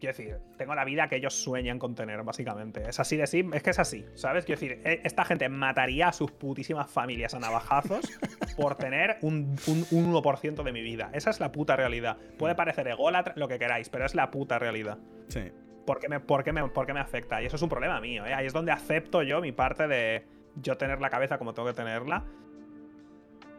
[0.00, 2.88] Quiero decir, tengo la vida que ellos sueñan con tener, básicamente.
[2.88, 4.46] Es así de sí, es que es así, ¿sabes?
[4.46, 8.00] Quiero decir, e, esta gente mataría a sus putísimas familias a navajazos
[8.56, 11.10] por tener un, 1% de mi vida.
[11.12, 12.16] Esa es la puta realidad.
[12.38, 14.98] Puede parecer ególatra, lo que queráis, pero es la puta realidad.
[15.28, 15.52] Sí.
[15.86, 17.42] ¿Por qué me, por me, por qué me afecta?
[17.42, 18.32] Y eso es un problema mío, ¿eh?
[18.32, 20.24] Ahí es donde acepto yo mi parte de
[20.56, 22.24] yo tener la cabeza como tengo que tenerla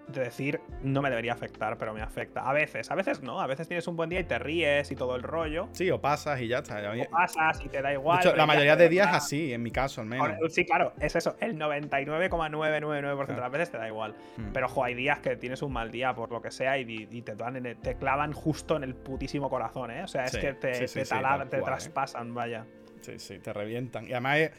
[0.07, 2.41] de decir no me debería afectar, pero me afecta.
[2.41, 3.39] A veces, a veces no.
[3.39, 5.69] A veces tienes un buen día y te ríes y todo el rollo.
[5.71, 6.81] Sí, o pasas y ya está.
[6.91, 8.21] O pasas y te da igual.
[8.35, 10.37] la mayoría de días es así, en mi caso al menos.
[10.49, 11.35] Sí, claro, es eso.
[11.39, 14.15] El 99,999% de las veces te da igual.
[14.37, 14.51] Hmm.
[14.53, 17.95] Pero, hay días que tienes un mal día por lo que sea y, te, te
[17.95, 20.03] clavan justo en el putísimo corazón, ¿eh?
[20.03, 21.61] O sea, es que te, te, ¿eh?
[21.63, 22.65] traspasan, vaya.
[23.01, 24.07] Sí, sí, te revientan.
[24.07, 24.51] Y además,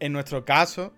[0.00, 0.92] en nuestro caso,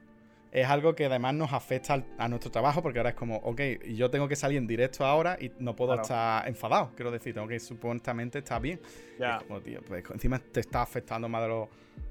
[0.52, 4.10] es algo que además nos afecta a nuestro trabajo porque ahora es como, ok, yo
[4.10, 7.60] tengo que salir en directo ahora y no puedo estar enfadado, quiero decir, tengo que
[7.60, 8.80] supuestamente estar bien.
[9.18, 9.38] Ya.
[9.38, 11.68] como, tío, pues encima te está afectando más de lo,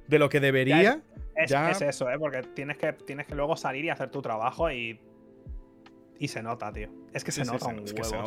[0.08, 1.02] de lo que debería.
[1.36, 2.18] Es, es, eso, ¿eh?
[2.20, 5.00] Porque tienes que, tienes que luego salir y hacer tu trabajo y...
[6.20, 6.90] Y se nota, tío.
[7.14, 8.24] Es que se nota un huevo.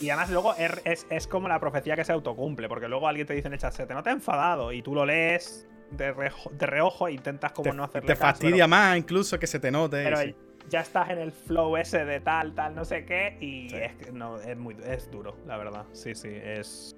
[0.00, 3.34] Y además luego es, es, como la profecía que se autocumple, porque luego alguien te
[3.34, 6.12] dice en el chat, se te nota enfadado y tú lo lees de,
[6.58, 10.02] reojo e intentas como no hacerle Te fastidia más incluso que se te note.
[10.04, 10.18] Pero
[10.68, 14.38] ya estás en el flow ese de tal, tal, no sé qué, y es, no,
[14.40, 15.84] es, muy, es duro, la verdad.
[15.92, 16.96] Sí, sí, es...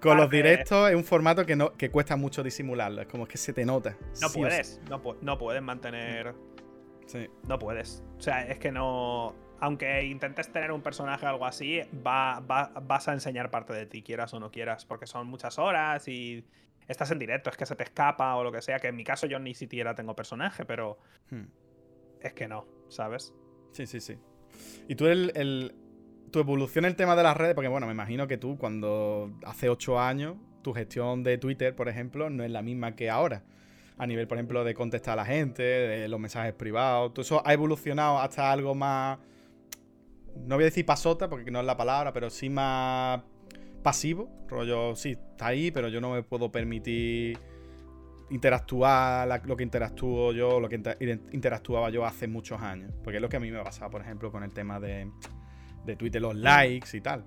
[0.00, 3.36] con, los directos es un formato que, no, que cuesta mucho disimularlo, es como que
[3.36, 3.96] se te nota.
[4.22, 6.34] No puedes, no, no puedes mantener...
[7.06, 7.28] Sí.
[7.46, 8.02] No puedes.
[8.18, 13.08] O sea, es que no aunque intentes tener un personaje o algo así, va, vas
[13.08, 16.44] a enseñar parte de ti, quieras o no quieras, porque son muchas horas y
[16.88, 19.04] estás en directo, es que se te escapa o lo que sea, que en mi
[19.04, 20.98] caso yo ni siquiera tengo personaje, pero
[21.30, 21.44] hmm.
[22.20, 23.34] es que no, ¿sabes?
[23.72, 24.18] Sí, sí, sí.
[24.88, 25.74] Y tú el,
[26.30, 29.32] tu evolución en el tema de las redes, porque bueno, me imagino que tú cuando
[29.44, 33.44] hace ocho años, tu gestión de Twitter, por ejemplo, no es la misma que ahora.
[33.98, 37.14] A nivel, por ejemplo, de contestar a la gente, de los mensajes privados.
[37.14, 39.18] Todo eso ha evolucionado hasta algo más.
[40.34, 43.22] No voy a decir pasota, porque no es la palabra, pero sí más
[43.86, 47.38] pasivo, rollo, sí, está ahí, pero yo no me puedo permitir
[48.30, 50.74] interactuar lo que interactúo yo, lo que
[51.30, 52.92] interactuaba yo hace muchos años.
[53.04, 55.08] Porque es lo que a mí me pasaba, por ejemplo, con el tema de,
[55.84, 57.24] de Twitter, los likes y tal.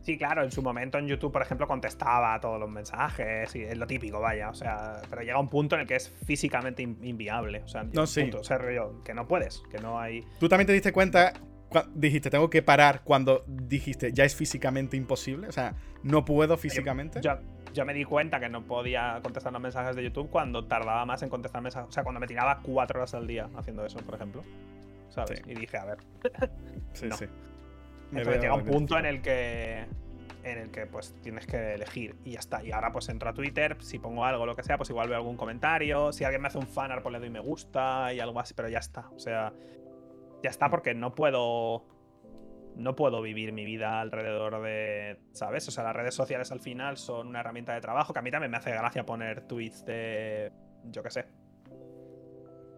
[0.00, 3.60] Sí, claro, en su momento en YouTube, por ejemplo, contestaba a todos los mensajes y
[3.60, 4.48] es lo típico, vaya.
[4.48, 7.60] O sea, pero llega un punto en el que es físicamente inviable.
[7.64, 8.30] O sea, no, sí.
[8.32, 8.58] o sea,
[9.04, 10.24] que no puedes, que no hay.
[10.40, 11.34] Tú también te diste cuenta
[11.94, 15.48] dijiste, tengo que parar cuando dijiste, ya es físicamente imposible?
[15.48, 17.20] O sea, ¿no puedo físicamente?
[17.20, 17.38] Yo,
[17.74, 21.22] yo, me di cuenta que no podía contestar los mensajes de YouTube cuando tardaba más
[21.22, 21.88] en contestar mensajes.
[21.88, 24.42] O sea, cuando me tiraba cuatro horas al día haciendo eso, por ejemplo.
[25.08, 25.42] ¿Sabes?
[25.46, 25.98] Y dije, a ver.
[26.92, 27.26] sí, sí.
[28.12, 29.84] Entonces llega un punto en el que
[30.46, 32.64] en el que pues tienes que elegir y ya está.
[32.64, 35.18] Y ahora pues entro a Twitter, si pongo algo, lo que sea, pues igual veo
[35.18, 36.12] algún comentario.
[36.12, 38.68] Si alguien me hace un fanart, pues le doy me gusta y algo así, pero
[38.68, 39.08] ya está.
[39.14, 39.52] O sea,
[40.46, 41.84] ya está, porque no puedo.
[42.76, 45.18] No puedo vivir mi vida alrededor de.
[45.32, 45.66] ¿Sabes?
[45.66, 48.30] O sea, las redes sociales al final son una herramienta de trabajo que a mí
[48.30, 50.52] también me hace gracia poner tweets de.
[50.84, 51.26] Yo qué sé.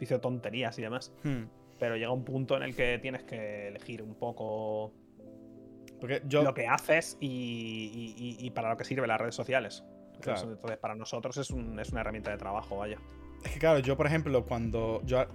[0.01, 1.12] Dice tonterías y demás.
[1.23, 1.45] Hmm.
[1.78, 4.95] Pero llega un punto en el que tienes que elegir un poco.
[6.01, 6.43] Porque yo...
[6.43, 9.85] Lo que haces y, para lo que sirven las redes sociales.
[10.15, 10.49] Entonces,
[10.81, 12.99] para nosotros es, un, es una herramienta de trabajo, vaya.
[13.45, 15.27] Es que claro, yo por ejemplo, cuando yo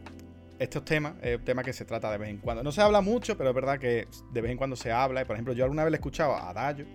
[0.59, 2.63] estos temas es un tema que se trata de vez en cuando.
[2.63, 5.25] No se habla mucho, pero es verdad que de vez en cuando se habla.
[5.25, 6.85] Por ejemplo, yo alguna vez le he escuchado a Dayo.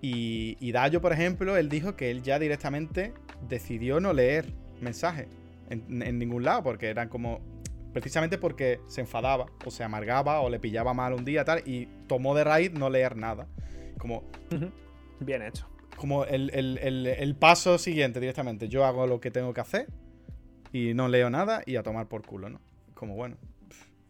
[0.00, 3.12] Y, y Dayo, por ejemplo, él dijo que él ya directamente
[3.48, 5.26] decidió no leer mensajes
[5.68, 7.40] en, ningún lado, porque eran como.
[7.92, 11.86] Precisamente porque se enfadaba, o se amargaba, o le pillaba mal un día, tal, y
[12.06, 13.48] tomó de raíz no leer nada.
[13.98, 14.24] Como.
[15.20, 15.66] Bien hecho.
[15.96, 18.68] Como el, el paso siguiente directamente.
[18.68, 19.86] Yo hago lo que tengo que hacer
[20.72, 22.60] y no leo nada y a tomar por culo, ¿no?
[22.94, 23.36] Como bueno.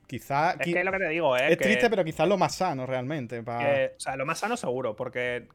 [0.07, 0.53] Quizá.
[0.53, 1.53] Es que es lo que te digo, ¿eh?
[1.53, 3.39] Es triste, pero quizás lo más sano realmente.
[3.39, 3.45] o
[3.97, 5.47] sea, lo más sano seguro, porque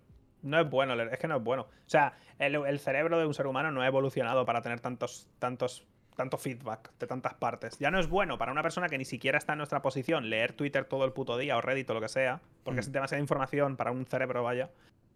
[0.42, 1.64] No es bueno, es que no es bueno.
[1.64, 5.28] O sea, el, el cerebro de un ser humano no ha evolucionado para tener tantos,
[5.40, 7.78] tantos tanto feedback de tantas partes.
[7.78, 10.54] Ya no es bueno para una persona que ni siquiera está en nuestra posición leer
[10.54, 13.76] Twitter todo el puto día o Reddit o lo que sea, porque es demasiada información
[13.76, 14.70] para un cerebro, vaya.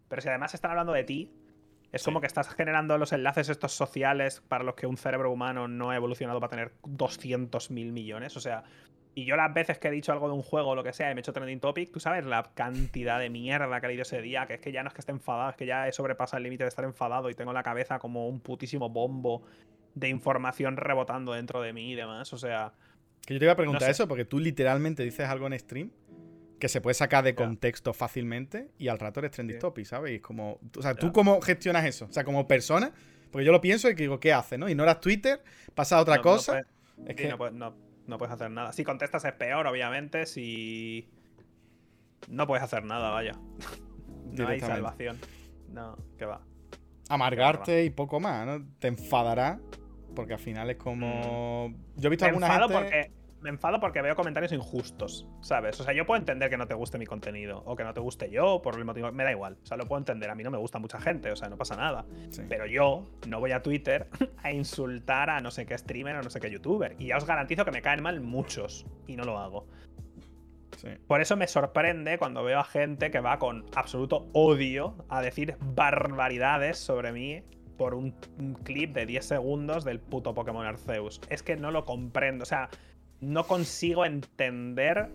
[0.08, 1.32] Pero si además están hablando de ti,
[1.92, 5.66] es como que estás generando los enlaces estos sociales para los que un cerebro humano
[5.68, 8.36] no ha evolucionado para tener 200 mil millones.
[8.36, 8.62] O sea,
[9.14, 11.10] y yo las veces que he dicho algo de un juego o lo que sea
[11.10, 14.02] y me he hecho trending topic, tú sabes la cantidad de mierda que he leído
[14.02, 15.92] ese día, que es que ya no es que esté enfadado, es que ya he
[15.92, 19.42] sobrepasado el límite de estar enfadado y tengo la cabeza como un putísimo bombo
[19.94, 22.32] de información rebotando dentro de mí y demás.
[22.32, 22.72] O sea.
[23.26, 25.90] Que yo te iba a preguntar eso, porque tú literalmente dices algo en stream
[26.60, 30.20] que se puede sacar de contexto fácilmente y al rato eres trending topic, ¿sabes?
[30.20, 32.06] como, o sea, ¿tú cómo gestionas eso?
[32.06, 32.92] O sea, como persona,
[33.32, 34.68] porque yo lo pienso y digo, ¿qué haces, no?
[34.68, 35.42] Ignoras Twitter,
[35.74, 36.60] pasa a otra cosa.
[37.06, 37.28] es que...
[37.28, 38.72] no, puedes, hacer nada.
[38.72, 41.08] Si contestas es peor, obviamente, si...
[42.28, 43.32] No puedes hacer nada, vaya.
[44.32, 45.18] no hay salvación.
[45.68, 46.42] No, que va.
[47.08, 48.64] Amargarte y poco más, ¿no?
[48.78, 49.58] Te enfadará
[50.14, 51.68] porque al final es como.
[51.68, 52.00] Mm.
[52.00, 52.74] Yo he visto me alguna gente.
[52.74, 55.80] Porque, me enfado porque veo comentarios injustos, ¿sabes?
[55.80, 58.00] O sea, yo puedo entender que no te guste mi contenido o que no te
[58.00, 59.10] guste yo por el motivo.
[59.12, 59.56] Me da igual.
[59.62, 60.30] O sea, lo puedo entender.
[60.30, 62.04] A mí no me gusta mucha gente, o sea, no pasa nada.
[62.48, 64.08] Pero yo no voy a Twitter
[64.42, 66.96] a insultar a no sé qué streamer o no sé qué youtuber.
[66.98, 69.66] Y ya os garantizo que me caen mal muchos y no lo hago.
[71.06, 75.56] Por eso me sorprende cuando veo a gente que va con absoluto odio a decir
[75.60, 77.42] barbaridades sobre mí
[77.76, 78.12] por un,
[78.62, 81.18] clip de 10 segundos del puto Pokémon Arceus.
[81.30, 82.68] Es que no lo comprendo, o sea,
[83.20, 85.10] no consigo entender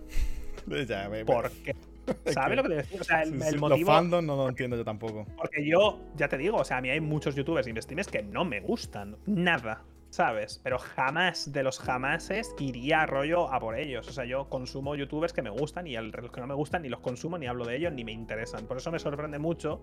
[1.26, 1.76] por qué.
[2.32, 3.02] ¿Sabes lo que te decía?
[3.02, 3.92] O sea, el, motivo.
[4.02, 5.26] Los no lo entiendo yo tampoco.
[5.38, 8.22] Porque yo, ya te digo, o sea, a mí hay muchos youtubers y streamers que
[8.22, 9.18] no me gustan.
[9.26, 9.84] Nada.
[10.12, 10.62] ¿Sabes?
[10.64, 14.08] Pero jamás de los jamases iría a rollo a por ellos.
[14.08, 16.90] O sea, yo consumo youtubers que me gustan y los que no me gustan ni
[16.90, 18.66] los consumo, ni hablo de ellos, ni me interesan.
[18.66, 19.82] Por eso me sorprende mucho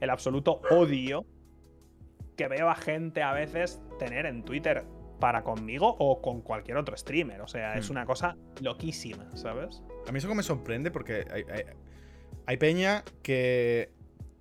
[0.00, 1.24] el absoluto odio
[2.36, 4.84] que veo a gente a veces tener en Twitter
[5.24, 7.40] para conmigo o con cualquier otro streamer.
[7.40, 7.92] O sea, es hmm.
[7.92, 9.82] una cosa loquísima, ¿sabes?
[10.06, 11.24] A mí eso que me sorprende porque
[12.44, 13.88] hay, peña que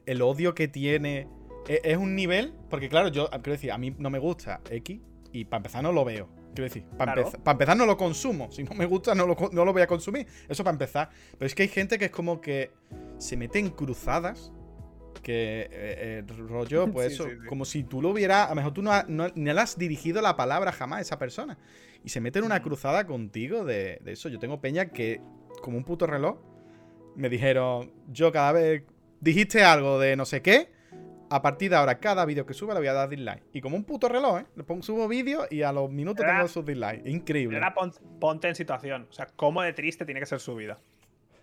[0.05, 1.30] el odio que tiene
[1.69, 4.99] e, es, un nivel, porque claro, yo quiero decir, a mí no me gusta X
[5.31, 6.27] y para empezar no lo veo.
[6.53, 8.51] Quiero decir, para, empezar, no lo consumo.
[8.51, 10.27] Si no me gusta, no lo, no lo voy a consumir.
[10.49, 11.10] Eso para empezar.
[11.31, 12.72] Pero es que hay gente que es como que
[13.19, 14.51] se mete en cruzadas
[15.22, 18.81] que eh, eh, rollo, pues eso, como si tú lo hubieras, a lo mejor tú
[18.81, 21.57] no, no, le has dirigido la palabra jamás a esa persona.
[22.03, 24.30] Y se mete en una cruzada contigo de, eso.
[24.30, 25.22] Yo tengo peña que,
[25.61, 26.38] como un puto reloj,
[27.15, 28.84] me dijeron, yo cada vez
[29.22, 30.72] dijiste algo de no sé qué,
[31.30, 33.44] a partir de ahora, cada vídeo que suba le voy a dar dislike.
[33.53, 34.45] Y como un puto reloj, ¿eh?
[34.56, 37.10] Le pongo, subo vídeo y a los minutos tengo sus dislikes.
[37.10, 37.60] Increíble.
[38.19, 39.07] ponte en situación.
[39.10, 40.80] O sea, cómo de triste tiene que ser su vida.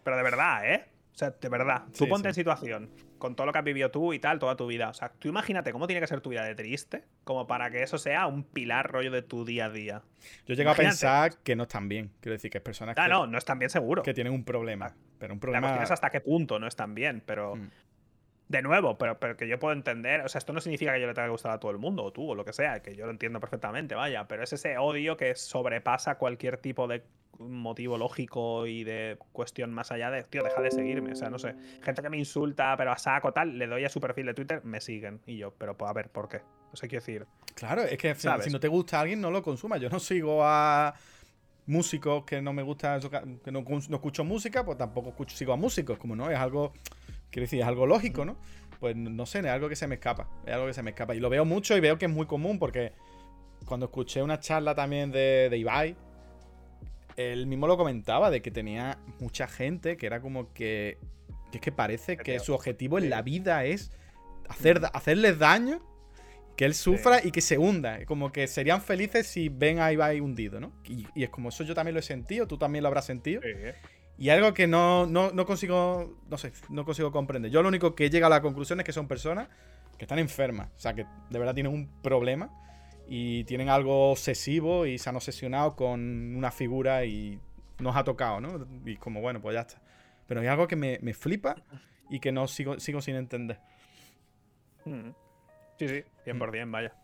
[0.05, 0.84] Pero de verdad, ¿eh?
[1.12, 2.90] O sea, de verdad, tú ponte en situación
[3.20, 4.88] con todo lo que has vivido tú y tal, toda tu vida.
[4.88, 7.84] O sea, tú imagínate cómo tiene que ser tu vida de triste, como para que
[7.84, 10.02] eso sea un pilar rollo de tu día a día.
[10.47, 12.10] Yo llego a pensar que no están bien.
[12.20, 13.10] Quiero decir, que es personas ah, que.
[13.10, 14.02] no, no están bien seguro.
[14.02, 14.97] Que tienen un problema.
[15.20, 15.68] Pero un problema.
[15.68, 17.55] La cuestión es hasta qué punto no están bien, pero.
[17.55, 17.70] Mm.
[18.51, 20.22] De nuevo, pero, pero que yo puedo entender.
[20.22, 22.02] O sea, esto no significa que yo le tenga que gustar a todo el mundo,
[22.02, 24.27] o tú, o lo que sea, que yo lo entiendo perfectamente, vaya.
[24.27, 27.05] Pero es ese odio que sobrepasa cualquier tipo de
[27.39, 31.12] motivo lógico y de cuestión más allá de, tío, deja de seguirme.
[31.12, 31.55] O sea, no sé.
[31.81, 34.64] Gente que me insulta, pero a saco tal, le doy a su perfil de Twitter,
[34.64, 35.20] me siguen.
[35.27, 36.39] Y yo, pero pues a ver, ¿por qué?
[36.39, 37.27] No sé qué decir.
[37.55, 39.77] Claro, es que si no te gusta alguien, no lo consuma.
[39.77, 40.93] Yo no sigo a
[41.66, 42.98] músicos que no me gusta,
[43.44, 46.72] que no, escucho música, pues tampoco escucho, sigo a músicos, como no, es algo,
[47.31, 48.36] quiero decir, es algo lógico, ¿no?
[48.78, 51.15] Pues no sé, es algo que se me escapa, es algo que se me escapa.
[51.15, 52.93] Y lo veo mucho y veo que es muy común porque
[53.66, 55.97] cuando escuché una charla también de, de Ibai,
[57.16, 60.98] él mismo lo comentaba, de que tenía mucha gente que era como que.
[61.51, 63.90] Que es que parece que su objetivo en la vida es
[64.48, 65.81] hacer, hacerles daño,
[66.57, 68.05] que él sufra y que se hunda.
[68.05, 70.73] Como que serían felices si ven a Ibai hundido, ¿no?
[70.85, 73.43] Y, es como eso yo también lo he sentido, tú también lo habrás sentido.
[74.20, 77.51] Y algo que no, no, no, consigo, no sé, no consigo comprender.
[77.51, 79.48] Yo lo único que llega a la conclusión es que son personas
[79.97, 80.68] que están enfermas.
[80.76, 82.51] O sea, que de verdad tienen un problema
[83.09, 87.40] y tienen algo obsesivo y se han obsesionado con una figura y
[87.78, 88.66] nos ha tocado, ¿no?
[88.84, 89.80] Y como, bueno, pues ya está.
[90.26, 91.56] Pero hay algo que me, flipa
[92.10, 93.59] y que no sigo, sigo sin entender.
[94.84, 95.12] Mm.
[95.78, 96.70] Sí, sí, 100%, mm.
[96.70, 96.94] vaya.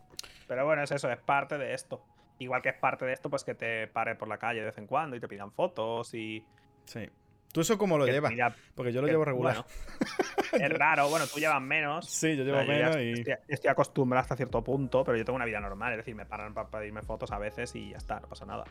[0.46, 2.04] Pero bueno, es eso, es parte de esto.
[2.40, 4.76] Igual que es parte de esto, pues que te pare por la calle de vez
[4.76, 6.44] en cuando y te pidan fotos y...
[6.86, 7.08] Sí.
[7.52, 8.32] ¿Tú eso cómo lo llevas?
[8.74, 9.64] Porque yo lo llevo regular.
[10.52, 12.06] es raro, bueno, tú llevas menos.
[12.06, 13.24] Sí, yo llevo menos y.
[13.48, 16.52] Estoy, acostumbrado hasta cierto punto, pero yo tengo una vida normal, es decir, me paran
[16.52, 18.64] para pedirme fotos a veces y ya está, no pasa nada.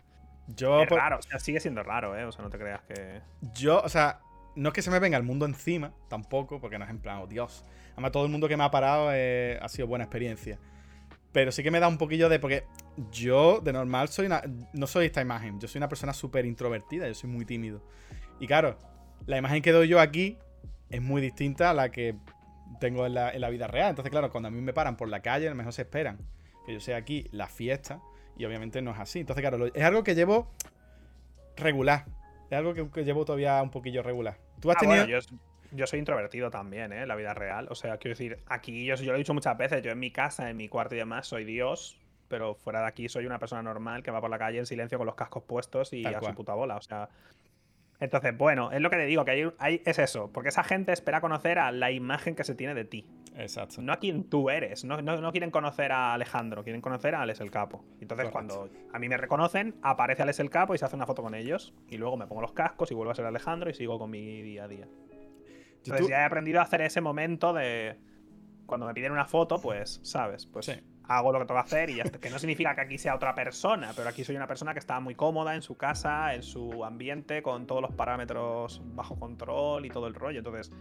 [0.47, 2.25] Yo, es raro, o sea, sigue siendo raro, ¿eh?
[2.25, 3.21] O sea, no te creas que.
[3.55, 4.19] Yo, o sea,
[4.55, 7.17] no es que se me venga el mundo encima, tampoco, porque no es en plan,
[7.17, 7.65] oh Dios.
[7.93, 10.59] Además, todo el mundo que me ha parado eh, ha sido buena experiencia.
[11.31, 12.39] Pero sí que me da un poquillo de.
[12.39, 12.65] Porque
[13.11, 14.41] yo, de normal, soy una.
[14.73, 15.59] No soy esta imagen.
[15.59, 17.07] Yo soy una persona súper introvertida.
[17.07, 17.81] Yo soy muy tímido.
[18.39, 18.77] Y claro,
[19.26, 20.38] la imagen que doy yo aquí
[20.89, 22.15] es muy distinta a la que
[22.80, 23.89] tengo en la, en la vida real.
[23.89, 26.17] Entonces, claro, cuando a mí me paran por la calle, a lo mejor se esperan
[26.65, 28.01] que yo sea aquí la fiesta.
[28.38, 29.19] Y obviamente no es así.
[29.22, 30.51] Entonces, claro, lo- es algo que llevo
[31.57, 32.05] regular.
[32.49, 34.38] Es algo que, que llevo todavía un poquillo regular.
[34.59, 35.03] Tú has Ah, tenido.
[35.05, 35.38] bueno, yo,
[35.72, 37.01] yo soy introvertido también, ¿eh?
[37.03, 37.67] En la vida real.
[37.69, 40.11] O sea, quiero decir, aquí yo, yo lo he dicho muchas veces, yo en mi
[40.11, 41.97] casa, en mi cuarto y demás, soy Dios,
[42.36, 44.98] pero fuera de aquí soy una persona normal que va por la calle en silencio
[44.98, 46.32] con los cascos puestos y Tal a cual.
[46.34, 46.76] su puta bola.
[46.76, 47.07] O sea.
[48.02, 50.91] Entonces, bueno, es lo que te digo, que hay, hay- es eso, porque esa gente
[50.91, 53.07] espera conocer a la imagen que se tiene de ti,
[53.38, 53.82] Exacto.
[53.82, 54.84] no a quien tú eres.
[54.84, 57.86] No, no, no quieren conocer a Alejandro, quieren conocer a Alex el Capo.
[58.02, 58.32] Entonces, Correcto.
[58.66, 61.36] cuando a mí me reconocen, aparece Alex el Capo y se hace una foto con
[61.36, 61.74] ellos.
[61.90, 64.41] Y luego me pongo los cascos y vuelvo a ser Alejandro y sigo con mi
[64.41, 64.90] día a día.
[65.78, 67.95] Entonces tú- ya he aprendido a hacer ese momento de.
[68.66, 70.48] Cuando me piden una foto, pues, ¿sabes?
[70.48, 70.74] Pues Sí.
[71.07, 72.19] Hago lo que tengo que hacer y ya está.
[72.19, 74.99] Que no significa que aquí sea otra persona, pero aquí soy una persona que está
[74.99, 79.90] muy cómoda en su casa, en su ambiente, con todos los parámetros bajo control y
[79.90, 80.40] todo el rollo.
[80.40, 80.72] Entonces,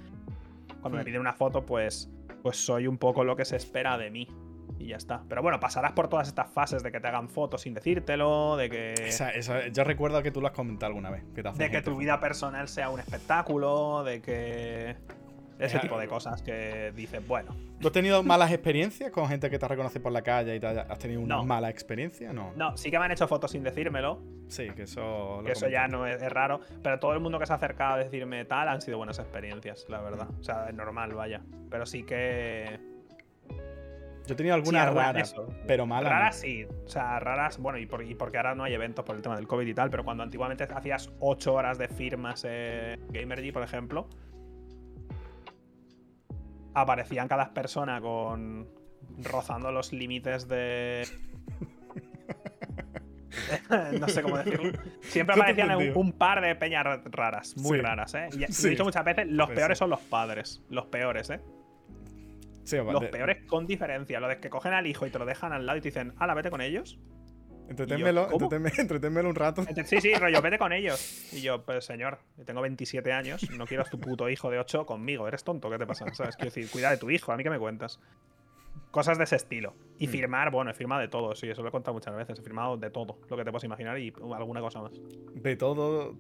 [0.81, 1.07] cuando me Hmm.
[1.07, 2.11] piden una foto, pues,
[2.43, 4.29] pues soy un poco lo que se espera de mí.
[4.79, 5.23] Y ya está.
[5.29, 8.69] Pero bueno, pasarás por todas estas fases de que te hagan fotos sin decírtelo, de
[8.69, 8.93] que.
[8.95, 11.23] Esa- esa- yo recuerdo que tú lo has comentado alguna vez.
[11.35, 14.97] Que te de que tu vida personal sea un espectáculo, de que.
[15.59, 17.55] Ese Es tipo de cosas que dices, bueno.
[17.81, 20.67] ¿Tú has tenido malas experiencias con gente que te reconoce por la calle y te
[20.67, 21.45] has tenido una No.
[21.45, 22.33] mala experiencia?
[22.33, 22.53] No.
[22.57, 25.39] No, sí que me han hecho fotos sin decírmelo, Sí, que eso.
[25.39, 27.57] lo que eso ya no es, es raro, pero todo el mundo que se ha
[27.57, 30.29] acercado a decirme tal han sido buenas experiencias, la verdad.
[30.41, 31.41] O sea, es normal, vaya.
[31.71, 32.81] Pero sí que.
[34.27, 35.47] Yo he tenido Sí, alguna alguna- rara, eso.
[35.67, 36.09] pero mala.
[36.09, 36.17] no.
[36.17, 39.15] Raras sí, o sea, raras, bueno, y, por- y porque ahora no hay eventos por
[39.17, 43.07] el tema del COVID y tal, pero cuando antiguamente hacías 8 horas de firmas en
[43.13, 44.09] Gamergy, por ejemplo,
[46.75, 48.69] aparecían cada persona con.
[49.23, 51.07] rozando los límites de.
[54.01, 54.73] no sé cómo decirlo.
[55.01, 57.83] Siempre aparecían un, par de peñas ra- raras, muy Sí.
[57.85, 58.29] raras, ¿eh?
[58.33, 58.67] Y, Sí.
[58.67, 60.63] he dicho muchas veces, los peores son los padres.
[60.71, 61.41] Los peores, ¿eh?
[62.65, 64.21] Sí, Los de- peores con diferencia.
[64.21, 66.15] Lo de que cogen al hijo y te lo dejan al lado y te dicen,
[66.19, 66.99] ala, vete con ellos.
[68.79, 69.65] Entreténmelo, un rato.
[69.87, 71.33] Sí, sí, rollo, vete con ellos.
[71.33, 74.59] Y yo, pues señor, yo tengo 27 años, no quiero a tu puto hijo de
[74.59, 75.27] 8 conmigo.
[75.29, 75.71] ¿Eres tonto?
[75.71, 76.07] ¿Qué te pasa?
[76.15, 76.37] ¿Sabes?
[76.37, 77.99] Quiero decir, cuida de tu hijo, a mí que me cuentas.
[78.91, 79.75] Cosas de ese estilo.
[79.99, 80.11] Y Mm.
[80.11, 82.39] firmar, bueno, he firmado de todo, sí, eso lo he contado muchas veces.
[82.39, 84.93] He firmado de todo, lo que te puedas imaginar y alguna cosa más.
[85.35, 86.15] De todo.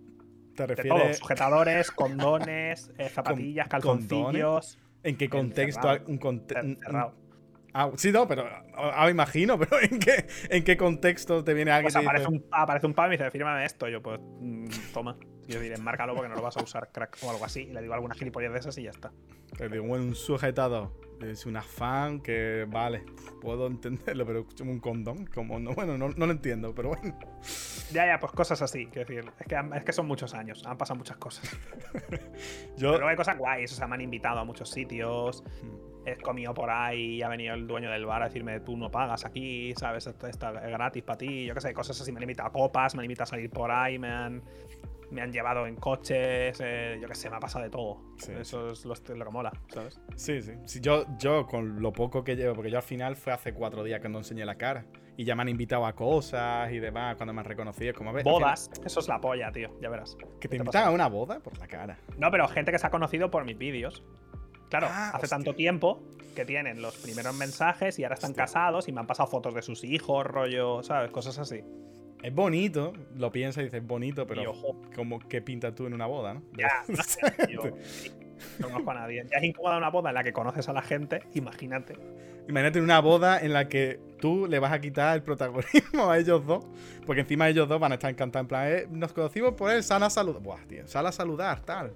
[0.57, 4.79] ¿Te De todo, refieres sujetadores, condones, eh, zapatillas, calzoncillos.
[5.03, 5.81] en qué contexto?
[5.89, 6.11] Encerrado.
[6.11, 7.15] Un conte- un- Cerrado.
[7.77, 8.47] Ah, sí, no, pero
[8.77, 12.37] ah, me imagino, pero ¿en qué, ¿en qué contexto te viene alguien Pues aparece dice,
[12.37, 13.89] un, aparece un pavo y me dice, fírmame esto.
[13.89, 15.17] Yo, pues, mm, toma.
[15.49, 17.63] Yo diré, márcalo porque no lo vas a usar, crack, o algo así.
[17.63, 19.13] Y le digo alguna gilipollez de esas y ya está.
[19.59, 20.93] te digo, un sujetador?
[21.21, 23.05] Es una fan que, vale,
[23.41, 27.19] puedo entenderlo, pero un condón, como no, bueno, no, no lo entiendo, pero bueno.
[27.93, 28.87] Ya, ya, pues cosas así.
[28.87, 31.49] Quiero decir, es que, es que son muchos años, han pasado muchas cosas.
[32.77, 35.43] Yo, Pero hay cosas guays, o sea, me han invitado a muchos sitios.
[35.63, 35.94] Mm.
[36.07, 38.91] He comido por ahí y ha venido el dueño del bar a decirme, tú no
[38.91, 40.07] pagas aquí, ¿sabes?
[40.07, 41.47] Esto está es gratis para ti.
[41.47, 42.13] Yo qué sé, cosas así.
[42.13, 44.43] Me han invitado a copas, me han invitado a salir por ahí, me han,
[45.11, 48.03] me han llevado en coches, eh, yo qué sé, me ha pasado de todo.
[48.19, 50.01] Sí, Eso es lo, que mola, ¿sabes?
[50.17, 50.53] Sí, sí.
[50.65, 53.85] Sí, yo, yo con lo poco que llevo, porque yo al final fue hace cuatro
[53.85, 54.87] días que no enseñé la cara.
[55.17, 57.95] Y ya me han invitado a cosas y demás cuando me han reconocido.
[57.95, 60.17] Como, al Bodas, eso es la polla, tío, ya verás.
[60.17, 61.99] que ¿Qué te te invitan a una boda por la cara.
[62.19, 64.03] No, pero gente que se ha conocido por mis vídeos.
[64.79, 65.29] Claro, Ah, hace hostia.
[65.29, 66.03] tanto tiempo
[66.35, 68.45] que tienen los primeros mensajes y ahora están Hostia.
[68.45, 71.11] casados y me han pasado fotos de sus hijos, rollo, ¿sabes?
[71.13, 71.63] Cosas así.
[72.23, 74.81] Es bonito, lo piensas y dices bonito, pero ojo.
[74.97, 76.43] como que pintas tú en una boda, ¿no?
[76.57, 77.21] Ya, no sé,
[77.51, 77.61] yo
[78.59, 79.25] no conozco a nadie.
[79.31, 81.95] Ya es incómoda una boda en la que conoces a la gente, imagínate.
[82.49, 86.45] Imagínate una boda en la que tú le vas a quitar el protagonismo a ellos
[86.47, 86.67] dos,
[87.07, 89.83] porque encima ellos dos van a estar encantados en plan, eh, nos conocimos por él,
[89.85, 90.43] sal a saludar.
[90.43, 91.93] Buah, tío, sal a saludar, tal.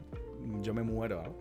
[0.63, 1.35] Yo me muero, ¿no?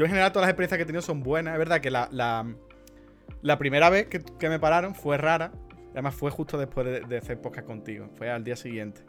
[0.00, 1.52] Yo en general todas las experiencias que he tenido son buenas.
[1.52, 5.52] Es verdad que la, primera vez que, me pararon fue rara.
[5.90, 8.08] Además fue justo después de, de hacer podcast contigo.
[8.16, 9.02] Fue al día siguiente.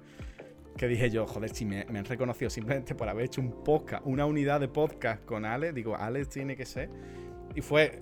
[0.76, 4.26] Que dije yo, joder, si me, han reconocido simplemente por haber hecho un podcast, una
[4.26, 6.90] unidad de podcast con Alex, digo, Alex tiene que ser.
[7.56, 8.02] Y fue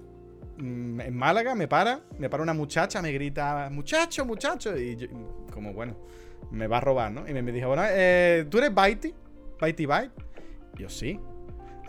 [0.57, 4.75] mm, en Málaga, me para, me para una muchacha, me grita, muchacho, muchacho.
[4.75, 5.07] Y
[5.53, 5.95] como, bueno,
[6.49, 7.29] me va a robar, ¿no?
[7.29, 9.13] Y me, dijo, bueno, eh, ¿tú eres Baiti?
[9.59, 10.11] ¿Baiti Byte?
[10.75, 11.19] Y yo, sí.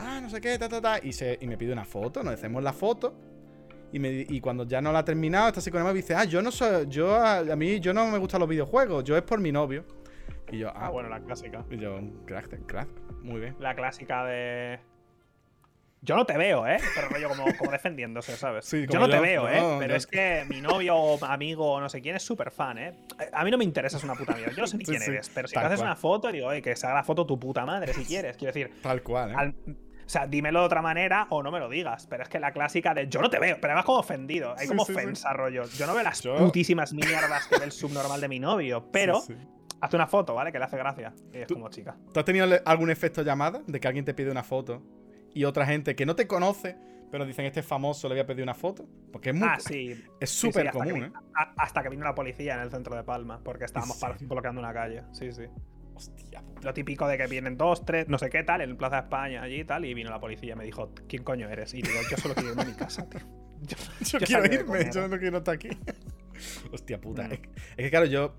[0.01, 0.99] Ah, no sé qué, ta, ta, ta.
[1.03, 3.15] Y, se, y me pide una foto, nos hacemos la foto.
[3.93, 6.15] Y, me, y cuando ya no la ha terminado, está así con él y dice,
[6.15, 9.17] ah, yo no soy, yo, a, a mí, yo no me gustan los videojuegos, yo
[9.17, 9.85] es por mi novio.
[10.53, 11.65] Y yo, Ah, ah, bueno, la clásica.
[11.71, 12.89] Y yo, crack, crack.
[13.23, 13.57] Muy bien.
[13.59, 14.79] La clásica de.
[16.03, 16.79] Yo no te veo, ¿eh?
[16.95, 18.65] Pero rollo como, como defendiéndose, ¿sabes?
[18.65, 19.61] Sí, yo como no te yo, veo, ¿eh?
[19.61, 19.97] no, Pero no.
[19.97, 22.95] es que mi novio o amigo o no sé quién es súper fan, ¿eh?
[23.35, 24.55] A mí no me interesa, es una puta mierda.
[24.55, 25.89] Yo no sé ni quién sí, eres, pero si tal te haces cual.
[25.89, 28.37] una foto, digo, oye, que se haga la foto tu puta madre si quieres.
[28.39, 29.35] Quiero decir, Tal cual, ¿eh?
[29.37, 29.55] al-
[30.11, 32.07] sea, dímelo de otra manera o no me lo digas.
[32.09, 34.53] Pero es que la clásica de yo no te veo, pero además como ofendido.
[34.57, 34.99] Hay Sí, como sí, sí.
[34.99, 35.65] ofensa, rollo.
[35.77, 39.23] Yo no veo las Yo- putísimas mierdas que ve el subnormal de mi novio, pero
[39.81, 40.53] hazte una foto, ¿vale?
[40.53, 41.13] Que le hace gracia.
[41.33, 41.97] Y es Tú- como chica.
[42.13, 44.83] ¿Tú has tenido algún efecto llamada de que alguien te pide una foto
[45.33, 46.77] y otra gente que no te conoce,
[47.11, 48.87] pero dicen este es famoso, le voy a pedir una foto?
[49.13, 49.49] Porque es muy.
[49.49, 49.91] Ah, sí.
[50.21, 51.13] Es Sí, sí, súper que común, ¿eh?
[51.57, 55.03] hasta que vino la policía en el centro de Palma, porque estábamos bloqueando una calle.
[55.13, 55.45] Sí, sí.
[56.09, 56.61] Hostia puta.
[56.63, 59.61] Lo típico de que vienen dos, tres, no sé qué tal, en Plaza España, allí
[59.61, 61.75] y tal, y vino la policía y me dijo, ¿quién coño eres?
[61.75, 63.21] Y digo, yo solo quiero irme a mi casa, tío.
[63.63, 65.69] Yo- Yo, yo quiero irme, yo no quiero estar aquí.
[66.73, 67.29] Hostia puta.
[67.29, 67.33] Mm.
[67.33, 68.35] Es, que- es que claro, yo.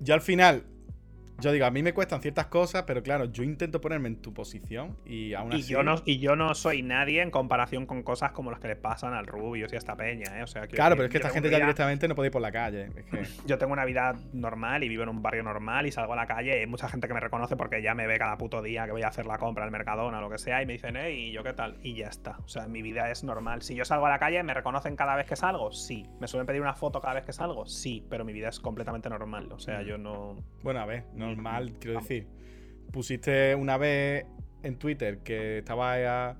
[0.00, 0.64] Yo al final.
[1.42, 4.32] Yo digo, a mí me cuestan ciertas cosas, pero claro, yo intento ponerme en tu
[4.32, 5.72] posición y aún Y así.
[5.72, 8.76] yo, no, y yo no soy nadie en comparación con cosas como las que le
[8.76, 10.44] pasan al Rubius y a esta peña, ¿eh?
[10.44, 12.42] O sea, Claro, decir, pero es que esta gente ya directamente no puede ir por
[12.42, 12.90] la calle.
[12.94, 13.22] Es que.
[13.46, 16.26] Yo tengo una vida normal y vivo en un barrio normal y salgo a la
[16.28, 18.86] calle y hay mucha gente que me reconoce porque ya me ve cada puto día
[18.86, 20.94] que voy a hacer la compra al Mercadona o lo que sea y me dicen,
[20.96, 21.76] hey, ¿y yo qué tal?
[21.82, 22.38] Y ya está.
[22.44, 23.62] O sea, mi vida es normal.
[23.62, 25.72] Si yo salgo a la calle, ¿me reconocen cada vez que salgo?
[25.72, 26.06] Sí.
[26.20, 27.66] ¿Me suelen pedir una foto cada vez que salgo?
[27.66, 28.06] Sí.
[28.08, 29.50] Pero mi vida es completamente normal.
[29.50, 30.36] O sea, yo no.
[30.62, 32.26] Bueno, a ver, normal, quiero decir.
[32.92, 34.26] Pusiste una vez
[34.62, 36.36] en Twitter que estaba ya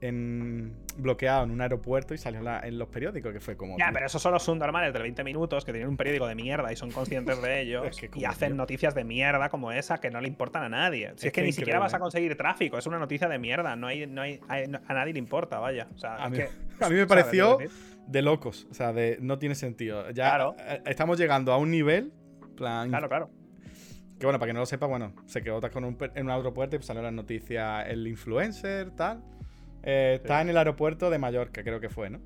[0.00, 3.78] en, bloqueado en un aeropuerto y salió en, la- en los periódicos, que fue como.
[3.78, 6.72] Ya, pero esos son los subnormales de 20 minutos que tienen un periódico de mierda
[6.72, 10.20] y son conscientes de Es que y hacen noticias de mierda como esa que no
[10.20, 11.06] le importan a nadie.
[11.10, 13.38] Si es, Es que, que ni siquiera vas a conseguir tráfico, es una noticia de
[13.38, 13.76] mierda.
[13.76, 15.88] No hay, no hay, hay- no- a nadie le importa, vaya.
[15.94, 16.44] O sea, A mí- que-
[16.84, 17.58] a mí me ¿sabes pareció
[18.06, 18.66] de locos.
[18.70, 20.10] O sea, de no tiene sentido.
[20.10, 20.56] Ya Claro.
[20.58, 22.12] eh, estamos llegando a un nivel.
[22.56, 23.30] plan, Claro, claro.
[24.24, 26.76] Que bueno, para que no lo sepa, bueno, se quedó con un, en un aeropuerto
[26.76, 29.22] y salió la noticia el influencer, tal.
[29.82, 32.20] eh, Está en el aeropuerto de Mallorca, creo que fue, ¿no?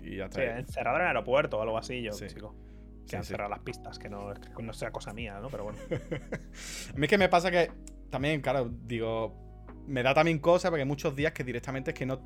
[0.00, 0.40] Y ya está.
[0.40, 2.26] Sí, encerrado en el aeropuerto o algo así, yo, Sí.
[2.28, 2.56] chico.
[3.04, 5.48] Que Sí, han cerrado las pistas, que no, que no sea cosa mía, ¿no?
[5.50, 5.78] Pero bueno.
[6.94, 7.70] A mí es que me pasa que
[8.08, 12.06] también, claro, digo, me da también cosa porque hay muchos días que directamente es que
[12.06, 12.18] no.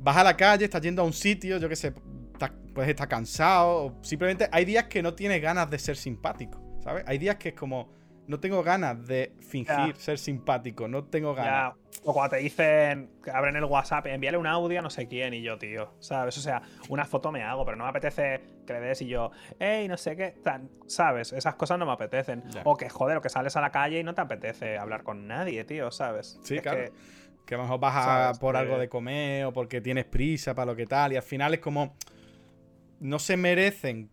[0.00, 1.92] Vas a la calle, estás yendo a un sitio, yo qué sé,
[2.74, 7.04] puedes estar cansado, o simplemente hay días que no tienes ganas de ser simpático, ¿sabes?
[7.06, 7.96] Hay días que es como,
[8.28, 9.94] no tengo ganas de fingir Ya.
[9.96, 11.74] ser simpático, no tengo ganas.
[11.74, 15.34] Ya, o cuando te dicen abren el WhatsApp, envíale un audio a no sé quién
[15.34, 15.92] y yo, tío.
[15.98, 16.38] ¿Sabes?
[16.38, 19.30] O sea, una foto me hago, pero no me apetece que le des y yo,
[19.58, 20.30] hey, no sé qué.
[20.44, 21.32] tan- ¿Sabes?
[21.32, 22.44] Esas cosas no me apetecen.
[22.50, 22.62] Ya.
[22.64, 25.26] O que, joder, o que sales a la calle y no te apetece hablar con
[25.26, 26.38] nadie, tío, ¿sabes?
[26.44, 26.84] Sí, Es claro.
[26.84, 26.92] que-
[27.46, 30.66] Que a lo mejor vas a por algo de comer o porque tienes prisa para
[30.72, 31.14] lo que tal.
[31.14, 31.96] Y al final es como.
[33.00, 34.10] No se merecen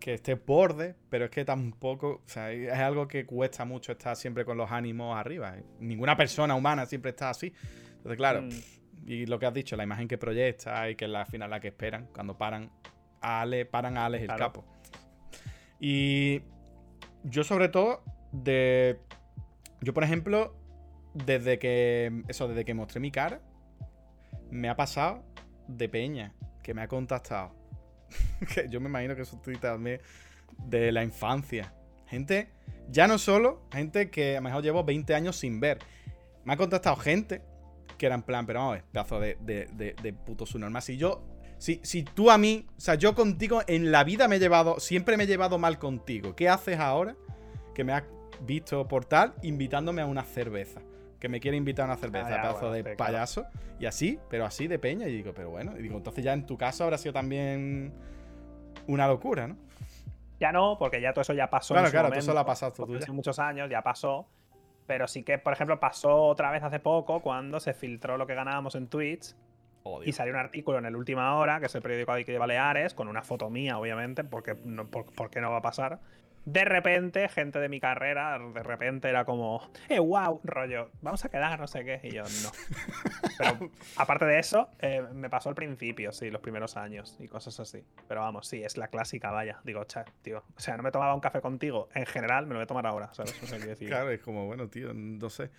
[0.00, 2.22] que estés borde, pero es que tampoco.
[2.24, 5.54] O sea, es algo que cuesta mucho estar siempre con los ánimos arriba.
[5.78, 7.52] Ninguna persona humana siempre está así.
[7.96, 8.42] Entonces, claro.
[8.42, 8.50] Mm.
[9.06, 11.60] Y lo que has dicho, la imagen que proyecta y que es la final la
[11.60, 12.70] que esperan cuando paran
[13.20, 14.44] a Ale, paran a Alex el Claro.
[14.44, 14.64] capo.
[15.78, 16.42] Y
[17.24, 18.02] yo sobre todo
[18.32, 18.98] de
[19.80, 20.54] yo por ejemplo
[21.14, 23.40] desde que eso desde que mostré mi cara
[24.50, 25.24] me ha pasado
[25.66, 27.59] de peña que me ha contactado.
[28.54, 30.00] que yo me imagino que eso tú también
[30.66, 31.72] de la infancia.
[32.06, 32.50] Gente
[32.90, 35.78] ya no solo gente que a lo mejor llevo 20 años sin ver.
[36.44, 37.42] Me ha contactado gente
[37.96, 40.82] que era en plan, pero vamos a pedazo de, de, de, de puto subnormal.
[40.82, 41.22] Si yo,
[41.58, 44.80] si, si tú a mí, o sea, yo contigo en la vida me he llevado,
[44.80, 46.34] siempre me he llevado mal contigo.
[46.34, 47.16] ¿Qué haces ahora
[47.74, 48.04] que me has
[48.40, 50.80] visto por tal invitándome a una cerveza?
[51.20, 52.96] Que me quiere invitar a una cerveza, Ah, ya, pedazo bueno, de sí, claro.
[52.96, 53.46] payaso.
[53.78, 55.06] Y así, pero así de peña.
[55.06, 57.92] Y digo, pero bueno, y digo, entonces ya en tu caso habrá sido también
[58.86, 59.56] una locura, ¿no?
[60.40, 61.74] Ya no, porque ya todo eso ya pasó.
[61.74, 62.96] Claro, en su claro, todo momento, eso lo ha pasado tú.
[62.96, 64.26] Hace muchos años ya pasó.
[64.86, 68.34] Pero sí que, por ejemplo, pasó otra vez hace poco cuando se filtró lo que
[68.34, 69.36] ganábamos en Twitch
[70.04, 73.06] y salió un artículo en el Última Hora, que es el periódico de Baleares, con
[73.06, 76.00] una foto mía, obviamente, porque no, por, porque no va a pasar.
[76.46, 81.28] De repente, gente de mi carrera, de repente era como, eh, wow, rollo, vamos a
[81.28, 82.00] quedar, no sé qué.
[82.02, 82.50] Y yo, no.
[83.38, 87.60] Pero aparte de eso, eh, me pasó al principio, sí, los primeros años y cosas
[87.60, 87.84] así.
[88.08, 89.60] Pero vamos, sí, es la clásica, vaya.
[89.64, 90.42] Digo, chat, tío.
[90.56, 91.88] O sea, no me tomaba un café contigo.
[91.94, 93.38] En general, me lo voy a tomar ahora, ¿sabes?
[93.42, 95.50] O sea, quiero decir, Claro, es como, bueno, tío, no sé.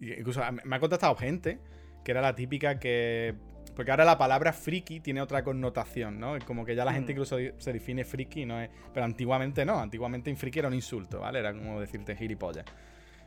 [0.00, 1.58] Incluso a- me ha contactado gente
[2.04, 3.34] que era la típica que.
[3.74, 6.36] Porque ahora la palabra friki tiene otra connotación, ¿no?
[6.36, 7.16] Es como que ya la gente Mm.
[7.16, 8.60] incluso se define friki, ¿no?
[8.60, 9.78] Es, pero antiguamente no.
[9.80, 11.38] Antiguamente un friki era un insulto, ¿vale?
[11.38, 12.64] Era como decirte gilipollas.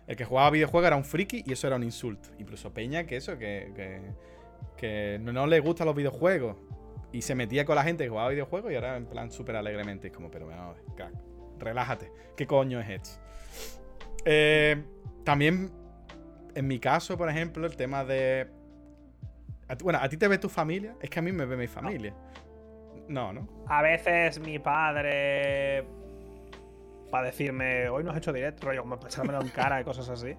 [0.08, 2.30] El que jugaba videojuegos era un friki y eso era un insulto.
[2.38, 4.02] Incluso Peña, que eso, que, que,
[4.78, 6.58] que no, le gustan los videojuegos.
[7.12, 10.08] Y se metía con la gente que jugaba videojuegos y ahora en plan súper alegremente.
[10.08, 10.76] Es como, pero bueno,
[11.58, 12.12] relájate.
[12.38, 13.20] ¿Qué coño es esto?
[14.26, 14.84] Eh,
[15.24, 15.72] también,
[16.54, 18.48] en mi caso, por ejemplo, el tema de.
[19.68, 20.96] A Bueno, ¿a ti te ve tu familia?
[21.02, 22.14] Es que a mí me ve mi familia.
[23.08, 23.48] No, ¿no?
[23.68, 25.86] A veces mi padre.
[27.12, 30.10] Para decirme, hoy no has hecho directo, rollo, como para echármelo en cara y cosas
[30.10, 30.36] así.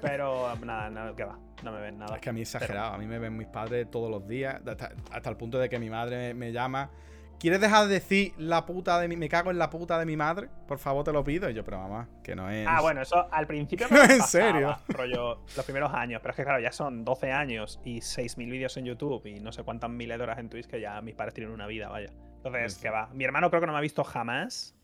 [0.00, 2.16] Pero nada, no, que va, no me ven nada.
[2.16, 2.94] Es que a mí exagerado.
[2.94, 4.60] A mí me ven mis padres todos los días.
[4.66, 6.90] Hasta, hasta el punto de que mi madre me, me llama.
[7.38, 9.16] ¿Quieres dejar de decir la puta de mi.
[9.16, 10.48] Me cago en la puta de mi madre?
[10.66, 11.50] Por favor, te lo pido.
[11.50, 12.66] Y yo, pero mamá, que no es.
[12.68, 14.76] Ah, bueno, eso al principio No, me en pasaba, serio.
[14.88, 16.20] rollo, los primeros años.
[16.22, 19.52] Pero es que, claro, ya son 12 años y 6.000 vídeos en YouTube y no
[19.52, 22.10] sé cuántas miles de horas en Twitch que ya mis padres tienen una vida, vaya.
[22.36, 23.08] Entonces, Sí, que va.
[23.12, 24.74] Mi hermano creo que no me ha visto jamás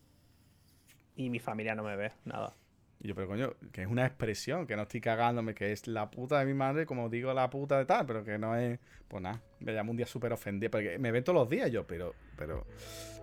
[1.17, 2.55] y mi familia no me ve, nada.
[3.03, 6.11] Y yo, pero coño, que es una expresión, que no estoy cagándome, que es la
[6.11, 8.79] puta de mi madre, como digo la puta de tal, pero que no es.
[9.09, 11.87] Pues nada, me llamo un día súper ofendido, porque me ven todos los días yo,
[11.87, 12.15] pero.
[12.37, 12.67] pero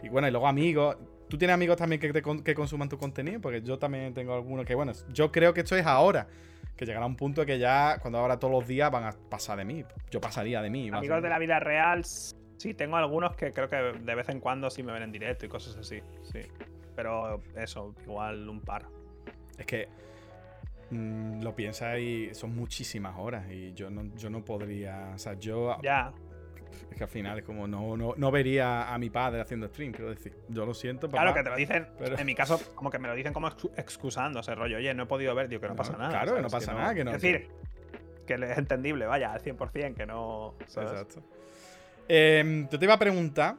[0.01, 0.97] Y bueno, y luego amigos.
[1.29, 3.39] ¿Tú tienes amigos también que, te con- que consuman tu contenido?
[3.41, 6.25] Porque yo también tengo algunos que, bueno, yo creo que esto es ahora.
[6.75, 9.65] Que llegará un punto que ya, cuando ahora todos los días van a pasar de
[9.65, 9.83] mí.
[10.09, 10.89] Yo pasaría de mí.
[10.89, 14.69] Amigos de la vida real, sí, tengo algunos que creo que de vez en cuando
[14.69, 16.39] sí me ven en directo y cosas así, sí.
[16.95, 18.85] Pero eso, igual un par.
[19.57, 19.87] Es que
[20.91, 25.33] mm, lo piensas y son muchísimas horas y yo no, yo no podría, o sea,
[25.33, 26.11] yo Ya,
[26.91, 29.91] es que al final es como no, no, no vería a mi padre haciendo stream,
[29.91, 31.23] quiero decir, yo lo siento, papá.
[31.23, 33.47] claro que te lo dicen, pero- en mi caso, como que me lo dicen como
[33.47, 36.09] excu- excusándose, rollo, oye, no he podido ver, digo que no, No, pasa nada.
[36.09, 37.47] claro, que no pasa nada, que no- Es decir,
[38.25, 40.53] que es entendible, vaya, al 100%, que no.
[40.65, 40.91] ¿sabes?
[40.91, 41.23] Exacto.
[42.09, 43.55] Em, yo te iba a preguntar,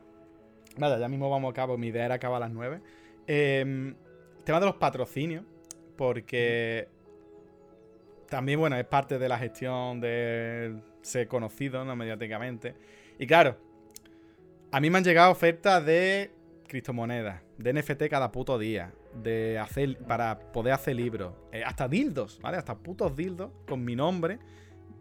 [0.76, 2.80] vaya, ya mismo vamos a cabo, mi idea era acabar a las 9.
[3.26, 3.94] Em,
[4.44, 5.44] tema de los patrocinios,
[5.98, 6.88] porque
[8.30, 11.96] también, bueno, es parte de la gestión de ser conocido, ¿no?
[11.96, 12.74] Mediáticamente.
[13.18, 13.58] Y claro,
[14.70, 16.30] a mí me han llegado ofertas de
[16.68, 22.38] criptomonedas, de NFT cada puto día, de hacer, para poder hacer libros, eh, hasta dildos,
[22.40, 22.58] ¿vale?
[22.58, 24.38] Hasta putos dildos con mi nombre,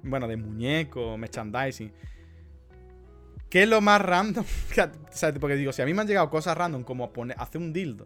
[0.01, 1.91] bueno, de muñeco, merchandising.
[3.49, 4.45] ¿Qué es lo más random?
[5.39, 8.05] porque digo, si a mí me han llegado cosas random como poner, hacer un dildo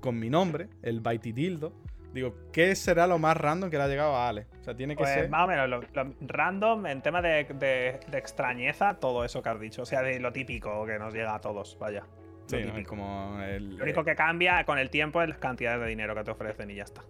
[0.00, 1.72] con mi nombre, el Baiti Dildo,
[2.12, 4.46] digo, ¿qué será lo más random que le ha llegado a Ale?
[4.60, 5.28] O sea, tiene que Pues ser.
[5.30, 9.48] más o menos, lo, lo random en tema de, de- de extrañeza, todo eso que
[9.48, 9.82] has dicho.
[9.82, 12.04] O sea, de lo típico que nos llega a todos, vaya.
[12.50, 12.90] Lo típico.
[12.90, 13.76] como el.
[13.76, 16.70] Lo único que cambia con el tiempo es las cantidades de dinero que te ofrecen
[16.70, 17.02] y ya está.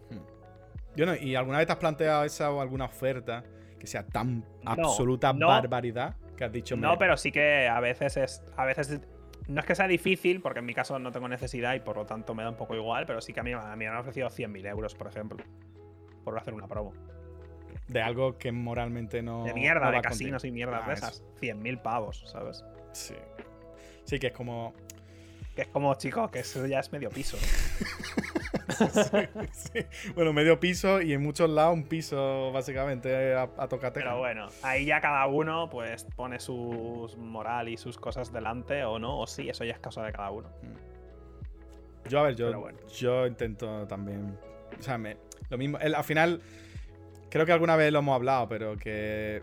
[0.95, 3.43] Yo no, ¿Y alguna vez te has planteado esa o alguna oferta
[3.81, 5.49] que sea tan absoluta no.
[5.49, 8.45] barbaridad que has dicho No, "Me- pero sí que a veces es.
[8.57, 9.01] A veces es-
[9.49, 12.07] no es que sea difícil, porque en mi caso no tengo necesidad y por lo
[12.07, 13.97] tanto me da un poco igual, pero sí que a mí, a mí me han
[13.97, 15.43] ofrecido 100.000 euros, por ejemplo,
[16.25, 16.93] por hacer una promo.
[17.89, 19.45] de algo que moralmente no.
[19.45, 21.07] De mierda, no de casinos y mierdas Ah, de eso.
[21.07, 21.23] esas.
[21.41, 22.65] 100.000 pavos, ¿sabes?
[22.93, 23.15] Sí.
[24.05, 24.73] Sí, que es como.
[25.55, 27.37] Que es como, chico, que eso ya es medio piso.
[29.53, 29.87] Sí.
[30.15, 34.01] Bueno, medio piso y en muchos lados un piso, básicamente, a, a tocate.
[34.01, 38.99] Pero bueno, ahí ya cada uno pues pone su moral y sus cosas delante o
[38.99, 40.49] no, o sí, eso ya es cosa de cada uno.
[42.09, 42.79] Yo, a ver, yo, bueno.
[42.99, 44.37] yo intento también.
[44.79, 45.17] O sea, me-
[45.51, 45.79] lo mismo.
[45.79, 46.41] el- al final,
[47.31, 49.43] creo que alguna vez lo hemos hablado, pero que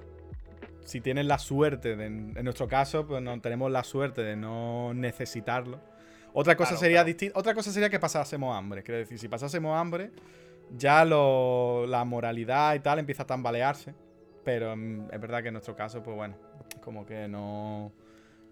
[0.84, 4.94] si tienes la suerte, de- en nuestro caso, pues no tenemos la suerte de no
[4.94, 5.80] necesitarlo.
[6.34, 7.34] Otra cosa Claro, sería claro.
[7.40, 8.84] Otra cosa sería que pasásemos hambre.
[8.84, 10.12] Quiero decir, si pasásemos hambre,
[10.78, 13.94] ya lo, la moralidad y tal empieza a tambalearse.
[14.44, 16.36] Pero mm, es verdad que en nuestro caso, pues bueno,
[16.82, 17.92] como que no.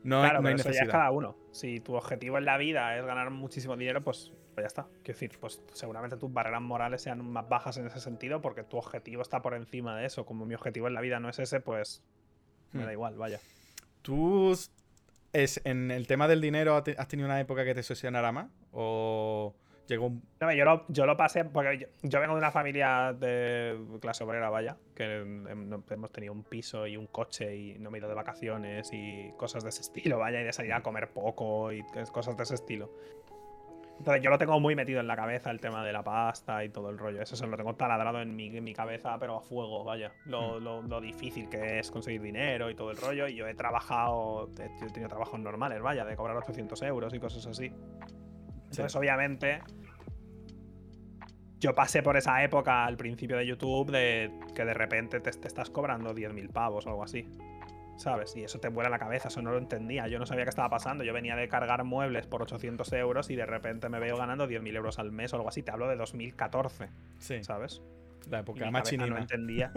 [0.03, 0.91] No, claro, no hay pero eso ya es necesidad.
[0.91, 1.35] cada uno.
[1.51, 4.83] Si tu objetivo en la vida es ganar muchísimo dinero, pues, pues ya está.
[5.03, 8.77] Quiero decir, pues seguramente tus barreras morales sean más bajas en ese sentido porque tu
[8.77, 10.25] objetivo está por encima de eso.
[10.25, 12.03] Como mi objetivo en la vida no es ese, pues
[12.71, 12.85] me Hmm.
[12.85, 13.39] da igual, vaya.
[14.01, 14.55] ¿Tú
[15.33, 18.47] es, en el tema del dinero has tenido una época que te obsesionara más?
[18.71, 19.55] ¿O
[19.87, 20.23] llegó un...
[20.39, 24.23] No, yo, lo, yo lo pasé porque yo, yo vengo de una familia de clase
[24.23, 28.09] obrera, vaya, que hemos tenido un piso y un coche y no me he ido
[28.09, 31.83] de vacaciones y cosas de ese estilo, vaya, y de salir a comer poco y
[32.11, 32.91] cosas de ese estilo.
[33.99, 36.69] Entonces yo lo tengo muy metido en la cabeza, el tema de la pasta y
[36.69, 37.21] todo el rollo.
[37.21, 40.11] Eso se lo tengo taladrado en mi, en mi cabeza, pero a fuego, vaya.
[40.25, 43.27] Lo, lo- lo difícil que es conseguir dinero y todo el rollo.
[43.27, 47.13] Y yo he trabajado, he, yo he tenido trabajos normales, vaya, de cobrar 800 euros
[47.13, 47.71] y cosas así.
[48.69, 49.61] Entonces, obviamente,
[51.59, 55.47] yo pasé por esa época al principio de YouTube de que de repente te, te
[55.47, 57.27] estás cobrando 10.000 pavos o algo así.
[57.97, 58.35] ¿Sabes?
[58.35, 60.07] Y eso te vuela la cabeza, eso no lo entendía.
[60.07, 61.03] Yo no sabía qué estaba pasando.
[61.03, 64.75] Yo venía de cargar muebles por 800 euros y de repente me veo ganando 10.000
[64.75, 65.63] euros al mes o algo así.
[65.63, 67.81] Te hablo de 2014, Sí, ¿sabes?
[68.29, 69.71] la época mi más no entendía.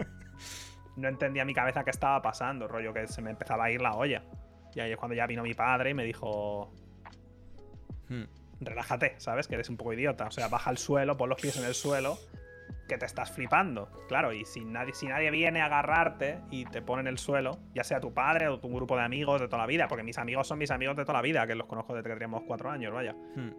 [0.97, 3.95] No entendía mi cabeza qué estaba pasando, rollo que se me empezaba a ir la
[3.95, 4.23] olla.
[4.75, 6.71] Y ahí es cuando ya vino mi padre y me dijo,
[8.09, 8.23] Hmm.
[8.59, 9.47] relájate, ¿sabes?
[9.47, 10.27] Que eres un poco idiota.
[10.27, 12.17] O sea, baja al suelo, pon los pies en el suelo
[12.91, 13.89] que te estás flipando.
[14.09, 17.57] Claro, y si nadie, si nadie viene a agarrarte y te pone en el suelo,
[17.73, 20.17] ya sea tu padre o tu grupo de amigos de toda la vida, porque mis
[20.17, 22.69] amigos son mis amigos de toda la vida, que los conozco desde que teníamos cuatro
[22.69, 23.13] años, vaya.
[23.13, 23.51] Hmm.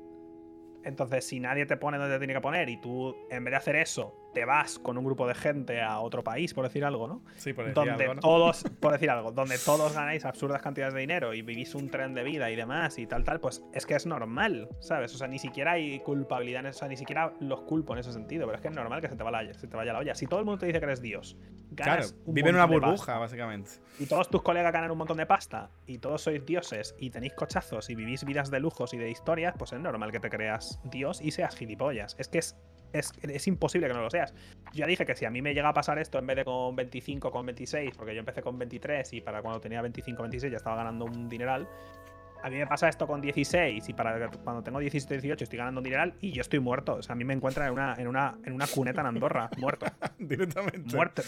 [0.84, 3.56] Entonces, si nadie te pone donde te tiene que poner y tú, en vez de
[3.56, 7.08] hacer eso, te vas con un grupo de gente a otro país, por decir algo,
[7.08, 7.22] ¿no?
[7.36, 8.20] Sí, por decir donde algo, ¿no?
[8.20, 12.14] todos, por decir algo, donde todos ganáis absurdas cantidades de dinero y vivís un tren
[12.14, 15.14] de vida y demás y tal, tal, pues es que es normal, ¿sabes?
[15.14, 18.00] O sea, ni siquiera hay culpabilidad, en eso, o sea, ni siquiera los culpo en
[18.00, 19.98] ese sentido, pero es que es normal que se te, vaya, se te vaya la
[19.98, 20.14] olla.
[20.14, 21.36] Si todo el mundo te dice que eres Dios,
[21.74, 23.70] Claro, ganas un vive en una burbuja, básicamente.
[23.98, 27.32] y todos tus colegas ganan un montón de pasta y todos sois dioses y tenéis
[27.34, 30.78] cochazos y vivís vidas de lujos y de historias, pues es normal que te creas
[30.84, 32.14] Dios y seas gilipollas.
[32.18, 32.56] Es que es,
[32.92, 34.32] es, es imposible que no lo seas.
[34.72, 36.44] Yo ya dije que si a mí me llega a pasar esto en vez de
[36.44, 40.50] con 25, con 26, porque yo empecé con 23 y para cuando tenía 25, 26
[40.50, 41.68] ya estaba ganando un dineral.
[42.44, 45.78] A mí me pasa esto con 16 y para cuando tengo 17, 18 estoy ganando
[45.78, 46.94] un dineral y yo estoy muerto.
[46.94, 49.48] O sea, a mí me encuentran en una, en una, en una cuneta en Andorra,
[49.58, 49.86] muerto.
[50.18, 50.92] Directamente.
[50.96, 51.22] Muerto.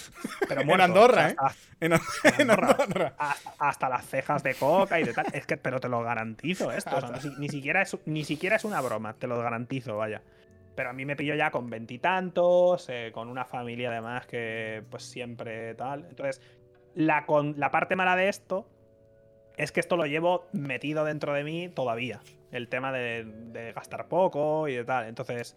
[0.48, 0.84] Pero En muerto.
[0.84, 1.36] Andorra, ¿eh?
[1.38, 1.92] hasta- En,
[2.40, 2.76] en Andorra.
[2.82, 3.14] Andorra.
[3.16, 5.26] hasta, hasta las cejas de coca y de tal.
[5.32, 6.96] Es que, pero te lo garantizo esto.
[6.96, 10.20] o sea, ni, siquiera es, ni siquiera es una broma, te lo garantizo, vaya.
[10.74, 15.04] Pero a mí me pilló ya con veintitantos, eh, con una familia además que pues
[15.04, 16.06] siempre tal.
[16.08, 16.40] Entonces,
[16.94, 18.66] la, con, la parte mala de esto
[19.56, 22.20] es que esto lo llevo metido dentro de mí todavía.
[22.50, 25.06] El tema de, de gastar poco y de tal.
[25.06, 25.56] Entonces,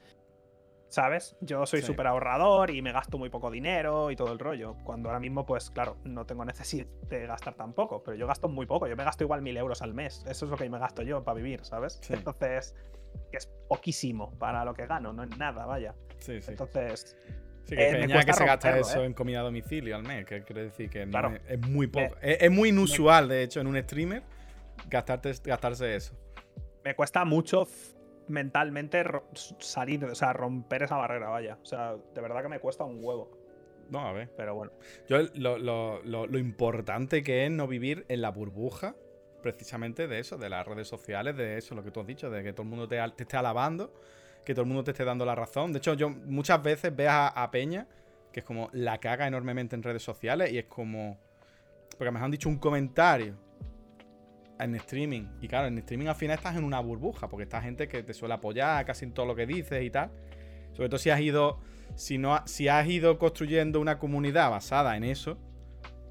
[0.87, 1.35] ¿sabes?
[1.41, 1.87] Yo soy Sí.
[1.87, 4.75] súper ahorrador y me gasto muy poco dinero y todo el rollo.
[4.83, 8.47] Cuando ahora mismo, pues claro, no tengo necesidad de gastar tan poco, pero yo gasto
[8.49, 8.87] muy poco.
[8.87, 10.23] Yo me gasto igual mil euros al mes.
[10.29, 11.99] Eso es lo que me gasto yo para vivir, ¿sabes?
[12.03, 12.13] Sí.
[12.13, 12.75] Entonces,
[13.31, 15.93] que es poquísimo para lo que gano, no es nada, vaya.
[16.19, 16.51] Sí, sí.
[16.51, 17.15] Entonces,
[17.65, 19.05] Sí, que eh, que se gasta eso ¿eh?
[19.05, 22.15] en comida a domicilio al mes, que quiere decir que no es, es muy poco.
[22.21, 24.23] Es, muy inusual, de hecho, en un streamer
[24.89, 26.15] gastarte, gastarse eso.
[26.85, 27.67] me cuesta mucho
[28.29, 29.03] mentalmente
[29.59, 31.57] salir, o sea, romper esa barrera, vaya.
[31.61, 33.37] O sea, de verdad que me cuesta un huevo.
[33.89, 34.29] No, a ver.
[34.37, 34.71] Pero bueno.
[35.09, 38.95] Yo lo, lo- lo- lo importante que es no vivir en la burbuja,
[39.41, 42.43] precisamente de eso, de las redes sociales, de eso, lo que tú has dicho, de
[42.43, 43.93] que todo el mundo te, esté alabando,
[44.45, 45.71] que todo el mundo te esté dando la razón.
[45.73, 47.87] De hecho, yo muchas veces veo a, Peña,
[48.31, 51.19] que es como la caga enormemente en redes sociales, y es como.
[51.97, 53.35] Porque me han dicho un comentario
[54.59, 55.27] en streaming.
[55.41, 58.13] Y claro, en streaming al final estás en una burbuja, porque está gente que te
[58.13, 60.11] suele apoyar casi en todo lo que dices y tal.
[60.73, 61.59] Sobre todo si has ido.
[61.95, 65.39] Si, no, si has ido construyendo una comunidad basada en eso,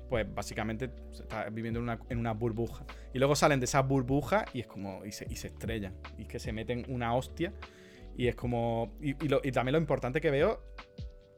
[0.09, 2.85] pues básicamente estás viviendo en una, en una burbuja.
[3.13, 5.05] Y luego salen de esas burbujas y es como.
[5.05, 5.95] Y se, y se estrellan.
[6.19, 7.53] Y es que se meten una hostia.
[8.17, 8.93] Y es como.
[9.01, 10.63] Y, y lo- y también lo importante que veo.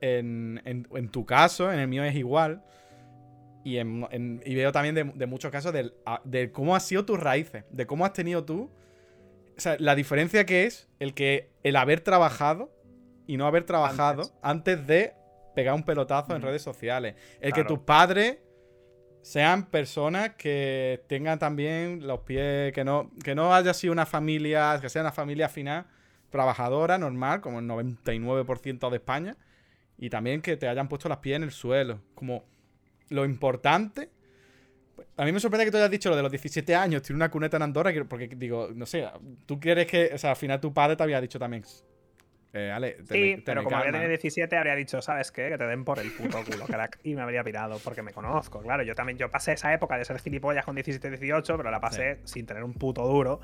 [0.00, 2.62] En, en- en tu caso, en el mío es igual.
[3.64, 7.64] Y, y veo también de, de muchos casos del- de, cómo han sido tus raíces.
[7.70, 8.70] De cómo has tenido tú.
[9.56, 12.70] O sea, la diferencia que es el que el haber trabajado
[13.26, 15.14] y no haber trabajado antes, de
[15.56, 17.16] pegar un pelotazo en redes sociales.
[17.40, 18.38] El que tus padres
[19.28, 24.78] sean personas que tengan también los pies, que no, que no haya sido una familia,
[24.80, 25.84] que sea una familia final
[26.30, 29.36] trabajadora, normal, como el 99% de España,
[29.98, 32.00] y también que te hayan puesto las pies en el suelo.
[32.14, 32.46] Como
[33.10, 34.08] lo importante.
[35.18, 37.30] A mí me sorprende que tú hayas dicho lo de los 17 años, tiene una
[37.30, 39.06] cuneta en Andorra, que- porque digo, no sé,
[39.44, 41.64] tú quieres que, o sea, al final tu padre te había dicho también.
[42.58, 43.98] Eh, Ale, Sí, pero como había calma".
[43.98, 45.48] tenido 17, habría dicho, ¿sabes qué?
[45.48, 46.98] Que te den por el puto culo, crack.
[47.04, 48.82] Y me habría pirado, porque me conozco, claro.
[48.82, 52.20] Yo también, yo pasé esa época de ser gilipollas con 17, 18, pero la pasé
[52.24, 53.40] sin tener un puto duro.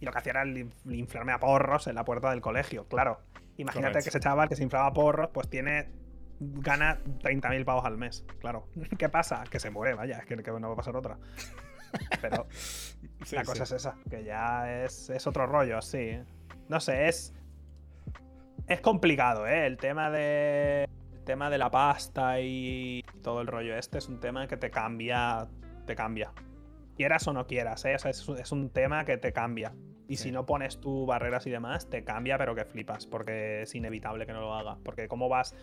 [0.00, 0.44] Y lo que hacía era
[0.90, 3.20] inflarme a porros en la puerta del colegio, claro.
[3.56, 4.04] Imagínate Correcto.
[4.04, 5.88] que ese chaval que se inflaba a porros, pues tiene.
[6.40, 8.68] gana 30.000 pavos al mes, claro.
[8.98, 9.42] ¿Qué pasa?
[9.50, 11.18] Que se muere, vaya, es que, que no va a pasar otra.
[12.20, 12.46] Pero
[13.24, 16.20] Sí, la cosa es esa, que ya es, es otro rollo, sí.
[16.68, 17.34] No sé, es.
[18.68, 19.66] Es complicado, ¿eh?
[19.66, 20.84] El tema de.
[21.12, 24.70] El tema de la pasta y todo el rollo este es un tema que te
[24.70, 25.46] cambia.
[25.86, 26.32] Te cambia.
[26.96, 27.94] Quieras o no quieras, ¿eh?
[27.94, 29.72] O sea, es, un- es un tema que te cambia.
[30.08, 30.24] Y Sí.
[30.24, 34.26] si no pones tú barreras y demás, te cambia, pero que flipas, porque es inevitable
[34.26, 34.78] que no lo haga.
[34.82, 35.54] Porque cómo vas.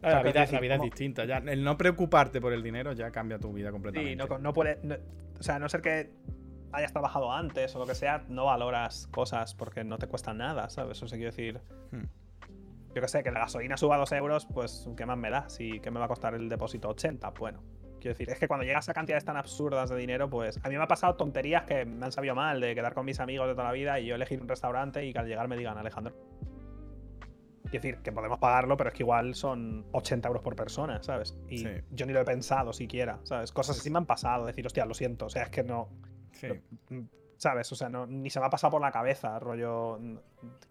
[0.00, 1.24] La vida, es decir, la vida es distinta.
[1.26, 4.20] Ya, el no preocuparte por el dinero ya cambia tu vida completamente.
[4.22, 4.78] Sí, no, no puede.
[4.82, 4.96] no-
[5.38, 6.10] o sea, a no ser que
[6.72, 10.68] hayas trabajado antes o lo que sea, no valoras cosas porque no te cuesta nada,
[10.70, 11.02] ¿sabes?
[11.02, 11.60] O sea, quiero decir.
[11.90, 12.04] Hmm.
[12.94, 15.48] Yo que sé, que la gasolina suba a 2 euros, pues ¿qué más me da?
[15.48, 17.30] Si ¿Qué me va a costar el depósito 80?
[17.30, 17.62] Bueno.
[18.00, 20.76] Quiero decir, es que cuando llegas a cantidades tan absurdas de dinero, pues a mí
[20.76, 23.52] me ha pasado tonterías que me han sabido mal, de quedar con mis amigos de
[23.54, 26.12] toda la vida y yo elegir un restaurante y que al llegar me digan, Alejandro.
[27.70, 31.38] Quiero decir, que podemos pagarlo, pero es que igual son 80 euros por persona, ¿sabes?
[31.48, 31.68] Y Sí.
[31.92, 33.52] yo ni lo he pensado siquiera, ¿sabes?
[33.52, 35.88] Cosas así me han pasado, decir, hostia, lo siento, o sea, es que no.
[36.32, 36.48] Sí.
[36.90, 37.02] Mm,
[37.36, 37.72] ¿Sabes?
[37.72, 39.98] O sea, no, ni se me ha pasado por la cabeza, rollo.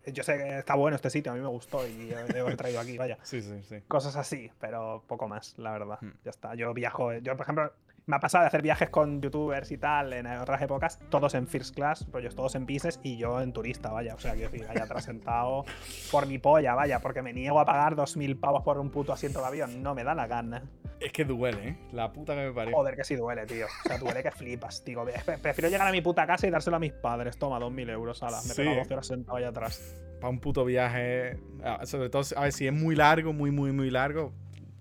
[0.05, 2.79] Yo sé que está bueno este sitio, a mí me gustó y lo he traído
[2.79, 3.17] aquí, vaya.
[3.23, 3.81] Sí, sí, sí.
[3.89, 5.97] Cosas así, pero poco más, la verdad.
[5.99, 6.11] Hmm.
[6.23, 6.55] Ya está.
[6.55, 7.11] Yo viajo.
[7.13, 7.73] Yo, por ejemplo,
[8.07, 11.47] me ha pasado de hacer viajes con youtubers y tal en otras épocas, todos en
[11.47, 14.15] first class, rollos todos en business y yo en turista, vaya.
[14.15, 15.65] O sea, quiero decir, haya atrás sentado
[16.11, 19.39] por mi polla, vaya, porque me niego a pagar 2.000 pavos por un puto asiento
[19.39, 19.81] de avión.
[19.83, 20.63] No me da la gana.
[20.99, 21.77] Es que duele, ¿eh?
[21.93, 22.75] La puta que me parió.
[22.75, 23.65] Joder, que sí duele, tío.
[23.65, 25.03] O sea, duele que flipas, tío.
[25.03, 27.37] Pre- Prefiero llegar a mi puta casa y dárselo a mis padres.
[27.37, 28.37] Toma, 2.000 euros, ala.
[28.41, 28.79] Me Sí, he pegado eh.
[28.81, 29.95] 12 horas sentado allá atrás.
[30.19, 31.39] Para un puto viaje.
[31.63, 34.31] ah, Sobre todo, a ver, si es muy largo, muy, muy, muy largo.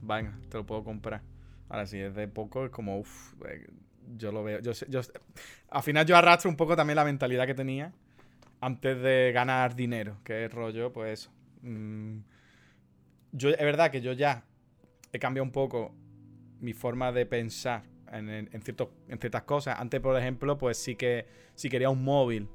[0.03, 1.23] Venga, te lo puedo comprar.
[1.71, 3.35] Ahora, si es de poco, es como, uff,
[4.17, 4.61] yo lo veo.
[4.61, 5.01] Yo, yo,
[5.71, 7.93] al final, yo arrastro un poco también la mentalidad que tenía
[8.61, 11.31] antes de ganar dinero, que es rollo, pues eso.
[11.63, 12.19] Mm,
[13.33, 14.45] yo, es verdad que yo ya
[15.13, 15.95] he cambiado un poco
[16.59, 19.79] mi forma de pensar en, en ciertas cosas.
[19.79, 22.49] Antes, por ejemplo, pues sí que si quería un móvil,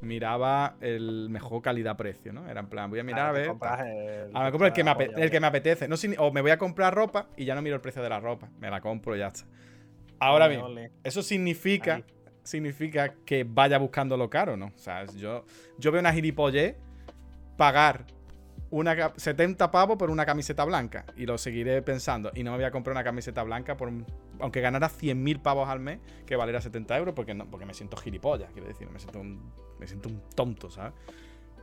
[0.00, 2.48] miraba el mejor calidad-precio, ¿no?
[2.48, 3.46] Era en plan, voy a mirar a ver.
[3.50, 5.88] el- Ah, me compro el que me, la ape- polla, el que me apetece.
[5.88, 8.08] No, signi- o me voy a comprar ropa y ya no miro el precio de
[8.08, 8.48] la ropa.
[8.58, 9.44] Me la compro y ya está.
[10.18, 10.92] Ahora Ole, bien, ole.
[11.04, 12.04] eso significa, Ahí.
[12.42, 14.66] significa que vaya buscando lo caro, ¿no?
[14.74, 15.44] O sea, yo,
[15.78, 16.76] yo veo una gilipollez
[17.56, 18.04] pagar
[18.70, 22.30] una, ca- 70 pavos por una camiseta blanca y lo seguiré pensando.
[22.34, 24.06] Y no me voy a comprar una camiseta blanca por un-
[24.38, 27.96] aunque ganara 100.000 pavos al mes, que valiera 70 euros, porque, no, porque me siento
[27.96, 30.92] gilipollas, quiero decir, me siento un, me siento un tonto, ¿sabes?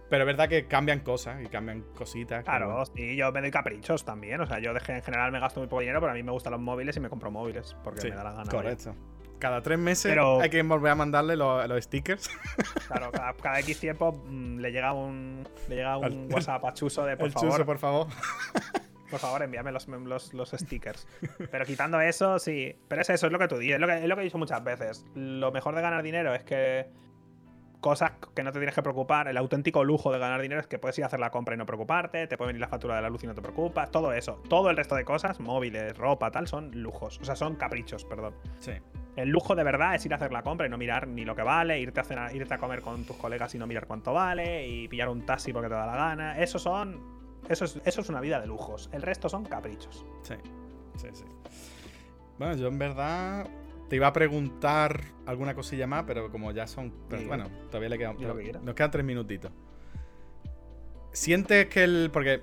[0.10, 2.44] Pero es verdad que cambian cosas y cambian cositas.
[2.46, 4.40] Claro, bueno, sí, yo me doy caprichos también.
[4.40, 6.32] O sea, yo dejé, en general me gasto muy poco dinero, pero a mí me
[6.32, 8.50] gustan los móviles y me compro móviles porque sí, me da la gana.
[8.50, 8.96] correcto.
[9.40, 12.30] Cada tres meses Pero- hay que volver a mandarle los, los stickers.
[12.88, 17.04] Claro, cada, cada X tiempo mm, le llega un, le llega un WhatsApp a Chuso
[17.06, 18.08] de por el favor, chuso, por favor.
[19.12, 21.06] por favor, envíame los, los, los stickers.
[21.52, 22.76] Pero quitando eso, sí.
[22.88, 24.26] Pero es eso, es lo que tú dices, es lo que, es lo que he
[24.26, 25.06] dicho muchas veces.
[25.16, 26.88] Lo mejor de ganar dinero es que
[27.80, 29.28] cosas que no te tienes que preocupar.
[29.28, 31.58] El auténtico lujo de ganar dinero es que puedes ir a hacer la compra y
[31.58, 34.12] no preocuparte, te puede venir la factura de la luz y no te preocupas, todo
[34.14, 34.42] eso.
[34.50, 37.20] Todo el resto de cosas, móviles, ropa, tal, son lujos.
[37.22, 38.36] O sea, son caprichos, perdón.
[38.60, 38.72] Sí.
[39.16, 41.36] El lujo de verdad es ir a hacer la compra y no mirar ni lo
[41.36, 44.14] que vale, irte a, cenar- irte a comer con tus colegas y no mirar cuánto
[44.14, 46.40] vale, y pillar un taxi porque te da la gana.
[46.40, 47.18] Eso son.
[47.50, 48.90] Eso es, eso es una vida de lujos.
[48.92, 50.06] El resto son caprichos.
[50.22, 50.36] Sí,
[50.98, 51.24] sí, sí.
[52.38, 53.48] Bueno, yo en verdad
[53.90, 56.94] te iba a preguntar alguna cosilla más, pero como ya son.
[57.10, 58.18] pero bueno, todavía le quedan.
[58.18, 58.26] Que
[58.62, 59.52] nos quedan tres minutitos.
[61.12, 62.10] ¿Sientes que el.
[62.12, 62.42] Porque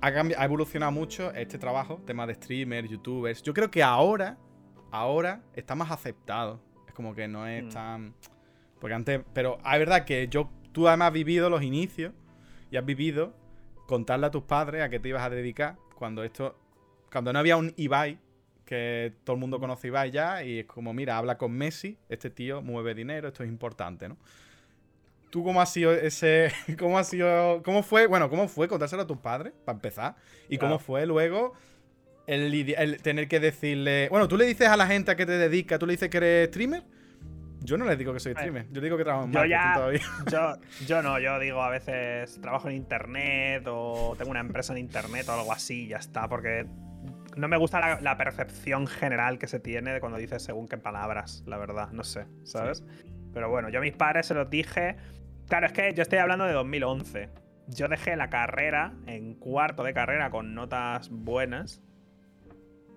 [0.00, 3.42] ha, evolucionado mucho este trabajo, tema de streamers, youtubers.
[3.42, 4.38] Yo creo que ahora.
[4.90, 6.60] Ahora está más aceptado.
[6.86, 7.68] Es como que no es Mm.
[7.68, 8.14] tan.
[8.80, 9.20] Porque antes.
[9.32, 10.50] Pero es verdad que yo.
[10.72, 12.12] Tú además has vivido los inicios.
[12.70, 13.34] Y has vivido
[13.86, 15.76] contarle a tus padres a qué te ibas a dedicar.
[15.94, 16.58] Cuando esto.
[17.10, 18.18] Cuando no había un Ibai.
[18.68, 20.44] Que todo el mundo conoce Ibai ya.
[20.44, 21.96] Y es como, mira, habla con Messi.
[22.10, 23.28] Este tío mueve dinero.
[23.28, 24.18] Esto es importante, ¿no?
[25.30, 26.52] ¿Tú cómo has sido ese.
[26.78, 27.62] ¿Cómo ha sido.
[27.62, 28.06] ¿Cómo fue?
[28.06, 29.54] Bueno, ¿cómo fue contárselo a tus padres?
[29.64, 30.16] Para empezar.
[30.50, 31.54] Y cómo fue luego.
[32.26, 34.10] El, tener que decirle.
[34.10, 35.78] Bueno, tú le dices a la gente a qué te dedicas.
[35.78, 36.82] ¿Tú le dices que eres streamer?
[37.60, 38.66] Yo no les digo que soy streamer.
[38.70, 40.00] Yo digo que trabajo en Yo marketing ya- todavía.
[40.30, 44.78] Yo, yo no, yo digo a veces trabajo en internet o tengo una empresa en
[44.78, 46.66] internet o algo así, ya está, porque
[47.38, 50.76] no me gusta la, la percepción general que se tiene de cuando dices según qué
[50.76, 52.84] palabras, la verdad, no sé, ¿sabes?
[53.32, 54.96] Pero bueno, yo a mis padres se los dije.
[55.48, 57.28] Claro, es que yo estoy hablando de 2011.
[57.68, 61.82] Yo dejé la carrera en cuarto de carrera con notas buenas.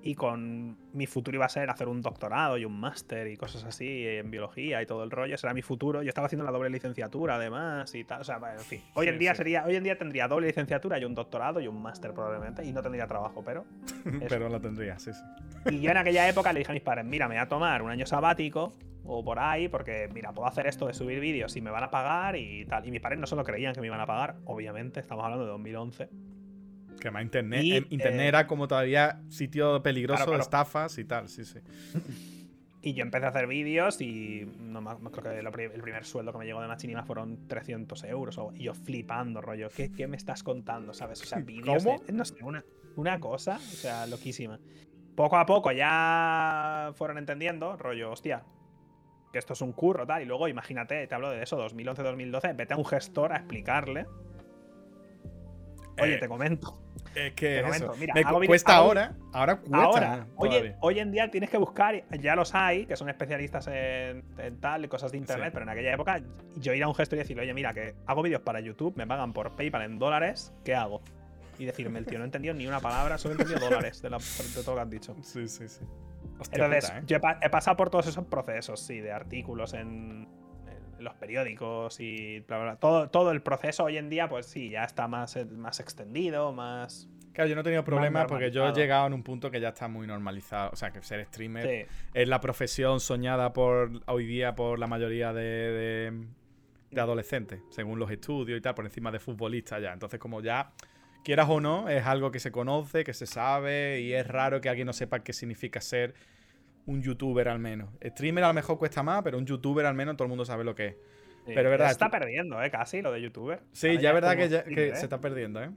[0.04, 3.64] Y con mi futuro iba a ser hacer un doctorado y un máster y cosas
[3.66, 5.36] así en biología y todo el rollo.
[5.36, 6.02] Ese era mi futuro.
[6.02, 8.22] Yo estaba haciendo la doble licenciatura además y tal.
[8.22, 8.82] O sea, en fin.
[8.96, 9.38] Hoy Sí, en día sí.
[9.38, 12.66] sería, hoy en día tendría doble licenciatura y un doctorado y un máster probablemente.
[12.66, 13.66] Y no tendría trabajo, pero.
[14.28, 15.22] Pero lo tendría, sí, sí.
[15.70, 17.82] Y yo en aquella época le dije a mis padres, mira, me voy a tomar
[17.84, 18.74] un año sabático
[19.04, 21.92] o por ahí, porque mira, puedo hacer esto de subir vídeos y me van a
[21.92, 22.86] pagar y tal.
[22.88, 25.52] Y mis padres no solo creían que me iban a pagar, obviamente, estamos hablando de
[25.52, 26.10] 2011.
[27.02, 27.64] Que más internet.
[27.64, 30.44] Y, en- internet eh, era como todavía sitio peligroso, claro, claro.
[30.44, 31.60] estafas y tal, sí, sí.
[32.84, 36.32] Y yo empecé a hacer vídeos y no me, creo que lo el primer sueldo
[36.32, 38.40] que me llegó de Machinima fueron 300 euros.
[38.40, 40.92] o- y yo flipando, rollo, ¿qué, qué me estás contando?
[40.92, 41.22] ¿Sabes?
[41.22, 41.84] O sea, vídeos.
[41.84, 42.00] ¿Cómo?
[42.00, 42.64] de- no sé, una,
[42.96, 44.60] una cosa, o sea, loquísima.
[45.16, 48.46] Poco a poco ya fueron entendiendo, rollo, hostia,
[49.32, 50.24] que esto es un curro, tal.
[50.24, 54.08] Y luego, imagínate, te hablo de eso, 2011-2012, vete a un gestor a explicarle.
[56.02, 56.78] Oye, Eh, te comento.
[57.16, 57.96] Es que Te es comento, eso.
[58.00, 59.14] mira, Me hago cuesta hago- ahora.
[59.34, 59.78] Ahora cuesta.
[59.78, 60.28] Ahora,
[60.80, 64.88] hoy, en día tienes que buscar, ya los hay, que son especialistas en, en tal,
[64.88, 65.52] cosas de internet, Sí.
[65.54, 66.22] pero en aquella época
[66.56, 69.06] yo ir a un gestor y decirle, oye, mira, que hago vídeos para YouTube, me
[69.06, 71.02] pagan por PayPal en dólares, ¿qué hago?
[71.60, 74.10] Y decirme, el tío no he entendido ni una palabra, solo he entendido dólares de,
[74.10, 75.16] la- de todo lo que has dicho.
[75.22, 75.84] Sí, sí, sí.
[76.40, 77.04] Hostia Entonces, puta, ¿eh?
[77.08, 80.28] yo he, pa- he pasado por todos esos procesos, sí, de artículos en
[81.02, 82.76] los periódicos y bla, bla, bla.
[82.78, 86.52] Todo, todo el proceso hoy en día, pues sí, ya está más, eh, más extendido,
[86.54, 87.10] más.
[87.34, 89.70] Claro, yo no he tenido problemas porque yo he llegado en un punto que ya
[89.70, 90.70] está muy normalizado.
[90.74, 91.92] O sea, que ser streamer Sí.
[92.14, 96.26] es la profesión soñada por hoy día por la mayoría de, de-
[96.92, 99.94] de adolescentes, según los estudios y tal, por encima de futbolistas ya.
[99.94, 100.74] Entonces, como ya,
[101.24, 104.68] quieras o no, es algo que se conoce, que se sabe, y es raro que
[104.68, 106.14] alguien no sepa qué significa ser
[106.86, 107.90] un youtuber al menos.
[108.04, 110.64] Streamer a lo mejor cuesta más, pero un youtuber al menos todo el mundo sabe
[110.64, 110.96] lo que es.
[111.46, 111.52] Sí.
[111.56, 112.70] Pero verdad, Se está perdiendo, ¿eh?
[112.70, 113.62] Casi lo de youtuber.
[113.72, 114.96] Sí, Ahora ya es verdad que, ya- streamer, que ¿eh?
[114.96, 115.70] se está perdiendo, ¿eh?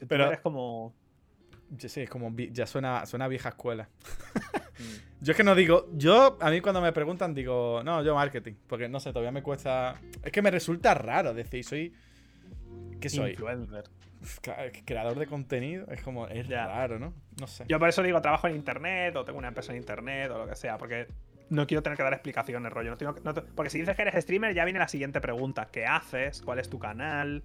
[0.00, 0.94] Youtuber pero- es como.
[1.78, 3.88] Sí, es como ya suena, suena vieja escuela.
[4.78, 4.82] mm,
[5.24, 8.52] Yo es que no digo, yo a mí cuando me preguntan digo, no, yo marketing,
[8.66, 11.92] porque no sé, todavía me cuesta, es que me resulta raro decir, soy,
[13.00, 13.30] ¿qué soy?
[13.30, 13.84] Influencer.
[14.84, 16.66] Creador de contenido, es como, es Ya.
[16.66, 17.14] raro, ¿no?
[17.40, 17.64] No sé.
[17.68, 20.46] Yo por eso digo trabajo en internet o tengo una empresa en internet o lo
[20.48, 21.08] que sea, porque
[21.50, 22.90] no quiero tener que dar explicaciones, rollo.
[22.90, 25.86] No tengo no porque si dices que eres streamer, ya viene la siguiente pregunta: ¿qué
[25.86, 26.42] haces?
[26.42, 27.44] ¿Cuál es tu canal?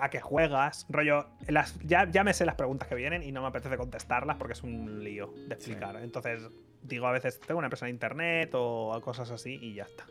[0.00, 0.86] ¿A qué juegas?
[0.88, 4.36] Rollo, las, ya, ya me sé las preguntas que vienen y no me apetece contestarlas
[4.36, 5.96] porque es un lío de explicar.
[5.96, 6.48] Entonces,
[6.82, 10.06] digo a veces, tengo una empresa en internet o cosas así y ya está.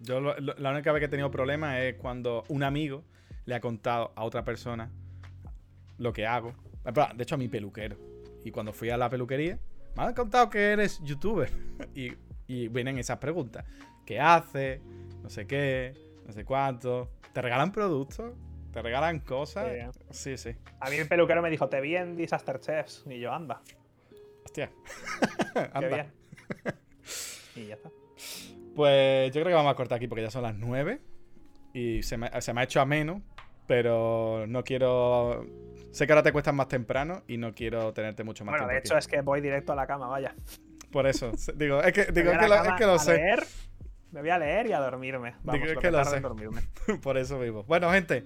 [0.00, 3.04] Yo lo- lo- la única vez que he tenido problemas es cuando un amigo
[3.46, 4.90] le ha contado a otra persona
[5.98, 6.54] lo que hago.
[7.14, 7.96] De hecho, a mi peluquero.
[8.44, 9.58] Y cuando fui a la peluquería,
[9.96, 11.50] me han contado que eres youtuber.
[11.94, 12.12] Y,
[12.46, 13.64] y vienen esas preguntas.
[14.04, 14.80] ¿Qué haces?
[15.22, 15.94] No sé qué,
[16.26, 17.10] no sé cuánto.
[17.32, 18.32] ¿Te regalan productos?
[18.72, 19.66] ¿Te regalan cosas?
[20.10, 20.50] Sí, sí.
[20.80, 23.04] A mí el peluquero me dijo, te vi en Disaster Chefs.
[23.08, 23.62] Y yo, anda,
[24.44, 24.70] Hostia.
[25.54, 25.88] qué Anda.
[25.88, 26.12] bien.
[27.56, 27.90] y ya está.
[28.74, 31.00] Pues yo creo que vamos a cortar aquí porque ya son las 9
[31.72, 33.22] y se me, se me ha hecho ameno,
[33.66, 35.46] pero no quiero...
[35.94, 38.72] Sé que ahora te cuestas más temprano y no quiero tenerte mucho más Bueno, tiempo
[38.72, 38.88] de aquí.
[38.88, 40.34] hecho es que voy directo a la cama, vaya.
[40.90, 43.44] Por eso, digo, es que, digo, es que lo, es que lo sé, leer,
[44.12, 45.34] me voy a leer y a dormirme.
[45.42, 46.16] Vamos, Digo, es lo que lo tarde sé.
[46.18, 46.62] en dormirme.
[47.02, 47.64] por eso vivo.
[47.64, 48.24] Bueno, gente,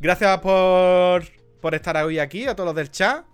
[0.00, 1.22] gracias por,
[1.60, 3.24] por estar hoy aquí, a todos los del chat.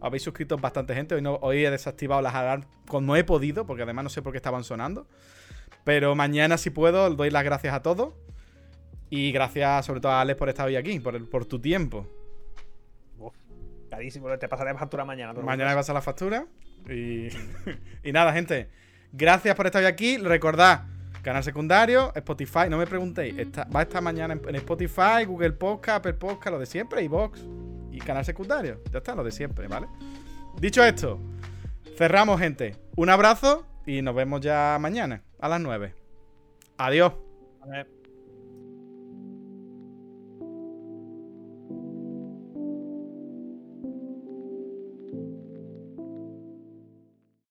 [0.00, 3.82] Habéis suscrito bastante gente, hoy, no, hoy he desactivado las alarmas como he podido, porque
[3.82, 5.06] además no sé por qué estaban sonando.
[5.84, 8.14] Pero mañana, si puedo, doy las gracias a todos.
[9.10, 12.06] Y gracias sobre todo a Alex por estar hoy aquí, por, el- por tu tiempo.
[13.98, 15.32] Uf, carísimo, te pasaré factura mañana.
[15.40, 16.46] Mañana me pasa la factura.
[16.88, 17.28] Y,
[18.04, 18.68] y nada, gente.
[19.12, 20.18] Gracias por estar hoy aquí.
[20.18, 20.84] Recordad,
[21.22, 22.68] canal secundario, Spotify.
[22.70, 23.38] No me preguntéis.
[23.38, 27.02] está- va a estar mañana en, en Spotify, Google Podcast, Apple Podcast, lo de siempre,
[27.02, 27.40] y Vox.
[27.90, 28.80] Y canal secundario.
[28.92, 29.88] Ya está, lo de siempre, ¿vale?
[30.60, 31.20] Dicho esto,
[31.96, 32.76] cerramos, gente.
[32.96, 35.94] Un abrazo y nos vemos ya mañana a las 9.
[36.76, 37.12] Adiós.